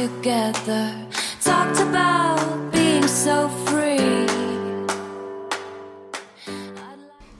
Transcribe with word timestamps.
together. 0.00 0.94
Talked 1.44 1.78
about 1.80 2.70
being 2.72 3.06
so 3.06 3.50
free. 3.66 4.26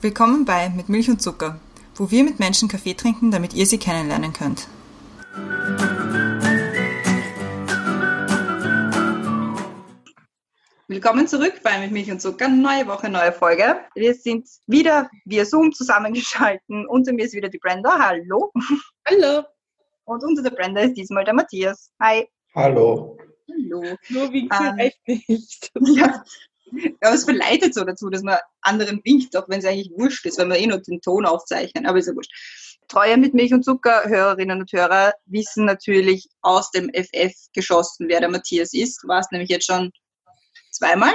Willkommen 0.02 0.44
bei 0.44 0.68
Mit 0.68 0.90
Milch 0.90 1.08
und 1.08 1.22
Zucker, 1.22 1.58
wo 1.94 2.10
wir 2.10 2.22
mit 2.22 2.38
Menschen 2.38 2.68
Kaffee 2.68 2.92
trinken, 2.92 3.30
damit 3.30 3.54
ihr 3.54 3.64
sie 3.64 3.78
kennenlernen 3.78 4.34
könnt. 4.34 4.68
Willkommen 10.88 11.26
zurück 11.28 11.54
bei 11.62 11.78
Mit 11.78 11.92
Milch 11.92 12.10
und 12.10 12.20
Zucker. 12.20 12.48
Neue 12.48 12.86
Woche, 12.86 13.08
neue 13.08 13.32
Folge. 13.32 13.80
Wir 13.94 14.12
sind 14.12 14.46
wieder 14.66 15.08
via 15.24 15.46
Zoom 15.46 15.72
zusammengeschalten. 15.72 16.86
Unter 16.86 17.14
mir 17.14 17.24
ist 17.24 17.32
wieder 17.32 17.48
die 17.48 17.58
Brenda. 17.58 17.98
Hallo. 17.98 18.52
Hallo. 19.08 19.44
Und 20.04 20.22
unter 20.24 20.42
der 20.42 20.50
Brenda 20.50 20.82
ist 20.82 20.94
diesmal 20.94 21.24
der 21.24 21.34
Matthias. 21.34 21.90
Hi. 22.02 22.26
Hallo. 22.54 23.16
Hallo. 23.48 23.96
Nur 24.08 24.32
winken 24.32 24.58
Ähm, 24.60 24.74
reicht 24.78 25.06
nicht. 25.06 25.70
Ja. 25.96 26.24
Aber 27.00 27.14
es 27.14 27.24
verleitet 27.24 27.74
so 27.74 27.82
dazu, 27.82 28.10
dass 28.10 28.22
man 28.22 28.38
anderen 28.60 29.00
winkt, 29.04 29.36
auch 29.36 29.48
wenn 29.48 29.58
es 29.58 29.64
eigentlich 29.64 29.90
wurscht 29.96 30.24
ist, 30.26 30.38
weil 30.38 30.48
wir 30.48 30.56
eh 30.56 30.68
nur 30.68 30.78
den 30.78 31.00
Ton 31.00 31.26
aufzeichnen. 31.26 31.84
Aber 31.84 31.98
ist 31.98 32.06
ja 32.06 32.14
wurscht. 32.14 32.30
Treue 32.86 33.16
mit 33.16 33.34
Milch 33.34 33.52
und 33.52 33.64
Zucker, 33.64 34.04
Hörerinnen 34.04 34.60
und 34.60 34.72
Hörer, 34.72 35.12
wissen 35.26 35.64
natürlich 35.64 36.28
aus 36.42 36.70
dem 36.70 36.88
FF 36.94 37.34
geschossen, 37.54 38.08
wer 38.08 38.20
der 38.20 38.28
Matthias 38.28 38.72
ist. 38.72 39.02
Du 39.02 39.08
warst 39.08 39.32
nämlich 39.32 39.50
jetzt 39.50 39.66
schon 39.66 39.90
zweimal. 40.70 41.12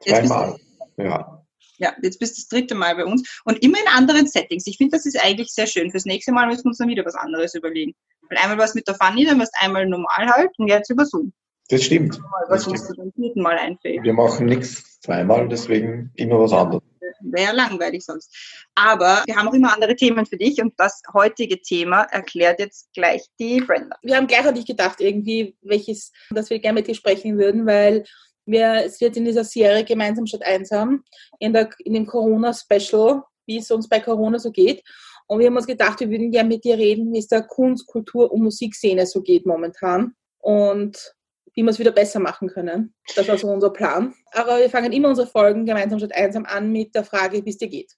Zweimal. 0.00 0.58
Ja. 0.96 1.44
Ja, 1.76 1.94
jetzt 2.02 2.18
bist 2.18 2.36
du 2.36 2.40
das 2.40 2.48
dritte 2.48 2.74
Mal 2.74 2.96
bei 2.96 3.04
uns 3.04 3.40
und 3.44 3.62
immer 3.62 3.78
in 3.78 3.86
anderen 3.88 4.26
Settings. 4.26 4.66
Ich 4.66 4.78
finde, 4.78 4.96
das 4.96 5.06
ist 5.06 5.22
eigentlich 5.22 5.52
sehr 5.52 5.68
schön. 5.68 5.92
Fürs 5.92 6.06
nächste 6.06 6.32
Mal 6.32 6.48
müssen 6.48 6.64
wir 6.64 6.70
uns 6.70 6.78
dann 6.78 6.88
wieder 6.88 7.04
was 7.04 7.14
anderes 7.14 7.54
überlegen. 7.54 7.94
Weil 8.28 8.38
einmal 8.38 8.58
was 8.58 8.74
mit 8.74 8.86
der 8.86 8.94
Fanny, 8.94 9.24
dann 9.24 9.38
warst 9.38 9.54
einmal 9.60 9.86
normal 9.86 10.28
halt 10.28 10.50
und 10.58 10.68
jetzt 10.68 10.90
über 10.90 11.04
Zoom. 11.04 11.32
Das 11.68 11.82
stimmt. 11.82 12.18
Was 12.48 12.64
Das 12.64 12.80
stimmt. 12.80 12.96
beim 12.96 13.12
vierten 13.12 13.42
Mal 13.42 13.58
einfällt. 13.58 14.02
Wir 14.02 14.14
machen 14.14 14.46
nichts 14.46 15.00
zweimal, 15.00 15.48
deswegen 15.48 16.10
immer 16.16 16.40
was 16.40 16.52
anderes. 16.52 16.82
Wäre 17.20 17.46
ja 17.46 17.52
langweilig 17.52 18.04
sonst. 18.04 18.34
Aber 18.74 19.22
wir 19.26 19.36
haben 19.36 19.48
auch 19.48 19.52
immer 19.54 19.74
andere 19.74 19.96
Themen 19.96 20.24
für 20.24 20.36
dich 20.36 20.62
und 20.62 20.74
das 20.76 21.02
heutige 21.12 21.60
Thema 21.60 22.02
erklärt 22.02 22.60
jetzt 22.60 22.92
gleich 22.94 23.24
die 23.40 23.60
Brenda. 23.60 23.96
Wir 24.02 24.16
haben 24.16 24.28
gleich 24.28 24.46
an 24.46 24.54
dich 24.54 24.66
gedacht, 24.66 25.00
irgendwie, 25.00 25.56
welches, 25.62 26.12
dass 26.30 26.48
wir 26.48 26.60
gerne 26.60 26.78
mit 26.80 26.86
dir 26.86 26.94
sprechen 26.94 27.36
würden, 27.36 27.66
weil 27.66 28.04
wir 28.46 28.84
es 28.84 29.00
wird 29.00 29.16
in 29.16 29.24
dieser 29.24 29.44
Serie 29.44 29.84
gemeinsam 29.84 30.26
statt 30.26 30.42
einsam, 30.44 31.02
in, 31.38 31.52
der, 31.52 31.70
in 31.80 31.92
dem 31.92 32.06
Corona-Special, 32.06 33.22
wie 33.46 33.58
es 33.58 33.70
uns 33.70 33.88
bei 33.88 34.00
Corona 34.00 34.38
so 34.38 34.52
geht. 34.52 34.82
Und 35.28 35.38
wir 35.38 35.46
haben 35.46 35.56
uns 35.56 35.66
gedacht, 35.66 36.00
wir 36.00 36.10
würden 36.10 36.30
gerne 36.30 36.48
mit 36.48 36.64
dir 36.64 36.76
reden, 36.76 37.12
wie 37.12 37.18
es 37.18 37.28
der 37.28 37.42
Kunst-, 37.42 37.86
Kultur- 37.86 38.32
und 38.32 38.42
Musikszene 38.42 39.06
so 39.06 39.22
geht 39.22 39.46
momentan. 39.46 40.14
Und 40.38 41.14
wie 41.54 41.62
wir 41.62 41.70
es 41.70 41.78
wieder 41.78 41.92
besser 41.92 42.20
machen 42.20 42.48
können. 42.48 42.94
Das 43.16 43.26
war 43.28 43.36
so 43.36 43.48
unser 43.48 43.70
Plan. 43.70 44.14
Aber 44.30 44.58
wir 44.58 44.70
fangen 44.70 44.92
immer 44.92 45.08
unsere 45.08 45.26
Folgen 45.26 45.66
gemeinsam 45.66 45.98
statt 45.98 46.14
einsam 46.14 46.44
an 46.46 46.70
mit 46.70 46.94
der 46.94 47.04
Frage, 47.04 47.44
wie 47.44 47.50
es 47.50 47.58
dir 47.58 47.68
geht. 47.68 47.92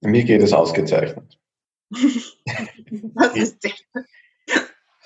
Mir 0.00 0.22
geht 0.22 0.42
es 0.42 0.52
ausgezeichnet. 0.52 1.38
Was 1.90 3.36
ist 3.36 3.64
denn? 3.64 3.72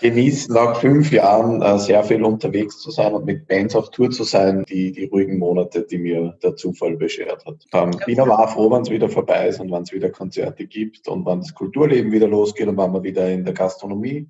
Genieß 0.01 0.49
nach 0.51 0.81
fünf 0.81 1.11
Jahren 1.11 1.61
äh, 1.61 1.79
sehr 1.79 2.05
viel 2.05 2.23
unterwegs 2.23 2.79
zu 2.79 2.93
sein 2.93 3.15
und 3.15 3.27
mit 3.27 3.49
Bands 3.49 3.75
auf 3.75 3.91
Tour 3.91 4.11
zu 4.11 4.23
sein, 4.23 4.65
die, 4.69 4.93
die 4.93 5.07
ruhigen 5.07 5.39
Monate, 5.39 5.83
die 5.83 5.99
mir 5.99 6.39
der 6.41 6.55
Zufall 6.55 6.97
beschert 6.97 7.45
hat. 7.45 7.65
Ähm, 7.73 7.91
bin 8.07 8.21
aber 8.21 8.39
auch 8.39 8.51
froh, 8.51 8.71
wenn 8.71 8.83
es 8.83 8.91
wieder 8.91 9.09
vorbei 9.09 9.49
ist 9.49 9.59
und 9.59 9.73
wenn 9.73 9.83
es 9.83 9.93
wieder 9.93 10.11
Konzerte 10.11 10.67
gibt 10.67 11.09
und 11.09 11.27
wenn 11.27 11.41
das 11.41 11.53
Kulturleben 11.53 12.13
wieder 12.13 12.29
losgeht 12.29 12.69
und 12.69 12.79
wenn 12.79 12.93
man 12.93 13.03
wieder 13.03 13.29
in 13.29 13.45
der 13.45 13.55
Gastronomie 13.55 14.29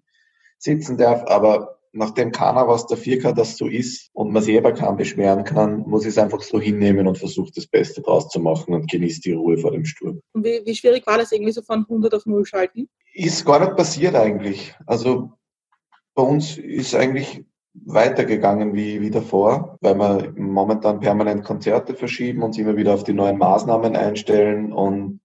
sitzen 0.57 0.97
darf. 0.97 1.25
Aber 1.27 1.78
nachdem 1.93 2.33
keiner 2.33 2.67
was 2.67 2.87
dafür 2.87 3.19
kann, 3.19 3.34
dass 3.34 3.59
so 3.59 3.67
ist 3.67 4.09
und 4.15 4.33
man 4.33 4.43
sich 4.43 4.55
selber 4.55 4.73
kaum 4.73 4.97
beschweren 4.97 5.45
kann, 5.45 5.81
muss 5.81 6.05
ich 6.05 6.11
es 6.11 6.19
einfach 6.19 6.41
so 6.41 6.59
hinnehmen 6.59 7.07
und 7.07 7.19
versuche 7.19 7.51
das 7.55 7.67
Beste 7.67 8.01
draus 8.01 8.28
zu 8.31 8.41
machen 8.41 8.73
und 8.73 8.91
genieße 8.91 9.21
die 9.21 9.33
Ruhe 9.33 9.59
vor 9.59 9.73
dem 9.73 9.84
Sturm. 9.84 10.21
Und 10.33 10.45
wie, 10.45 10.62
wie 10.65 10.75
schwierig 10.75 11.07
war 11.07 11.19
das 11.19 11.33
irgendwie 11.33 11.53
so 11.53 11.61
von 11.61 11.81
100 11.81 12.15
auf 12.15 12.25
0 12.25 12.47
schalten? 12.47 12.89
Ist 13.12 13.45
gar 13.45 13.61
nicht 13.61 13.77
passiert 13.77 14.15
eigentlich. 14.15 14.75
Also 14.87 15.33
bei 16.19 16.25
uns 16.25 16.59
ist 16.59 16.97
eigentlich 16.97 17.45
weitergegangen 17.75 18.75
wie, 18.75 19.01
wie 19.01 19.11
davor, 19.11 19.79
weil 19.81 19.95
wir 19.95 20.33
momentan 20.37 20.99
permanent 20.99 21.45
Konzerte 21.45 21.95
verschieben, 21.95 22.43
uns 22.43 22.59
immer 22.59 22.77
wieder 22.77 22.93
auf 22.93 23.05
die 23.05 23.12
neuen 23.12 23.39
Maßnahmen 23.39 23.95
einstellen 23.95 24.73
und 24.73 25.21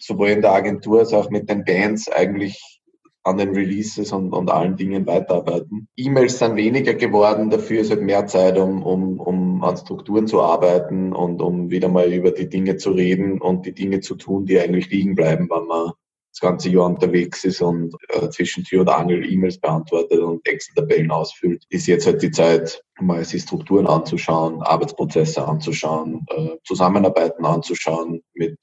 sowohl 0.00 0.30
in 0.30 0.42
der 0.42 0.50
Agentur 0.50 0.98
als 0.98 1.12
auch 1.12 1.30
mit 1.30 1.48
den 1.48 1.64
Bands 1.64 2.10
eigentlich 2.10 2.80
an 3.22 3.38
den 3.38 3.50
Releases 3.50 4.10
und, 4.10 4.32
und 4.32 4.50
allen 4.50 4.74
Dingen 4.74 5.06
weiterarbeiten. 5.06 5.86
E-Mails 5.96 6.40
sind 6.40 6.56
weniger 6.56 6.94
geworden, 6.94 7.48
dafür 7.48 7.82
ist 7.82 7.90
halt 7.90 8.02
mehr 8.02 8.26
Zeit, 8.26 8.58
um, 8.58 8.82
um, 8.82 9.20
um 9.20 9.62
an 9.62 9.76
Strukturen 9.76 10.26
zu 10.26 10.42
arbeiten 10.42 11.12
und 11.12 11.40
um 11.40 11.70
wieder 11.70 11.88
mal 11.88 12.12
über 12.12 12.32
die 12.32 12.48
Dinge 12.48 12.76
zu 12.76 12.90
reden 12.90 13.40
und 13.40 13.66
die 13.66 13.72
Dinge 13.72 14.00
zu 14.00 14.16
tun, 14.16 14.46
die 14.46 14.58
eigentlich 14.58 14.90
liegen 14.90 15.14
bleiben, 15.14 15.48
wenn 15.48 15.66
man 15.68 15.92
das 16.34 16.40
ganze 16.40 16.68
Jahr 16.68 16.86
unterwegs 16.86 17.44
ist 17.44 17.62
und 17.62 17.94
äh, 18.08 18.28
zwischen 18.28 18.64
Tür 18.64 18.80
und 18.80 18.88
Angel 18.88 19.24
E-Mails 19.24 19.58
beantwortet 19.58 20.18
und 20.18 20.44
Excel-Tabellen 20.46 21.12
ausfüllt, 21.12 21.64
ist 21.68 21.86
jetzt 21.86 22.06
halt 22.06 22.22
die 22.22 22.32
Zeit, 22.32 22.82
mal 23.00 23.24
sich 23.24 23.42
Strukturen 23.42 23.86
anzuschauen, 23.86 24.60
Arbeitsprozesse 24.62 25.46
anzuschauen, 25.46 26.26
äh, 26.30 26.56
Zusammenarbeiten 26.64 27.44
anzuschauen, 27.44 28.20
mit 28.34 28.58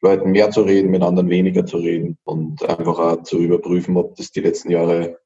Leuten 0.00 0.30
mehr 0.30 0.50
zu 0.50 0.62
reden, 0.62 0.90
mit 0.90 1.02
anderen 1.02 1.28
weniger 1.28 1.66
zu 1.66 1.76
reden 1.76 2.16
und 2.24 2.66
einfach 2.66 2.98
auch 2.98 3.22
zu 3.24 3.38
überprüfen, 3.38 3.98
ob 3.98 4.16
das 4.16 4.30
die 4.30 4.40
letzten 4.40 4.70
Jahre, 4.70 5.18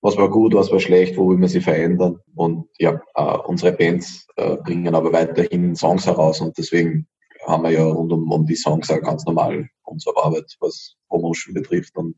was 0.00 0.16
war 0.16 0.28
gut, 0.28 0.54
was 0.54 0.72
war 0.72 0.80
schlecht, 0.80 1.16
wo 1.16 1.28
will 1.28 1.38
man 1.38 1.48
sie 1.48 1.60
verändern. 1.60 2.18
Und 2.34 2.66
ja, 2.78 3.00
äh, 3.14 3.38
unsere 3.46 3.70
Bands 3.70 4.26
äh, 4.34 4.56
bringen 4.56 4.92
aber 4.96 5.12
weiterhin 5.12 5.76
Songs 5.76 6.04
heraus 6.04 6.40
und 6.40 6.58
deswegen 6.58 7.06
haben 7.46 7.62
wir 7.62 7.70
ja 7.70 7.84
rund 7.84 8.12
um, 8.12 8.32
um 8.32 8.44
die 8.44 8.56
Songs 8.56 8.90
auch 8.90 9.00
ganz 9.00 9.24
normal 9.24 9.68
unsere 9.84 10.16
Arbeit, 10.16 10.56
was 10.58 10.95
Promotion 11.08 11.54
betrifft 11.54 11.96
und 11.96 12.16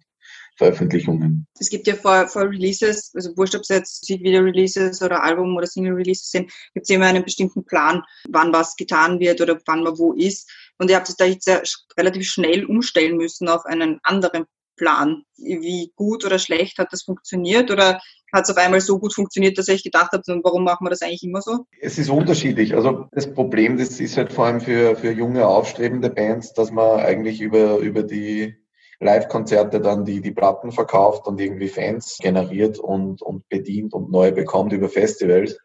Veröffentlichungen. 0.57 1.47
Es 1.59 1.71
gibt 1.71 1.87
ja 1.87 1.95
vor, 1.95 2.27
vor 2.29 2.51
Releases, 2.51 3.13
also 3.15 3.37
wurscht, 3.37 3.55
ob 3.55 3.63
es 3.63 3.69
jetzt 3.69 4.03
Musikvideo-Releases 4.03 5.01
oder 5.03 5.23
Album- 5.23 5.57
oder 5.57 5.67
Single-Releases 5.67 6.31
sind, 6.31 6.51
gibt 6.75 6.85
es 6.85 6.91
immer 6.91 7.07
einen 7.07 7.25
bestimmten 7.25 7.65
Plan, 7.65 8.03
wann 8.29 8.53
was 8.53 8.77
getan 8.77 9.21
wird 9.21 9.41
oder 9.41 9.59
wann 9.67 9.83
man 9.83 9.99
wo 9.99 10.13
ist. 10.13 10.51
Und 10.79 10.91
ihr 10.91 10.97
habt 10.97 11.09
es 11.09 11.17
da 11.17 11.25
jetzt 11.25 11.47
ja 11.47 11.63
relativ 11.97 12.27
schnell 12.27 12.65
umstellen 12.65 13.17
müssen 13.17 13.49
auf 13.49 13.65
einen 13.67 14.01
anderen 14.03 14.45
Plan. 14.77 15.23
Wie 15.37 15.93
gut 15.97 16.25
oder 16.25 16.39
schlecht 16.39 16.79
hat 16.79 16.93
das 16.93 17.03
funktioniert 17.03 17.71
oder 17.71 18.01
hat 18.33 18.45
es 18.45 18.51
auf 18.51 18.57
einmal 18.57 18.81
so 18.81 18.99
gut 18.99 19.15
funktioniert, 19.15 19.57
dass 19.59 19.69
ihr 19.69 19.75
euch 19.75 19.83
gedacht 19.83 20.11
habt, 20.13 20.27
warum 20.29 20.65
machen 20.65 20.85
wir 20.85 20.91
das 20.91 21.03
eigentlich 21.03 21.23
immer 21.23 21.41
so? 21.41 21.67
Es 21.81 21.99
ist 21.99 22.11
unterschiedlich. 22.11 22.75
Also 22.75 23.07
das 23.13 23.33
Problem, 23.33 23.79
das 23.79 24.01
ist 24.01 24.17
halt 24.17 24.33
vor 24.33 24.47
allem 24.47 24.61
für, 24.61 24.97
für 24.97 25.13
junge, 25.13 25.47
aufstrebende 25.47 26.11
Bands, 26.11 26.53
dass 26.53 26.71
man 26.71 27.01
eigentlich 27.01 27.41
über, 27.41 27.79
über 27.79 28.03
die 28.03 28.57
Live-Konzerte 29.01 29.81
dann 29.81 30.05
die, 30.05 30.21
die 30.21 30.33
Platten 30.33 30.73
verkauft 30.73 31.27
und 31.27 31.41
irgendwie 31.41 31.69
Fans 31.69 32.19
generiert 32.21 32.79
und, 32.79 33.23
und 33.23 33.49
bedient 33.49 33.95
und 33.95 34.11
neu 34.11 34.33
bekommt 34.33 34.73
über 34.73 34.89
Festivals. 34.89 35.57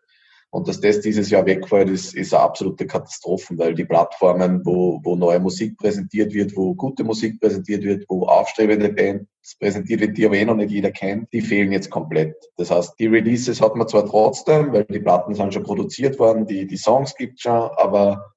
Und 0.53 0.67
dass 0.67 0.79
das 0.79 1.01
dieses 1.01 1.31
Jahr 1.31 1.47
wegfällt, 1.47 1.89
ist, 1.89 2.13
ist 2.13 2.31
eine 2.31 2.43
absolute 2.43 2.85
Katastrophe, 2.85 3.57
weil 3.57 3.73
die 3.73 3.85
Plattformen, 3.85 4.61
wo, 4.63 4.99
wo 5.03 5.15
neue 5.15 5.39
Musik 5.39 5.79
präsentiert 5.79 6.31
wird, 6.31 6.55
wo 6.55 6.75
gute 6.75 7.03
Musik 7.03 7.41
präsentiert 7.41 7.83
wird, 7.83 8.05
wo 8.07 8.27
aufstrebende 8.27 8.89
Bands 8.89 9.57
präsentiert 9.59 10.01
wird, 10.01 10.15
die 10.15 10.27
aber 10.27 10.35
eh 10.35 10.45
noch 10.45 10.55
nicht 10.55 10.69
jeder 10.69 10.91
kennt, 10.91 11.33
die 11.33 11.41
fehlen 11.41 11.71
jetzt 11.71 11.89
komplett. 11.89 12.35
Das 12.55 12.69
heißt, 12.69 12.99
die 12.99 13.07
Releases 13.07 13.61
hat 13.61 13.75
man 13.75 13.87
zwar 13.87 14.05
trotzdem, 14.05 14.71
weil 14.73 14.85
die 14.85 14.99
Platten 14.99 15.33
sind 15.33 15.55
schon 15.55 15.63
produziert 15.63 16.19
worden, 16.19 16.45
die, 16.45 16.67
die 16.67 16.77
Songs 16.77 17.15
gibt 17.15 17.41
schon, 17.41 17.71
aber 17.77 18.32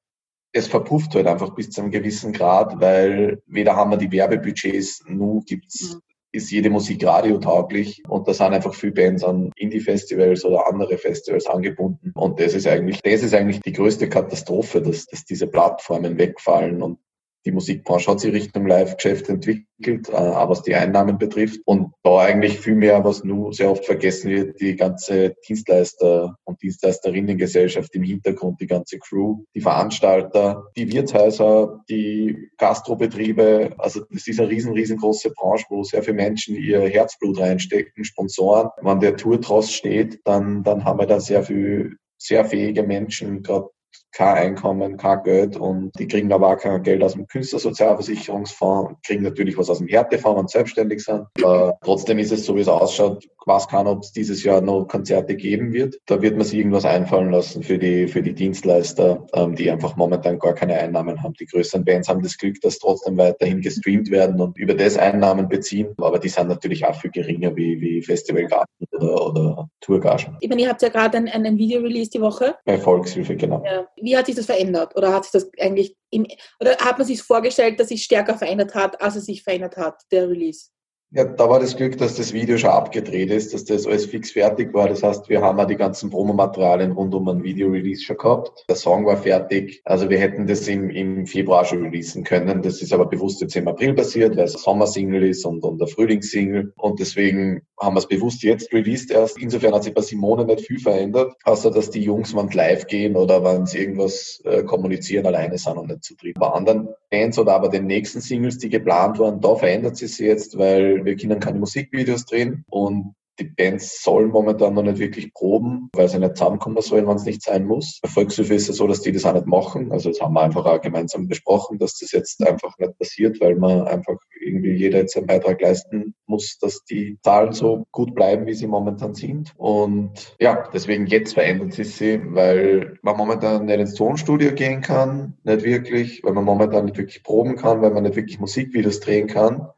es 0.57 0.69
verpufft 0.69 1.15
halt 1.15 1.27
einfach 1.27 1.51
bis 1.55 1.69
zu 1.71 1.83
einem 1.83 1.91
gewissen 1.91 2.33
Grad, 2.33 2.81
weil 2.81 3.43
weder 3.47 3.77
haben 3.77 3.91
wir 3.91 3.99
die 3.99 4.11
Werbebudgets, 4.11 5.05
nu 5.07 5.43
gibt's 5.47 5.95
Mhm. 5.95 6.01
ist 6.33 6.51
jede 6.51 6.71
Musik 6.71 7.05
radiotauglich 7.07 8.03
und 8.09 8.27
da 8.29 8.35
sind 8.35 8.53
einfach 8.53 8.75
viele 8.75 8.93
Bands 8.93 9.23
an 9.25 9.53
Indie-Festivals 9.57 10.45
oder 10.45 10.67
andere 10.67 10.99
Festivals 10.99 11.47
angebunden. 11.47 12.13
Und 12.15 12.41
das 12.41 12.55
ist 12.55 12.67
eigentlich, 12.67 13.01
das 13.03 13.23
ist 13.23 13.35
eigentlich 13.35 13.61
die 13.61 13.73
größte 13.73 14.09
Katastrophe, 14.09 14.83
dass, 14.83 15.07
dass 15.07 15.25
diese 15.25 15.47
Plattformen 15.47 16.19
wegfallen 16.19 16.83
und 16.83 16.99
die 17.47 17.53
Musikbranche 17.53 18.11
hat 18.11 18.21
sich 18.21 18.33
Richtung 18.33 18.67
Live-Geschäft 18.67 19.29
entwickelt, 19.29 20.09
äh, 20.09 20.13
auch 20.13 20.51
was 20.51 20.63
die 20.63 20.75
Einnahmen 20.75 21.17
betrifft. 21.17 21.61
Und 21.65 21.93
da 22.03 22.19
eigentlich 22.19 22.59
viel 22.59 22.75
mehr, 22.75 23.05
was 23.05 23.23
nur 23.23 23.53
sehr 23.53 23.71
oft 23.71 23.85
vergessen 23.85 24.31
wird, 24.31 24.61
die 24.61 24.75
ganze 24.75 25.37
Dienstleister- 25.47 26.35
und 26.45 26.61
Dienstleisterinnengesellschaft 26.61 27.95
im 27.95 28.03
Hintergrund, 28.03 28.61
die 28.61 28.67
ganze 28.67 28.99
Crew, 28.99 29.45
die 29.55 29.61
Veranstalter, 29.61 30.65
die 30.77 30.93
Wirtshäuser, 30.93 31.85
die 31.89 32.51
Gastrobetriebe. 32.59 33.75
Also 33.79 34.03
das 34.11 34.27
ist 34.27 34.41
eine 34.41 34.51
riesen, 34.51 34.73
riesengroße 34.73 35.31
Branche, 35.31 35.67
wo 35.71 35.85
sehr 35.85 36.03
viele 36.03 36.17
Menschen 36.17 36.57
ihr 36.57 36.81
Herzblut 36.81 37.39
reinstecken, 37.39 38.05
Sponsoren. 38.05 38.71
Wenn 38.83 38.99
der 38.99 39.17
Tourtross 39.17 39.73
steht, 39.73 40.21
dann, 40.25 40.65
dann 40.65 40.85
haben 40.85 40.99
wir 40.99 41.07
da 41.07 41.21
sehr 41.21 41.45
viel, 41.45 41.97
sehr 42.19 42.45
fähige 42.45 42.83
Menschen, 42.83 43.45
gerade 43.45 43.69
kein 44.13 44.37
Einkommen, 44.37 44.97
kein 44.97 45.23
Geld 45.23 45.57
und 45.57 45.93
die 45.99 46.09
kriegen 46.09 46.33
aber 46.33 46.49
auch 46.49 46.59
kein 46.59 46.83
Geld 46.83 47.03
aus 47.03 47.13
dem 47.13 47.27
Künstlersozialversicherungsfonds, 47.27 48.95
kriegen 49.07 49.23
natürlich 49.23 49.59
was 49.59 49.71
aus 49.71 49.79
dem 49.79 49.89
Härtefonds, 49.89 50.39
wenn 50.39 50.49
sie 50.49 50.53
selbstständig 50.53 51.05
sind. 51.05 51.27
Aber 51.43 51.79
trotzdem 51.85 52.19
ist 52.19 52.33
es 52.33 52.47
so, 52.47 52.57
wie 52.57 52.61
es 52.61 52.69
ausschaut, 52.69 53.27
weiß 53.47 53.69
keiner, 53.69 53.93
ob 53.93 54.03
es 54.03 54.13
dieses 54.13 54.43
Jahr 54.43 54.61
noch 54.61 54.87
Konzerte 54.87 55.37
geben 55.37 55.73
wird. 55.73 55.99
Da 56.07 56.21
wird 56.21 56.37
man 56.37 56.45
sich 56.45 56.59
irgendwas 56.59 56.85
einfallen 56.85 57.31
lassen 57.31 57.63
für 57.63 57.79
die, 57.79 58.09
für 58.09 58.23
die 58.23 58.35
Dienstleister, 58.35 59.27
ähm, 59.35 59.55
die 59.55 59.71
einfach 59.71 59.97
momentan 59.97 60.39
gar 60.39 60.55
keine 60.55 60.75
Einnahmen 60.75 61.23
haben. 61.23 61.35
Die 61.35 61.47
größeren 61.47 61.85
Bands 61.85 62.09
haben 62.09 62.23
das 62.23 62.37
Glück, 62.37 62.61
dass 62.61 62.79
trotzdem 62.79 63.17
weiterhin 63.17 63.61
gestreamt 63.61 64.11
werden 64.11 64.41
und 64.41 64.59
über 64.59 64.75
das 64.75 64.99
Einnahmen 64.99 65.49
beziehen. 65.49 65.95
Aber 65.99 66.19
die 66.19 66.29
sind 66.29 66.49
natürlich 66.49 66.85
auch 66.85 66.95
viel 66.95 67.11
geringer 67.11 67.55
wie, 67.55 67.81
wie 67.81 68.03
Festivalgagen 68.03 68.67
oder, 68.93 69.27
oder 69.27 69.69
Tourgagen. 69.81 70.37
Ich 70.41 70.49
meine, 70.49 70.63
ihr 70.63 70.69
habt 70.69 70.83
ja 70.83 70.89
gerade 70.89 71.17
ein, 71.17 71.29
ein 71.29 71.57
Video-Release 71.57 72.11
die 72.11 72.21
Woche. 72.21 72.57
Bei 72.65 72.79
Volkshilfe, 72.79 73.37
genau. 73.37 73.63
Ja. 73.65 73.87
Wie 73.97 74.17
hat 74.17 74.27
sich 74.27 74.35
das 74.35 74.47
verändert? 74.47 74.95
Oder 74.97 75.13
hat 75.13 75.25
sich 75.25 75.33
das 75.33 75.51
eigentlich 75.59 75.97
im, 76.11 76.27
oder 76.61 76.77
hat 76.79 76.99
man 76.99 77.07
sich 77.07 77.23
vorgestellt, 77.23 77.81
dass 77.81 77.89
sich 77.89 78.03
stärker 78.03 78.37
verändert 78.37 78.75
hat, 78.75 79.01
als 79.01 79.17
es 79.17 79.27
sich 79.27 79.43
verändert 79.43 79.77
hat, 79.77 80.03
der 80.11 80.29
Release? 80.29 80.71
Ja, 81.13 81.25
da 81.25 81.49
war 81.49 81.61
das 81.61 81.77
Glück, 81.77 81.97
dass 81.99 82.17
das 82.17 82.33
Video 82.33 82.59
schon 82.59 82.71
abgedreht 82.71 83.31
ist, 83.31 83.55
dass 83.55 83.65
das 83.65 83.87
alles 83.87 84.07
fix 84.07 84.33
fertig 84.33 84.75
war. 84.75 84.89
Das 84.89 85.05
heißt, 85.05 85.29
wir 85.29 85.41
haben 85.41 85.57
ja 85.57 85.65
die 85.65 85.77
ganzen 85.77 86.11
Promomaterialien 86.11 86.93
rund 86.93 87.15
um 87.15 87.29
ein 87.29 87.45
Video-Release 87.45 88.03
schon 88.03 88.17
gehabt. 88.17 88.65
Der 88.69 88.75
Song 88.75 89.07
war 89.07 89.17
fertig. 89.17 89.83
Also 89.85 90.11
wir 90.11 90.19
hätten 90.19 90.49
das 90.49 90.67
im, 90.67 90.91
im 90.91 91.27
Februar 91.27 91.65
schon 91.65 91.85
releasen 91.85 92.25
können. 92.25 92.61
Das 92.61 92.83
ist 92.83 92.93
aber 92.93 93.07
bewusst 93.07 93.41
jetzt 93.41 93.55
im 93.55 93.69
April 93.69 93.95
passiert, 93.95 94.37
weil 94.37 94.45
es 94.45 94.57
ein 94.57 94.61
Sommersingle 94.61 95.29
ist 95.29 95.47
und, 95.47 95.63
und 95.63 95.79
der 95.81 95.87
Frühlingssingle. 95.87 96.73
Und 96.77 96.99
deswegen 96.99 97.63
haben 97.81 97.95
wir 97.95 98.01
es 98.01 98.09
bewusst 98.09 98.43
jetzt 98.43 98.73
released 98.73 99.13
erst. 99.13 99.39
Insofern 99.39 99.75
hat 99.75 99.85
sich 99.85 99.95
bei 99.95 100.03
Simone 100.03 100.45
nicht 100.45 100.67
viel 100.67 100.81
verändert, 100.81 101.35
außer 101.45 101.71
dass 101.71 101.89
die 101.91 102.03
Jungs, 102.03 102.35
wenn 102.35 102.49
live 102.49 102.89
gehen 102.89 103.15
oder 103.15 103.45
wenn 103.45 103.67
sie 103.67 103.79
irgendwas 103.79 104.43
äh, 104.45 104.65
kommunizieren, 104.65 105.27
alleine 105.27 105.57
sind 105.57 105.77
und 105.77 105.89
nicht 105.89 106.03
zu 106.03 106.17
dritt. 106.17 106.35
Bei 106.39 106.49
anderen 106.49 106.89
Bands 107.17 107.39
oder 107.39 107.55
aber 107.55 107.69
den 107.69 107.87
nächsten 107.87 108.21
Singles, 108.21 108.59
die 108.59 108.69
geplant 108.69 109.19
waren, 109.19 109.41
da 109.41 109.55
verändert 109.55 109.97
sich 109.97 110.19
jetzt, 110.19 110.59
weil 110.59 111.05
wir 111.05 111.17
können 111.17 111.41
keine 111.41 111.59
Musikvideos 111.59 112.27
drehen. 112.27 112.65
Und 112.69 113.15
die 113.39 113.45
Bands 113.45 114.03
sollen 114.03 114.31
momentan 114.31 114.75
noch 114.75 114.83
nicht 114.83 114.99
wirklich 114.99 115.33
proben, 115.33 115.91
weil 115.95 116.09
sie 116.09 116.19
nicht 116.19 116.37
zusammenkommen 116.37 116.81
sollen, 116.83 117.07
wenn 117.07 117.17
es 117.17 117.25
nicht 117.25 117.43
sein 117.43 117.67
muss. 117.67 118.01
Bei 118.03 118.09
Volkshilfe 118.09 118.55
ist 118.55 118.69
es 118.69 118.77
so, 118.77 118.87
dass 118.87 119.03
die 119.03 119.13
das 119.13 119.25
auch 119.25 119.35
nicht 119.35 119.47
machen. 119.47 119.93
Also 119.93 120.11
das 120.11 120.21
haben 120.21 120.35
wir 120.35 120.43
einfach 120.43 120.65
auch 120.65 120.81
gemeinsam 120.81 121.29
besprochen, 121.29 121.79
dass 121.79 121.99
das 121.99 122.13
jetzt 122.13 122.47
einfach 122.47 122.77
nicht 122.79 122.99
passiert, 122.99 123.41
weil 123.41 123.57
man 123.57 123.83
einfach 123.87 124.17
irgendwie 124.41 124.73
jeder 124.73 124.99
jetzt 124.99 125.17
einen 125.17 125.27
Beitrag 125.27 125.61
leisten 125.61 126.15
muss, 126.27 126.59
dass 126.59 126.85
die 126.85 127.19
Zahlen 127.23 127.53
so 127.53 127.87
gut 127.93 128.15
bleiben, 128.15 128.47
wie 128.47 128.55
sie 128.55 128.67
momentan 128.67 129.15
sind. 129.15 129.53
Und 129.57 130.37
ja, 130.41 130.69
deswegen 130.73 131.07
jetzt 131.07 131.35
verändert 131.35 131.73
sich 131.73 131.95
sie, 131.95 132.21
weil 132.25 132.99
man 133.03 133.17
momentan 133.17 133.67
nicht 133.67 133.81
ins 133.81 133.95
Tonstudio 133.95 134.53
gehen 134.53 134.81
kann, 134.81 135.37
nicht 135.45 135.65
wirklich, 135.65 136.23
weil 136.23 136.33
man 136.33 136.45
momentan 136.45 136.87
nicht 136.87 136.99
wirklich 136.99 137.23
proben 137.23 137.57
kann, 137.57 137.83
weil 137.83 137.91
man 137.91 138.05
nicht 138.05 138.17
wirklich 138.17 138.39
Musikvideos 138.39 139.01
drehen 139.01 139.27
kann 139.27 139.69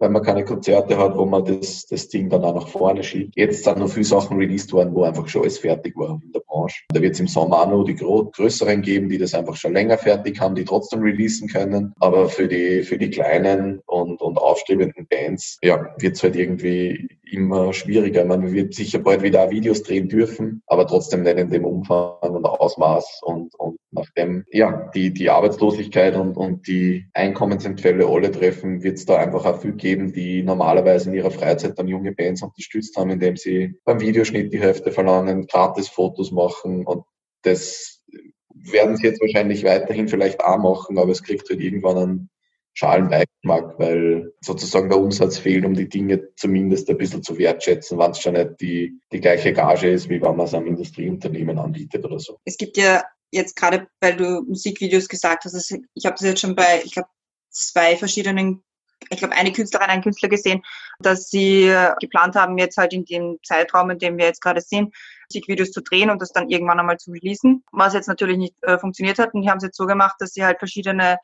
weil 0.00 0.10
man 0.10 0.22
keine 0.22 0.44
Konzerte 0.44 0.96
hat, 0.96 1.16
wo 1.16 1.26
man 1.26 1.44
das, 1.44 1.86
das 1.86 2.08
Ding 2.08 2.30
dann 2.30 2.42
auch 2.42 2.54
nach 2.54 2.68
vorne 2.68 3.04
schiebt. 3.04 3.36
Jetzt 3.36 3.64
sind 3.64 3.78
noch 3.78 3.90
viele 3.90 4.04
Sachen 4.04 4.38
released 4.38 4.72
worden, 4.72 4.94
wo 4.94 5.04
einfach 5.04 5.28
schon 5.28 5.42
alles 5.42 5.58
fertig 5.58 5.94
war 5.96 6.20
in 6.24 6.32
der 6.32 6.40
Branche. 6.40 6.82
Da 6.88 7.00
wird 7.00 7.14
es 7.14 7.20
im 7.20 7.28
Sommer 7.28 7.60
auch 7.60 7.70
noch 7.70 7.84
die 7.84 7.94
größeren 7.94 8.80
geben, 8.80 9.10
die 9.10 9.18
das 9.18 9.34
einfach 9.34 9.56
schon 9.56 9.74
länger 9.74 9.98
fertig 9.98 10.40
haben, 10.40 10.54
die 10.54 10.64
trotzdem 10.64 11.02
releasen 11.02 11.48
können. 11.48 11.92
Aber 12.00 12.28
für 12.28 12.48
die, 12.48 12.82
für 12.82 12.96
die 12.96 13.10
kleinen 13.10 13.80
und, 13.86 14.22
und 14.22 14.38
aufstrebenden 14.38 15.06
Bands, 15.06 15.58
ja, 15.62 15.94
wird 15.98 16.16
es 16.16 16.22
halt 16.22 16.34
irgendwie 16.34 17.08
immer 17.30 17.72
schwieriger. 17.74 18.24
Man 18.24 18.52
wird 18.52 18.74
sicher 18.74 19.00
bald 19.00 19.22
wieder 19.22 19.50
Videos 19.50 19.82
drehen 19.82 20.08
dürfen, 20.08 20.62
aber 20.66 20.86
trotzdem 20.86 21.22
nicht 21.22 21.38
in 21.38 21.50
dem 21.50 21.64
Umfang 21.64 22.16
und 22.20 22.46
Ausmaß 22.46 23.20
und, 23.22 23.54
und 23.56 23.79
nachdem 23.92 24.44
ja 24.50 24.90
die, 24.94 25.12
die 25.12 25.30
Arbeitslosigkeit 25.30 26.16
und, 26.16 26.36
und 26.36 26.66
die 26.66 27.06
Einkommensentfälle 27.12 28.06
alle 28.06 28.30
treffen, 28.30 28.82
wird 28.82 28.98
es 28.98 29.06
da 29.06 29.16
einfach 29.16 29.44
auch 29.44 29.60
viel 29.60 29.72
geben, 29.72 30.12
die 30.12 30.42
normalerweise 30.42 31.10
in 31.10 31.16
ihrer 31.16 31.30
Freizeit 31.30 31.78
dann 31.78 31.88
junge 31.88 32.12
Bands 32.12 32.42
unterstützt 32.42 32.96
haben, 32.96 33.10
indem 33.10 33.36
sie 33.36 33.74
beim 33.84 34.00
Videoschnitt 34.00 34.52
die 34.52 34.60
Hälfte 34.60 34.92
verlangen, 34.92 35.46
gratis 35.46 35.88
Fotos 35.88 36.30
machen 36.30 36.86
und 36.86 37.04
das 37.42 38.02
werden 38.52 38.96
sie 38.96 39.06
jetzt 39.06 39.20
wahrscheinlich 39.20 39.64
weiterhin 39.64 40.08
vielleicht 40.08 40.44
auch 40.44 40.58
machen, 40.58 40.98
aber 40.98 41.10
es 41.10 41.22
kriegt 41.22 41.48
halt 41.48 41.60
irgendwann 41.60 41.96
einen 41.96 42.30
schalen 42.74 43.08
Beigeschmack, 43.08 43.78
weil 43.78 44.32
sozusagen 44.40 44.88
der 44.88 45.00
Umsatz 45.00 45.38
fehlt, 45.38 45.64
um 45.64 45.74
die 45.74 45.88
Dinge 45.88 46.28
zumindest 46.36 46.88
ein 46.88 46.98
bisschen 46.98 47.22
zu 47.22 47.36
wertschätzen, 47.38 47.98
wenn 47.98 48.12
es 48.12 48.20
schon 48.20 48.34
nicht 48.34 48.60
die, 48.60 49.00
die 49.12 49.20
gleiche 49.20 49.52
Gage 49.52 49.90
ist, 49.90 50.08
wie 50.08 50.22
wenn 50.22 50.36
man 50.36 50.46
es 50.46 50.54
einem 50.54 50.66
Industrieunternehmen 50.66 51.58
anbietet 51.58 52.04
oder 52.04 52.18
so. 52.18 52.38
Es 52.44 52.56
gibt 52.56 52.76
ja 52.76 53.02
jetzt 53.30 53.56
gerade, 53.56 53.88
weil 54.00 54.16
du 54.16 54.42
Musikvideos 54.42 55.08
gesagt 55.08 55.44
hast, 55.44 55.54
also 55.54 55.76
ich 55.94 56.06
habe 56.06 56.14
das 56.14 56.26
jetzt 56.26 56.40
schon 56.40 56.56
bei, 56.56 56.82
ich 56.84 56.92
glaube, 56.92 57.08
zwei 57.50 57.96
verschiedenen 57.96 58.62
ich 59.08 59.18
glaube, 59.18 59.34
eine 59.34 59.52
Künstlerin, 59.52 59.88
einen 59.88 60.02
Künstler 60.02 60.28
gesehen, 60.28 60.62
dass 60.98 61.30
sie 61.30 61.74
geplant 62.00 62.36
haben, 62.36 62.58
jetzt 62.58 62.76
halt 62.76 62.92
in 62.92 63.04
dem 63.04 63.38
Zeitraum, 63.42 63.90
in 63.90 63.98
dem 63.98 64.18
wir 64.18 64.26
jetzt 64.26 64.42
gerade 64.42 64.60
sind, 64.60 64.94
Musikvideos 65.30 65.70
zu 65.70 65.80
drehen 65.80 66.10
und 66.10 66.20
das 66.20 66.32
dann 66.32 66.50
irgendwann 66.50 66.80
einmal 66.80 66.98
zu 66.98 67.10
releasen, 67.12 67.64
was 67.72 67.94
jetzt 67.94 68.08
natürlich 68.08 68.36
nicht 68.36 68.54
äh, 68.62 68.78
funktioniert 68.78 69.18
hat. 69.18 69.32
Und 69.32 69.42
die 69.42 69.48
haben 69.48 69.58
es 69.58 69.64
jetzt 69.64 69.76
so 69.76 69.86
gemacht, 69.86 70.16
dass 70.18 70.32
sie 70.32 70.44
halt 70.44 70.58
verschiedene 70.58 71.18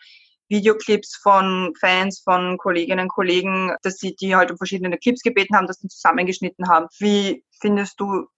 Videoclips 0.48 1.16
von 1.16 1.74
Fans, 1.78 2.20
von 2.20 2.56
Kolleginnen 2.56 3.00
und 3.00 3.08
Kollegen, 3.08 3.74
dass 3.82 3.98
sie 3.98 4.14
die 4.14 4.34
halt 4.36 4.50
um 4.50 4.56
verschiedene 4.56 4.96
Clips 4.96 5.22
gebeten 5.22 5.56
haben, 5.56 5.66
dass 5.66 5.80
sie 5.80 5.88
zusammengeschnitten 5.88 6.68
haben. 6.68 6.86
Wie 6.98 7.44
findest 7.60 8.00
du 8.00 8.28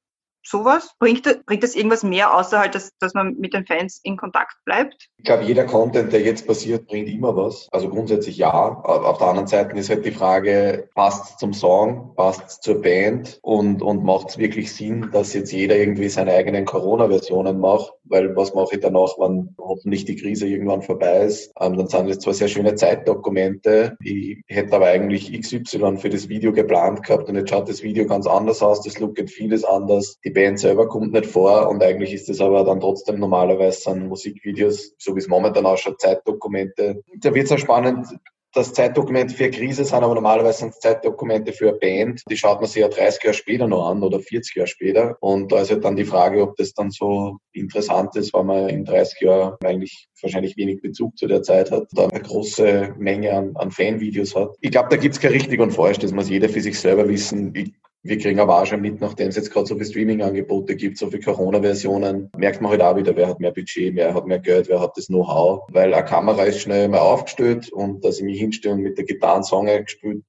sowas? 0.49 0.91
Bringt, 0.99 1.23
bringt 1.47 1.63
das 1.63 1.75
irgendwas 1.75 2.03
mehr, 2.03 2.35
außer 2.35 2.59
halt, 2.59 2.75
dass, 2.75 2.91
dass 2.99 3.15
man 3.15 3.37
mit 3.39 3.55
den 3.55 3.67
Fans 3.67 4.01
in 4.03 4.17
Kontakt 4.17 4.57
bleibt? 4.65 5.09
Ich 5.19 5.25
glaube, 5.25 5.45
jeder 5.45 5.65
Content, 5.65 6.13
der 6.13 6.23
jetzt 6.23 6.47
passiert, 6.47 6.87
bringt 6.87 7.09
immer 7.09 7.37
was. 7.37 7.69
Also 7.71 7.89
grundsätzlich 7.89 8.39
ja. 8.39 8.53
Auf 8.53 9.19
der 9.19 9.29
anderen 9.29 9.47
Seite 9.47 9.77
ist 9.77 9.91
halt 9.91 10.05
die 10.05 10.11
Frage, 10.11 10.89
passt 10.95 11.39
zum 11.39 11.53
Song, 11.53 12.15
passt 12.17 12.63
zur 12.63 12.81
Band 12.81 13.39
und, 13.43 13.83
und 13.83 14.05
macht 14.05 14.31
es 14.31 14.39
wirklich 14.39 14.73
Sinn, 14.73 15.11
dass 15.13 15.35
jetzt 15.35 15.53
jeder 15.53 15.77
irgendwie 15.77 16.09
seine 16.09 16.33
eigenen 16.33 16.65
Corona-Versionen 16.65 17.59
macht? 17.59 17.93
Weil 18.05 18.35
was 18.37 18.55
mache 18.55 18.77
ich 18.77 18.81
danach, 18.81 19.19
wenn 19.19 19.55
hoffentlich 19.59 20.05
die 20.05 20.17
Krise 20.17 20.47
irgendwann 20.47 20.83
vorbei 20.83 21.25
ist? 21.25 21.53
Ähm, 21.61 21.77
dann 21.77 21.89
sind 21.89 22.09
es 22.09 22.21
zwar 22.21 22.35
sehr 22.35 22.49
schöne 22.49 22.75
Zeitdokumente. 22.75 23.97
Ich 24.03 24.39
hätte 24.47 24.77
aber 24.77 24.87
eigentlich 24.87 25.33
XY 25.39 25.99
für 25.99 26.09
das 26.09 26.29
Video 26.29 26.53
geplant 26.53 27.05
gehabt 27.05 27.29
und 27.29 27.37
jetzt 27.37 27.51
schaut 27.51 27.69
das 27.69 27.83
Video 27.83 28.07
ganz 28.07 28.27
anders 28.27 28.63
aus. 28.63 28.83
Das 28.83 28.99
Look 28.99 29.17
geht 29.17 29.31
vieles 29.31 29.65
anders. 29.65 30.19
Die 30.25 30.31
Band 30.39 30.61
selber 30.61 30.87
kommt 30.87 31.13
nicht 31.13 31.27
vor 31.27 31.69
und 31.69 31.83
eigentlich 31.83 32.15
ist 32.15 32.29
es 32.29 32.41
aber 32.41 32.63
dann 32.63 32.79
trotzdem 32.79 33.19
normalerweise 33.19 33.91
an 33.91 34.07
Musikvideos, 34.07 34.95
so 34.97 35.17
wie 35.17 35.19
es 35.19 35.27
momentan 35.27 35.67
ausschaut, 35.67 36.01
Zeitdokumente. 36.01 37.03
Da 37.19 37.35
wird 37.35 37.47
es 37.47 37.53
auch 37.53 37.59
spannend, 37.59 38.07
dass 38.55 38.73
Zeitdokumente 38.73 39.35
für 39.35 39.45
eine 39.45 39.53
Krise 39.53 39.85
sind, 39.85 40.03
aber 40.03 40.15
normalerweise 40.15 40.61
sind 40.61 40.71
es 40.71 40.81
Zeitdokumente 40.81 41.53
für 41.53 41.71
eine 41.71 41.79
Band. 41.79 42.23
Die 42.31 42.37
schaut 42.37 42.61
man 42.61 42.69
sich 42.69 42.83
ja 42.83 42.89
30 42.89 43.23
Jahre 43.25 43.35
später 43.35 43.67
noch 43.67 43.89
an 43.89 44.03
oder 44.03 44.21
40 44.21 44.57
Jahre 44.57 44.69
später. 44.69 45.17
Und 45.21 45.51
da 45.51 45.61
ist 45.61 45.71
halt 45.71 45.85
dann 45.85 45.97
die 45.97 46.05
Frage, 46.05 46.43
ob 46.43 46.57
das 46.57 46.73
dann 46.73 46.91
so 46.91 47.39
interessant 47.53 48.17
ist, 48.17 48.33
weil 48.33 48.45
man 48.45 48.69
in 48.69 48.85
30 48.85 49.21
Jahren 49.21 49.57
eigentlich 49.65 50.09
wahrscheinlich 50.23 50.57
wenig 50.57 50.81
Bezug 50.81 51.19
zu 51.19 51.27
der 51.27 51.43
Zeit 51.43 51.71
hat, 51.71 51.89
da 51.93 52.07
eine 52.07 52.21
große 52.21 52.95
Menge 52.97 53.33
an, 53.33 53.57
an 53.57 53.71
Fanvideos 53.71 54.35
hat. 54.35 54.57
Ich 54.61 54.71
glaube, 54.71 54.89
da 54.91 54.97
gibt 54.97 55.15
es 55.15 55.21
kein 55.21 55.33
richtig 55.33 55.61
und 55.61 55.73
falsch, 55.73 55.99
das 55.99 56.13
muss 56.13 56.31
jeder 56.31 56.49
für 56.49 56.61
sich 56.61 56.79
selber 56.79 57.09
wissen. 57.09 57.53
Ich 57.55 57.73
wir 58.03 58.19
kriegen 58.19 58.41
aber 58.41 58.61
auch 58.61 58.67
schon 58.67 58.81
mit, 58.81 59.01
nachdem 59.01 59.29
es 59.29 59.37
jetzt 59.37 59.51
gerade 59.51 59.67
so 59.67 59.75
viele 59.75 59.87
Streaming-Angebote 59.87 60.77
gibt, 60.77 60.99
so 60.99 61.11
viele 61.11 61.23
Corona-Versionen, 61.23 62.31
merkt 62.37 62.61
man 62.61 62.71
halt 62.71 62.83
auch 62.83 62.97
wieder, 62.97 63.17
wer 63.17 63.29
hat 63.29 63.41
mehr 63.41 63.53
Budget, 63.53 63.95
wer 63.97 64.15
hat 64.15 64.27
mehr 64.27 64.39
Geld, 64.39 64.69
wer 64.69 64.81
hat 64.81 64.97
das 64.97 65.09
Know-how, 65.09 65.69
weil 65.73 65.93
eine 65.93 66.05
Kamera 66.05 66.45
ist 66.45 66.61
schnell 66.61 66.89
mal 66.89 66.99
aufgestellt 67.01 67.71
und 67.73 68.05
dass 68.05 68.19
ich 68.19 68.25
mich 68.25 68.39
hinstelle 68.39 68.75
und 68.75 68.83
mit 68.83 68.99
der 68.99 69.05
Gitarre 69.05 69.35
einen 69.35 69.45
Song 69.45 69.67
gespielt 69.67 70.23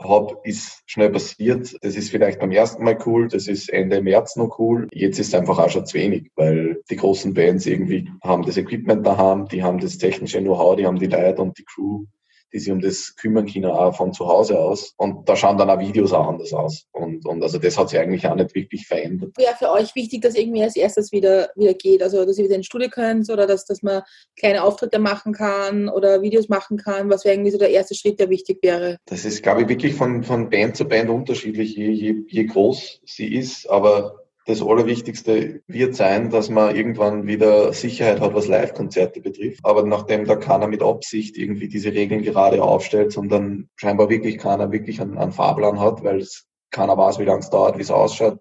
habe, 0.00 0.38
ist 0.44 0.82
schnell 0.86 1.10
passiert. 1.10 1.76
Das 1.82 1.96
ist 1.96 2.10
vielleicht 2.10 2.38
beim 2.38 2.52
ersten 2.52 2.84
Mal 2.84 2.98
cool, 3.04 3.28
das 3.28 3.48
ist 3.48 3.68
Ende 3.68 4.00
März 4.00 4.36
noch 4.36 4.58
cool. 4.58 4.88
Jetzt 4.92 5.18
ist 5.18 5.28
es 5.28 5.34
einfach 5.34 5.58
auch 5.58 5.70
schon 5.70 5.86
zu 5.86 5.98
wenig, 5.98 6.30
weil 6.36 6.80
die 6.88 6.96
großen 6.96 7.34
Bands 7.34 7.66
irgendwie 7.66 8.08
haben 8.22 8.44
das 8.44 8.56
Equipment 8.56 9.06
daheim, 9.06 9.46
die 9.48 9.62
haben 9.62 9.80
das 9.80 9.98
technische 9.98 10.40
Know-how, 10.40 10.76
die 10.76 10.86
haben 10.86 10.98
die 10.98 11.06
Leute 11.06 11.42
und 11.42 11.58
die 11.58 11.64
Crew 11.64 12.04
die 12.52 12.58
sich 12.58 12.72
um 12.72 12.80
das 12.80 13.14
kümmern 13.16 13.46
können, 13.46 13.66
auch 13.66 13.96
von 13.96 14.12
zu 14.12 14.26
Hause 14.26 14.58
aus. 14.58 14.94
Und 14.96 15.28
da 15.28 15.36
schauen 15.36 15.58
dann 15.58 15.70
auch 15.70 15.78
Videos 15.78 16.12
auch 16.12 16.28
anders 16.28 16.52
aus. 16.52 16.86
Und, 16.92 17.26
und 17.26 17.42
also 17.42 17.58
das 17.58 17.76
hat 17.78 17.90
sich 17.90 17.98
eigentlich 17.98 18.26
auch 18.26 18.34
nicht 18.34 18.54
wirklich 18.54 18.86
verändert. 18.86 19.36
Wäre 19.36 19.54
für 19.56 19.70
euch 19.70 19.94
wichtig, 19.94 20.22
dass 20.22 20.34
irgendwie 20.34 20.62
als 20.62 20.76
erstes 20.76 21.12
wieder, 21.12 21.50
wieder 21.56 21.74
geht? 21.74 22.02
Also, 22.02 22.24
dass 22.24 22.38
ihr 22.38 22.44
wieder 22.44 22.56
ins 22.56 22.66
Studio 22.66 22.88
könnt 22.88 23.30
oder 23.30 23.46
dass, 23.46 23.64
dass 23.64 23.82
man 23.82 24.02
kleine 24.36 24.62
Auftritte 24.62 24.98
machen 24.98 25.32
kann 25.32 25.88
oder 25.88 26.22
Videos 26.22 26.48
machen 26.48 26.76
kann? 26.76 27.10
Was 27.10 27.24
wäre 27.24 27.34
irgendwie 27.34 27.50
so 27.50 27.58
der 27.58 27.70
erste 27.70 27.94
Schritt, 27.94 28.18
der 28.20 28.30
wichtig 28.30 28.58
wäre? 28.62 28.98
Das 29.06 29.24
ist, 29.24 29.42
glaube 29.42 29.62
ich, 29.62 29.68
wirklich 29.68 29.94
von, 29.94 30.22
von 30.22 30.50
Band 30.50 30.76
zu 30.76 30.84
Band 30.86 31.10
unterschiedlich, 31.10 31.76
je, 31.76 31.90
je, 31.90 32.14
je 32.28 32.44
groß 32.44 33.00
sie 33.04 33.34
ist. 33.34 33.68
Aber 33.68 34.17
das 34.48 34.62
Allerwichtigste 34.62 35.60
wird 35.66 35.94
sein, 35.94 36.30
dass 36.30 36.48
man 36.48 36.74
irgendwann 36.74 37.26
wieder 37.26 37.74
Sicherheit 37.74 38.20
hat, 38.20 38.34
was 38.34 38.48
Live-Konzerte 38.48 39.20
betrifft. 39.20 39.60
Aber 39.62 39.82
nachdem 39.82 40.24
da 40.24 40.36
keiner 40.36 40.68
mit 40.68 40.82
Absicht 40.82 41.36
irgendwie 41.36 41.68
diese 41.68 41.92
Regeln 41.92 42.22
gerade 42.22 42.62
aufstellt, 42.62 43.12
sondern 43.12 43.68
scheinbar 43.76 44.08
wirklich 44.08 44.38
keiner 44.38 44.72
wirklich 44.72 45.02
einen, 45.02 45.18
einen 45.18 45.32
Fahrplan 45.32 45.78
hat, 45.78 46.02
weil 46.02 46.20
es 46.20 46.46
keiner 46.70 46.96
weiß, 46.96 47.18
wie 47.18 47.24
lange 47.24 47.40
es 47.40 47.50
dauert, 47.50 47.76
wie 47.76 47.82
es 47.82 47.90
ausschaut, 47.90 48.38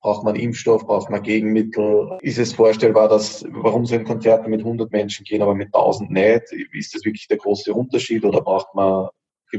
Braucht 0.00 0.22
man 0.22 0.36
Impfstoff? 0.36 0.84
Braucht 0.84 1.08
man 1.08 1.22
Gegenmittel? 1.22 2.18
Ist 2.20 2.38
es 2.38 2.52
vorstellbar, 2.52 3.08
dass, 3.08 3.42
warum 3.48 3.86
sollen 3.86 4.04
Konzerte 4.04 4.50
mit 4.50 4.60
100 4.60 4.92
Menschen 4.92 5.24
gehen, 5.24 5.40
aber 5.40 5.54
mit 5.54 5.68
1000 5.68 6.10
nicht? 6.10 6.52
Ist 6.74 6.94
das 6.94 7.06
wirklich 7.06 7.26
der 7.26 7.38
große 7.38 7.72
Unterschied 7.72 8.22
oder 8.22 8.42
braucht 8.42 8.74
man 8.74 9.08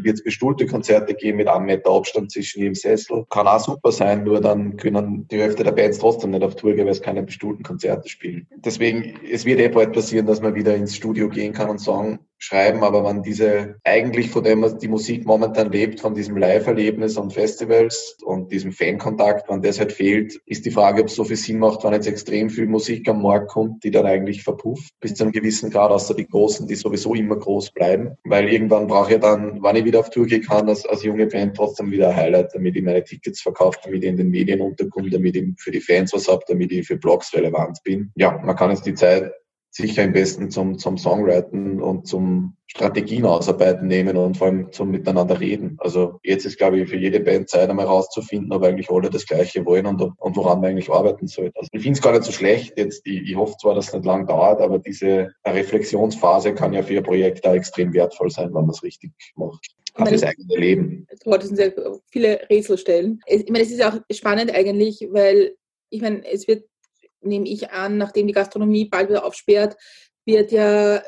wird 0.04 0.16
es 0.16 0.24
bestuhlte 0.24 0.66
Konzerte 0.66 1.14
geben 1.14 1.38
mit 1.38 1.48
einem 1.48 1.66
Meter 1.66 1.92
Abstand 1.92 2.32
zwischen 2.32 2.62
jedem 2.62 2.76
Sessel. 2.76 3.26
Kann 3.30 3.48
auch 3.48 3.60
super 3.60 3.92
sein, 3.92 4.24
nur 4.24 4.42
dann 4.42 4.78
können 4.78 5.28
die 5.30 5.40
Hälfte 5.40 5.64
der 5.64 5.72
Bands 5.72 6.00
trotzdem 6.00 6.32
nicht 6.32 6.44
auf 6.44 6.56
Tour 6.56 6.74
gehen, 6.74 6.86
weil 6.86 6.92
es 6.92 7.02
keine 7.02 7.24
bestuhlten 7.24 7.64
Konzerte 7.64 8.10
spielen. 8.10 8.48
Deswegen, 8.58 9.20
es 9.32 9.46
wird 9.46 9.60
eh 9.60 9.70
bald 9.70 9.94
passieren, 9.94 10.26
dass 10.26 10.42
man 10.42 10.56
wieder 10.56 10.76
ins 10.76 10.96
Studio 10.96 11.30
gehen 11.30 11.54
kann 11.54 11.70
und 11.70 11.80
sagen, 11.80 12.20
schreiben, 12.38 12.84
aber 12.84 13.04
wenn 13.06 13.24
diese 13.24 13.76
eigentlich 13.84 14.30
von 14.30 14.44
dem 14.44 14.66
die 14.80 14.88
Musik 14.88 15.26
momentan 15.26 15.72
lebt, 15.72 16.00
von 16.00 16.14
diesem 16.14 16.38
Live-Erlebnis 16.38 17.18
und 17.18 17.34
Festivals 17.34 18.18
und 18.24 18.52
diesem 18.52 18.72
Fankontakt, 18.72 19.50
wenn 19.50 19.62
das 19.62 19.80
halt 19.80 19.94
fehlt, 19.94 20.40
ist 20.46 20.66
die 20.66 20.72
Frage, 20.72 21.02
ob 21.02 21.08
es 21.08 21.16
so 21.16 21.24
viel 21.24 21.38
Sinn 21.38 21.60
macht, 21.60 21.84
wenn 21.84 21.94
jetzt 21.94 22.08
extrem 22.08 22.50
viel 22.50 22.68
Musik 22.68 23.08
am 23.10 23.22
Markt 23.22 23.50
kommt, 23.50 23.84
die 23.84 23.92
dann 23.92 24.06
eigentlich 24.06 24.44
verpufft, 24.44 24.94
bis 25.00 25.16
zu 25.16 25.24
einem 25.24 25.32
gewissen 25.32 25.70
Grad, 25.70 25.92
außer 25.92 26.14
die 26.14 26.28
Großen, 26.28 26.68
die 26.68 26.76
sowieso 26.76 27.14
immer 27.14 27.38
groß 27.38 27.72
bleiben. 27.72 28.16
Weil 28.24 28.50
irgendwann 28.50 28.88
brauche 28.88 29.14
ich 29.14 29.20
dann, 29.20 29.62
wann 29.62 29.76
ich 29.76 29.86
wieder 29.86 30.00
auf 30.00 30.10
Tour 30.10 30.26
gehen 30.26 30.44
kann, 30.44 30.68
als, 30.70 30.86
als 30.86 31.04
junge 31.04 31.28
Band 31.28 31.56
trotzdem 31.56 31.92
wieder 31.92 32.10
ein 32.10 32.16
Highlight, 32.16 32.54
damit 32.54 32.76
ich 32.76 32.84
meine 32.84 33.04
Tickets 33.04 33.42
verkaufe, 33.42 33.80
damit 33.84 34.04
ich 34.04 34.10
in 34.10 34.18
den 34.18 34.30
Medien 34.30 34.62
unterkomme, 34.62 35.10
damit 35.10 35.36
ich 35.36 35.46
für 35.58 35.72
die 35.72 35.82
Fans 35.82 36.14
was 36.14 36.28
habe, 36.28 36.44
damit 36.48 36.72
ich 36.72 36.86
für 36.86 36.98
Blogs 36.98 37.34
relevant 37.34 37.80
bin. 37.84 38.12
Ja, 38.16 38.40
man 38.44 38.56
kann 38.56 38.72
jetzt 38.72 38.86
die 38.86 38.94
Zeit 38.94 39.32
sicher 39.76 40.04
am 40.04 40.14
besten 40.14 40.50
zum, 40.50 40.78
zum 40.78 40.98
Songwriten 40.98 41.82
und 41.82 42.08
zum 42.08 42.56
Strategien 42.66 43.26
ausarbeiten 43.26 43.88
nehmen 43.88 44.16
und 44.16 44.38
vor 44.38 44.48
allem 44.48 44.72
zum 44.72 44.90
Miteinander 44.90 45.42
reden. 45.42 45.76
Also 45.80 46.20
jetzt 46.24 46.46
ist, 46.46 46.58
glaube 46.58 46.80
ich, 46.80 46.90
für 46.90 46.96
jede 46.96 47.20
Band 47.20 47.50
Zeit, 47.50 47.70
einmal 47.70 47.86
rauszufinden, 47.86 48.54
ob 48.54 48.64
eigentlich 48.64 48.90
alle 48.90 49.10
das 49.10 49.26
Gleiche 49.26 49.66
wollen 49.66 49.86
und, 49.86 50.02
und 50.02 50.38
woran 50.38 50.62
man 50.62 50.72
eigentlich 50.72 50.90
arbeiten 50.90 51.28
soll. 51.28 51.52
Also 51.56 51.68
ich 51.74 51.82
finde 51.82 51.98
es 51.98 52.02
gar 52.02 52.14
nicht 52.14 52.24
so 52.24 52.32
schlecht. 52.32 52.78
Jetzt, 52.78 53.06
ich, 53.06 53.30
ich 53.30 53.36
hoffe 53.36 53.56
zwar, 53.62 53.76
dass 53.76 53.88
es 53.88 53.94
nicht 53.94 54.06
lang 54.06 54.26
dauert, 54.26 54.62
aber 54.62 54.80
diese 54.80 55.34
Reflexionsphase 55.46 56.54
kann 56.54 56.72
ja 56.72 56.82
für 56.82 56.98
ein 56.98 57.04
Projekt 57.04 57.46
da 57.46 57.54
extrem 57.54 57.94
wertvoll 57.94 58.30
sein, 58.30 58.48
wenn 58.48 58.62
man 58.62 58.70
es 58.70 58.82
richtig 58.82 59.12
macht. 59.36 59.76
Auf 59.96 60.10
das 60.10 60.24
eigene 60.24 60.56
Leben. 60.56 61.08
Du 61.24 61.32
wolltest 61.32 61.56
sehr 61.56 61.74
viele 62.12 62.40
Rätsel 62.50 62.78
stellen. 62.78 63.20
Ich 63.28 63.50
meine, 63.50 63.64
es 63.64 63.72
ist 63.72 63.84
auch 63.84 64.00
spannend 64.10 64.56
eigentlich, 64.56 65.06
weil 65.12 65.56
ich 65.90 66.02
meine, 66.02 66.26
es 66.30 66.48
wird 66.48 66.64
nehme 67.26 67.48
ich 67.48 67.72
an, 67.72 67.98
nachdem 67.98 68.28
die 68.28 68.34
Gastronomie 68.34 68.86
bald 68.86 69.10
wieder 69.10 69.26
aufsperrt, 69.26 69.78
wird 70.26 70.52
ja 70.52 71.02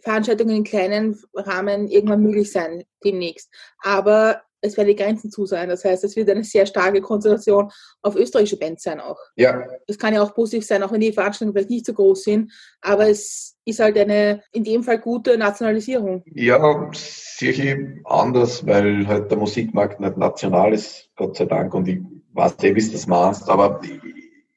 Veranstaltungen 0.00 0.56
in 0.56 0.64
kleinen 0.64 1.20
Rahmen 1.34 1.88
irgendwann 1.88 2.22
möglich 2.22 2.50
sein 2.50 2.84
demnächst. 3.04 3.50
Aber 3.82 4.42
es 4.62 4.76
werden 4.76 4.88
die 4.88 4.96
Grenzen 4.96 5.30
zu 5.30 5.44
sein. 5.44 5.68
Das 5.68 5.84
heißt, 5.84 6.04
es 6.04 6.16
wird 6.16 6.30
eine 6.30 6.44
sehr 6.44 6.66
starke 6.66 7.00
Konzentration 7.00 7.70
auf 8.00 8.14
österreichische 8.14 8.58
Bands 8.58 8.84
sein 8.84 9.00
auch. 9.00 9.18
Ja. 9.36 9.66
Das 9.86 9.98
kann 9.98 10.14
ja 10.14 10.22
auch 10.22 10.34
positiv 10.34 10.64
sein, 10.64 10.82
auch 10.82 10.92
wenn 10.92 11.00
die 11.00 11.12
Veranstaltungen 11.12 11.52
vielleicht 11.52 11.70
nicht 11.70 11.86
so 11.86 11.92
groß 11.92 12.22
sind. 12.22 12.52
Aber 12.80 13.08
es 13.08 13.56
ist 13.64 13.80
halt 13.80 13.98
eine 13.98 14.42
in 14.52 14.64
dem 14.64 14.84
Fall 14.84 15.00
gute 15.00 15.36
Nationalisierung. 15.36 16.22
Ja, 16.26 16.90
sicher 16.92 17.76
anders, 18.04 18.64
weil 18.64 19.06
halt 19.06 19.30
der 19.30 19.38
Musikmarkt 19.38 20.00
nicht 20.00 20.16
national 20.16 20.72
ist, 20.72 21.10
Gott 21.16 21.36
sei 21.36 21.46
Dank. 21.46 21.74
Und 21.74 21.88
ich 21.88 21.98
weiß 22.32 22.54
wie 22.60 22.72
du 22.72 22.92
das 22.92 23.06
meinst. 23.08 23.48
Aber 23.48 23.80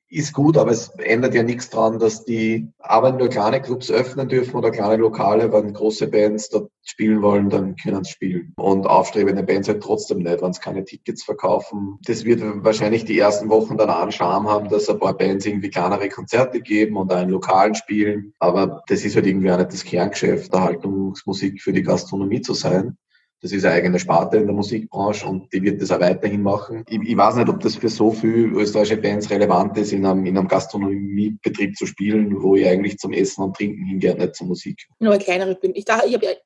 ist 0.09 0.33
gut, 0.33 0.57
aber 0.57 0.71
es 0.71 0.89
ändert 0.97 1.33
ja 1.33 1.43
nichts 1.43 1.69
daran, 1.69 1.99
dass 1.99 2.23
die, 2.23 2.71
aber 2.79 3.11
nur 3.11 3.29
kleine 3.29 3.61
Clubs 3.61 3.89
öffnen 3.91 4.29
dürfen 4.29 4.55
oder 4.55 4.71
kleine 4.71 4.97
Lokale, 4.97 5.51
wenn 5.51 5.73
große 5.73 6.07
Bands 6.07 6.49
dort 6.49 6.69
spielen 6.83 7.21
wollen, 7.21 7.49
dann 7.49 7.75
können 7.75 8.03
sie 8.03 8.11
spielen. 8.11 8.53
Und 8.57 8.85
aufstrebende 8.85 9.43
Bands 9.43 9.67
halt 9.67 9.81
trotzdem 9.81 10.19
nicht, 10.19 10.41
wenn 10.41 10.53
sie 10.53 10.61
keine 10.61 10.85
Tickets 10.85 11.23
verkaufen. 11.23 11.97
Das 12.05 12.23
wird 12.23 12.41
wahrscheinlich 12.63 13.05
die 13.05 13.17
ersten 13.17 13.49
Wochen 13.49 13.77
dann 13.77 13.89
einen 13.89 14.11
Charme 14.11 14.47
haben, 14.47 14.69
dass 14.69 14.89
ein 14.89 14.99
paar 14.99 15.17
Bands 15.17 15.45
irgendwie 15.45 15.69
kleinere 15.69 16.09
Konzerte 16.09 16.61
geben 16.61 16.97
und 16.97 17.11
einen 17.11 17.31
Lokalen 17.31 17.73
spielen. 17.73 18.33
Aber 18.39 18.83
das 18.87 19.03
ist 19.03 19.15
halt 19.15 19.25
irgendwie 19.25 19.51
auch 19.51 19.57
nicht 19.57 19.73
das 19.73 19.83
Kerngeschäft, 19.83 20.53
Erhaltungsmusik 20.53 21.61
für 21.61 21.73
die 21.73 21.83
Gastronomie 21.83 22.41
zu 22.41 22.53
sein. 22.53 22.97
Das 23.41 23.51
ist 23.51 23.65
eine 23.65 23.75
eigene 23.75 23.99
Sparte 23.99 24.37
in 24.37 24.45
der 24.45 24.55
Musikbranche 24.55 25.27
und 25.27 25.51
die 25.53 25.61
wird 25.61 25.81
das 25.81 25.91
auch 25.91 25.99
weiterhin 25.99 26.41
machen. 26.41 26.83
Ich, 26.87 26.99
ich 27.01 27.17
weiß 27.17 27.35
nicht, 27.35 27.49
ob 27.49 27.59
das 27.59 27.75
für 27.75 27.89
so 27.89 28.11
viele 28.11 28.59
österreichische 28.59 28.97
Bands 28.97 29.29
relevant 29.29 29.77
ist, 29.77 29.91
in 29.91 30.05
einem, 30.05 30.25
in 30.25 30.37
einem 30.37 30.47
Gastronomiebetrieb 30.47 31.75
zu 31.75 31.85
spielen, 31.85 32.41
wo 32.41 32.55
ich 32.55 32.65
eigentlich 32.65 32.97
zum 32.97 33.13
Essen 33.13 33.43
und 33.43 33.55
Trinken 33.55 33.85
hingehe, 33.85 34.15
nicht 34.15 34.35
zur 34.35 34.47
Musik. 34.47 34.87
Nur 34.99 35.13
eine 35.13 35.23
kleinere 35.23 35.55
Bühne. 35.55 35.73
Ich 35.75 35.85
ich 35.85 36.13
habe 36.13 36.37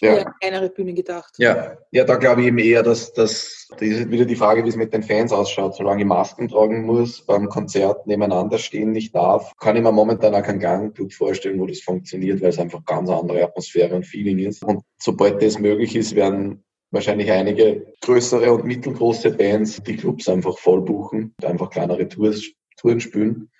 ja. 0.00 0.16
eher 0.16 0.24
kleinere 0.40 0.70
Bühne 0.70 0.94
gedacht. 0.94 1.34
Ja, 1.38 1.76
ja 1.90 2.04
da 2.04 2.16
glaube 2.16 2.42
ich 2.42 2.48
eben 2.48 2.58
eher, 2.58 2.82
dass 2.82 3.12
das, 3.12 3.68
das 3.70 3.80
ist 3.80 4.10
wieder 4.10 4.24
die 4.24 4.36
Frage, 4.36 4.64
wie 4.64 4.68
es 4.68 4.76
mit 4.76 4.92
den 4.92 5.02
Fans 5.02 5.32
ausschaut. 5.32 5.74
Solange 5.74 6.02
ich 6.02 6.06
Masken 6.06 6.48
tragen 6.48 6.84
muss, 6.84 7.24
beim 7.24 7.48
Konzert 7.48 8.06
nebeneinander 8.06 8.58
stehen 8.58 8.92
nicht 8.92 9.14
darf, 9.14 9.56
kann 9.56 9.76
ich 9.76 9.82
mir 9.82 9.92
momentan 9.92 10.34
auch 10.34 10.42
keinen 10.42 10.60
Gang 10.60 10.96
gut 10.96 11.14
vorstellen, 11.14 11.60
wo 11.60 11.66
das 11.66 11.80
funktioniert, 11.80 12.40
weil 12.40 12.50
es 12.50 12.58
einfach 12.58 12.84
ganz 12.84 13.10
andere 13.10 13.44
Atmosphäre 13.44 13.94
und 13.94 14.06
Feeling 14.06 14.38
ist. 14.38 14.64
Und 14.64 14.82
sobald 14.98 15.42
das 15.42 15.58
möglich 15.58 15.96
ist, 15.96 16.14
werden 16.14 16.64
wahrscheinlich 16.90 17.30
einige 17.30 17.86
größere 18.02 18.52
und 18.52 18.64
mittelgroße 18.64 19.32
Bands 19.32 19.82
die 19.82 19.96
Clubs 19.96 20.28
einfach 20.28 20.58
voll 20.58 20.80
buchen, 20.82 21.34
einfach 21.44 21.70
kleinere 21.70 22.08
Tours, 22.08 22.44
Touren 22.76 23.00
spielen. 23.00 23.50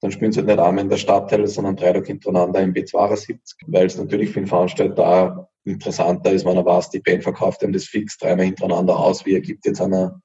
Dann 0.00 0.10
spielen 0.10 0.32
sie 0.32 0.40
halt 0.40 0.48
nicht 0.48 0.58
einmal 0.58 0.84
in 0.84 0.90
der 0.90 0.96
Stadtteil, 0.96 1.46
sondern 1.46 1.76
drei 1.76 1.92
Tage 1.92 2.06
hintereinander 2.06 2.60
im 2.60 2.74
B72, 2.74 3.38
weil 3.66 3.86
es 3.86 3.96
natürlich 3.96 4.30
für 4.30 4.40
den 4.40 4.48
Veranstalter 4.48 5.48
interessanter 5.64 6.32
ist, 6.32 6.44
wenn 6.44 6.56
er 6.56 6.64
weiß, 6.64 6.90
die 6.90 7.00
Band 7.00 7.22
verkauft 7.22 7.62
ihm 7.62 7.72
das 7.72 7.84
fix 7.84 8.18
dreimal 8.18 8.46
hintereinander 8.46 8.98
aus, 8.98 9.24
wie 9.24 9.34
er 9.34 9.40
gibt 9.40 9.66
jetzt 9.66 9.80
einer 9.80 10.20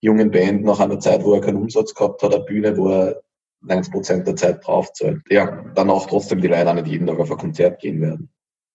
jungen 0.00 0.30
Band 0.30 0.64
nach 0.64 0.80
einer 0.80 1.00
Zeit, 1.00 1.24
wo 1.24 1.34
er 1.34 1.40
keinen 1.40 1.62
Umsatz 1.62 1.94
gehabt 1.94 2.22
hat, 2.22 2.34
eine 2.34 2.44
Bühne, 2.44 2.76
wo 2.76 2.88
er 2.90 3.22
90 3.62 3.92
Prozent 3.92 4.26
der 4.26 4.36
Zeit 4.36 4.66
draufzahlt. 4.66 5.22
Ja, 5.30 5.64
dann 5.74 5.90
auch 5.90 6.06
trotzdem 6.06 6.40
die 6.40 6.48
Leute 6.48 6.68
auch 6.68 6.74
nicht 6.74 6.88
jeden 6.88 7.06
Tag 7.06 7.18
auf 7.18 7.30
ein 7.30 7.38
Konzert 7.38 7.80
gehen 7.80 8.00
werden. 8.00 8.30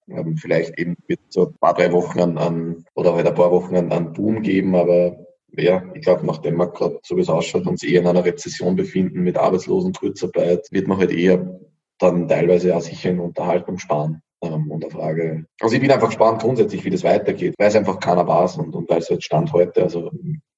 Ähm, 0.10 0.38
vielleicht 0.38 0.78
eben 0.80 0.96
wird 1.08 1.20
so 1.30 1.48
ein 1.48 1.54
paar, 1.60 1.76
drei 1.76 1.92
Wochen 1.92 2.20
an, 2.20 2.38
an 2.38 2.86
oder 2.96 3.14
halt 3.14 3.28
ein 3.28 3.36
paar 3.36 3.52
Wochen 3.52 3.76
an, 3.76 3.92
an 3.92 4.14
Boom 4.14 4.42
geben, 4.42 4.76
aber 4.76 5.18
ja, 5.52 5.84
ich 5.94 6.02
glaube, 6.02 6.26
nachdem 6.26 6.58
wir 6.58 6.68
gerade 6.68 7.00
so 7.04 7.16
wie 7.18 7.22
es 7.22 7.30
ausschaut, 7.30 7.68
uns 7.68 7.84
eher 7.84 8.02
in 8.02 8.08
einer 8.08 8.26
Rezession 8.26 8.76
befinden 8.76 9.22
mit 9.22 9.38
Arbeitslosen, 9.38 9.94
Kurzarbeit, 9.94 10.68
wird 10.72 10.88
man 10.88 10.98
halt 10.98 11.12
eher 11.12 11.60
dann 11.98 12.28
teilweise 12.28 12.76
auch 12.76 12.82
sicher 12.82 13.10
in 13.10 13.20
Unterhaltung 13.20 13.78
sparen. 13.78 14.22
Ähm, 14.42 14.72
und 14.72 14.84
der 14.84 14.92
Frage, 14.92 15.46
also 15.60 15.76
ich 15.76 15.82
bin 15.82 15.92
einfach 15.92 16.08
gespannt 16.08 16.42
grundsätzlich, 16.42 16.84
wie 16.86 16.90
das 16.90 17.04
weitergeht, 17.04 17.56
weil 17.58 17.68
es 17.68 17.76
einfach 17.76 18.00
keiner 18.00 18.28
weiß 18.28 18.58
und, 18.58 18.76
und 18.76 18.90
weil 18.90 19.00
es 19.00 19.10
halt 19.10 19.24
Stand 19.24 19.52
heute, 19.54 19.84
also 19.84 20.12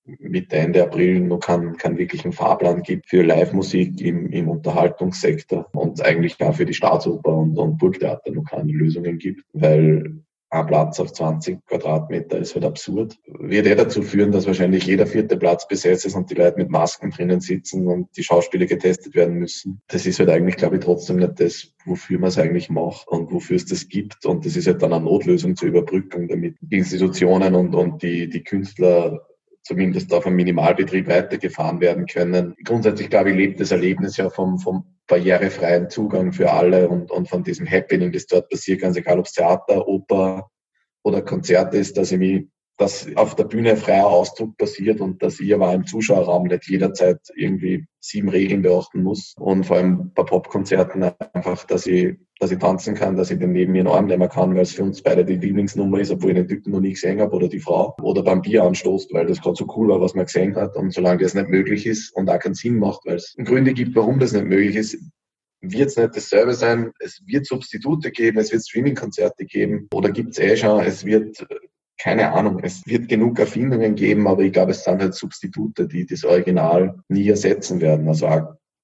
Mitte, 0.06 0.58
Ende 0.58 0.84
April 0.84 1.22
noch 1.22 1.40
keinen, 1.40 1.78
keinen 1.78 1.98
wirklichen 1.98 2.32
Fahrplan 2.32 2.82
gibt 2.82 3.08
für 3.08 3.24
Live-Musik 3.24 4.02
im, 4.02 4.32
im 4.32 4.50
Unterhaltungssektor 4.50 5.68
und 5.74 6.02
eigentlich 6.02 6.42
auch 6.42 6.56
für 6.56 6.66
die 6.66 6.74
Staatsoper 6.74 7.34
und, 7.36 7.58
und 7.58 7.78
Burgtheater 7.78 8.32
noch 8.32 8.44
keine 8.44 8.72
Lösungen 8.72 9.18
gibt, 9.18 9.44
weil 9.54 10.22
ein 10.52 10.68
Platz 10.68 11.00
auf 11.00 11.14
20 11.14 11.66
Quadratmeter 11.66 12.38
ist 12.38 12.56
halt 12.56 12.66
absurd. 12.66 13.18
Wird 13.26 13.68
eh 13.68 13.76
dazu 13.76 14.02
führen, 14.04 14.34
dass 14.34 14.48
wahrscheinlich 14.48 14.86
jeder 14.86 15.08
vierte 15.08 15.38
Platz 15.38 15.66
besetzt 15.66 16.06
ist 16.06 16.16
und 16.16 16.30
die 16.30 16.36
Leute 16.36 16.58
mit 16.58 16.70
Masken 16.70 17.10
drinnen 17.10 17.40
sitzen 17.40 17.88
und 17.88 18.10
die 18.18 18.24
Schauspieler 18.24 18.66
getestet 18.66 19.16
werden 19.16 19.36
müssen. 19.36 19.82
Das 19.88 20.06
ist 20.06 20.20
halt 20.20 20.30
eigentlich, 20.30 20.58
glaube 20.58 20.76
ich, 20.76 20.84
trotzdem 20.84 21.18
nicht 21.18 21.40
das, 21.40 21.74
wofür 21.86 22.20
man 22.20 22.28
es 22.28 22.38
eigentlich 22.38 22.70
macht 22.70 23.08
und 23.08 23.32
wofür 23.32 23.56
es 23.56 23.66
das 23.66 23.88
gibt. 23.88 24.26
Und 24.26 24.46
das 24.46 24.58
ist 24.58 24.68
halt 24.68 24.82
dann 24.82 24.92
eine 24.92 25.06
Notlösung 25.06 25.56
zur 25.56 25.70
Überbrückung, 25.70 26.28
damit 26.28 26.58
Institutionen 26.70 27.56
und, 27.56 27.74
und 27.74 28.04
die, 28.04 28.30
die 28.30 28.44
Künstler 28.44 29.26
zumindest 29.64 30.14
auf 30.14 30.26
einem 30.26 30.36
Minimalbetrieb 30.38 31.08
weitergefahren 31.08 31.82
werden 31.82 32.06
können. 32.06 32.56
Grundsätzlich, 32.64 33.10
glaube 33.10 33.32
ich, 33.32 33.36
lebt 33.36 33.60
das 33.60 33.72
Erlebnis 33.72 34.18
ja 34.18 34.30
vom, 34.30 34.60
vom 34.60 34.86
barrierefreien 35.08 35.90
Zugang 35.90 36.34
für 36.34 36.52
alle 36.52 36.90
und, 36.90 37.12
und 37.12 37.30
von 37.30 37.44
diesem 37.44 37.70
Happening, 37.70 38.12
das 38.12 38.26
dort 38.26 38.50
passiert, 38.50 38.82
ganz 38.82 38.98
egal 38.98 39.20
ob 39.20 39.26
es 39.26 39.34
Theater, 39.34 39.88
Oper 39.88 40.50
oder 41.04 41.22
Konzert 41.22 41.74
ist, 41.74 41.98
dass 41.98 42.12
ich 42.12 42.20
mich 42.20 42.48
dass 42.82 43.08
auf 43.16 43.36
der 43.36 43.44
Bühne 43.44 43.78
freier 43.78 44.08
Ausdruck 44.08 44.58
passiert 44.58 45.02
und 45.02 45.22
dass 45.22 45.40
ich 45.40 45.54
aber 45.54 45.72
im 45.72 45.86
Zuschauerraum 45.86 46.48
nicht 46.48 46.68
jederzeit 46.68 47.20
irgendwie 47.36 47.86
sieben 48.00 48.30
Regeln 48.30 48.64
beachten 48.64 49.04
muss. 49.04 49.36
Und 49.38 49.68
vor 49.68 49.78
allem 49.78 50.12
bei 50.16 50.24
Popkonzerten 50.24 51.04
einfach, 51.34 51.64
dass 51.66 51.86
ich, 51.86 52.18
dass 52.42 52.50
ich 52.50 52.58
tanzen 52.58 52.96
kann, 52.96 53.16
dass 53.16 53.30
ich 53.30 53.38
den 53.38 53.52
neben 53.52 53.72
mir 53.72 53.82
einen 53.82 53.88
Arm 53.88 54.08
nehmen 54.08 54.28
kann, 54.28 54.56
weil 54.56 54.64
es 54.64 54.74
für 54.74 54.82
uns 54.82 55.04
beide 55.04 55.24
die 55.24 55.36
Lieblingsnummer 55.36 56.00
ist, 56.00 56.10
obwohl 56.10 56.32
ich 56.32 56.38
den 56.38 56.48
Typen 56.48 56.72
noch 56.72 56.80
nie 56.80 56.94
gesehen 56.94 57.22
habe 57.22 57.36
oder 57.36 57.48
die 57.48 57.60
Frau. 57.60 57.96
Oder 58.02 58.24
beim 58.24 58.42
Bier 58.42 58.64
anstoßt, 58.64 59.14
weil 59.14 59.28
das 59.28 59.40
gerade 59.40 59.56
so 59.56 59.72
cool 59.78 59.90
war, 59.90 60.02
was 60.02 60.16
man 60.16 60.26
gesehen 60.26 60.56
hat. 60.56 60.76
Und 60.76 60.92
solange 60.92 61.22
das 61.22 61.36
nicht 61.36 61.50
möglich 61.50 61.86
ist 61.86 62.16
und 62.16 62.28
auch 62.32 62.40
keinen 62.40 62.56
Sinn 62.56 62.80
macht, 62.80 63.02
weil 63.06 63.18
es 63.18 63.36
Gründe 63.38 63.74
gibt, 63.74 63.96
warum 63.96 64.18
das 64.18 64.32
nicht 64.32 64.46
möglich 64.46 64.76
ist, 64.76 64.98
wird 65.62 65.90
es 65.90 65.98
nicht 65.98 66.16
dasselbe 66.16 66.56
sein. 66.56 66.92
Es 66.98 67.22
wird 67.28 67.46
Substitute 67.46 68.10
geben, 68.10 68.40
es 68.40 68.52
wird 68.52 68.64
Streaming-Konzerte 68.64 69.46
geben 69.46 69.88
oder 69.94 70.10
gibt 70.10 70.32
es 70.32 70.40
eh 70.40 70.58
schon. 70.58 70.80
Es 70.84 71.06
wird 71.06 71.46
keine 72.00 72.32
Ahnung, 72.32 72.60
es 72.64 72.82
wird 72.88 73.08
genug 73.08 73.38
Erfindungen 73.38 73.94
geben, 73.94 74.28
aber 74.28 74.42
ich 74.42 74.52
glaube, 74.52 74.72
es 74.72 74.84
sind 74.84 75.00
halt 75.00 75.14
Substitute, 75.14 75.88
die 75.88 76.08
das 76.08 76.26
Original 76.26 76.96
nie 77.10 77.30
ersetzen 77.30 77.80
werden. 77.80 78.08
Also 78.08 78.26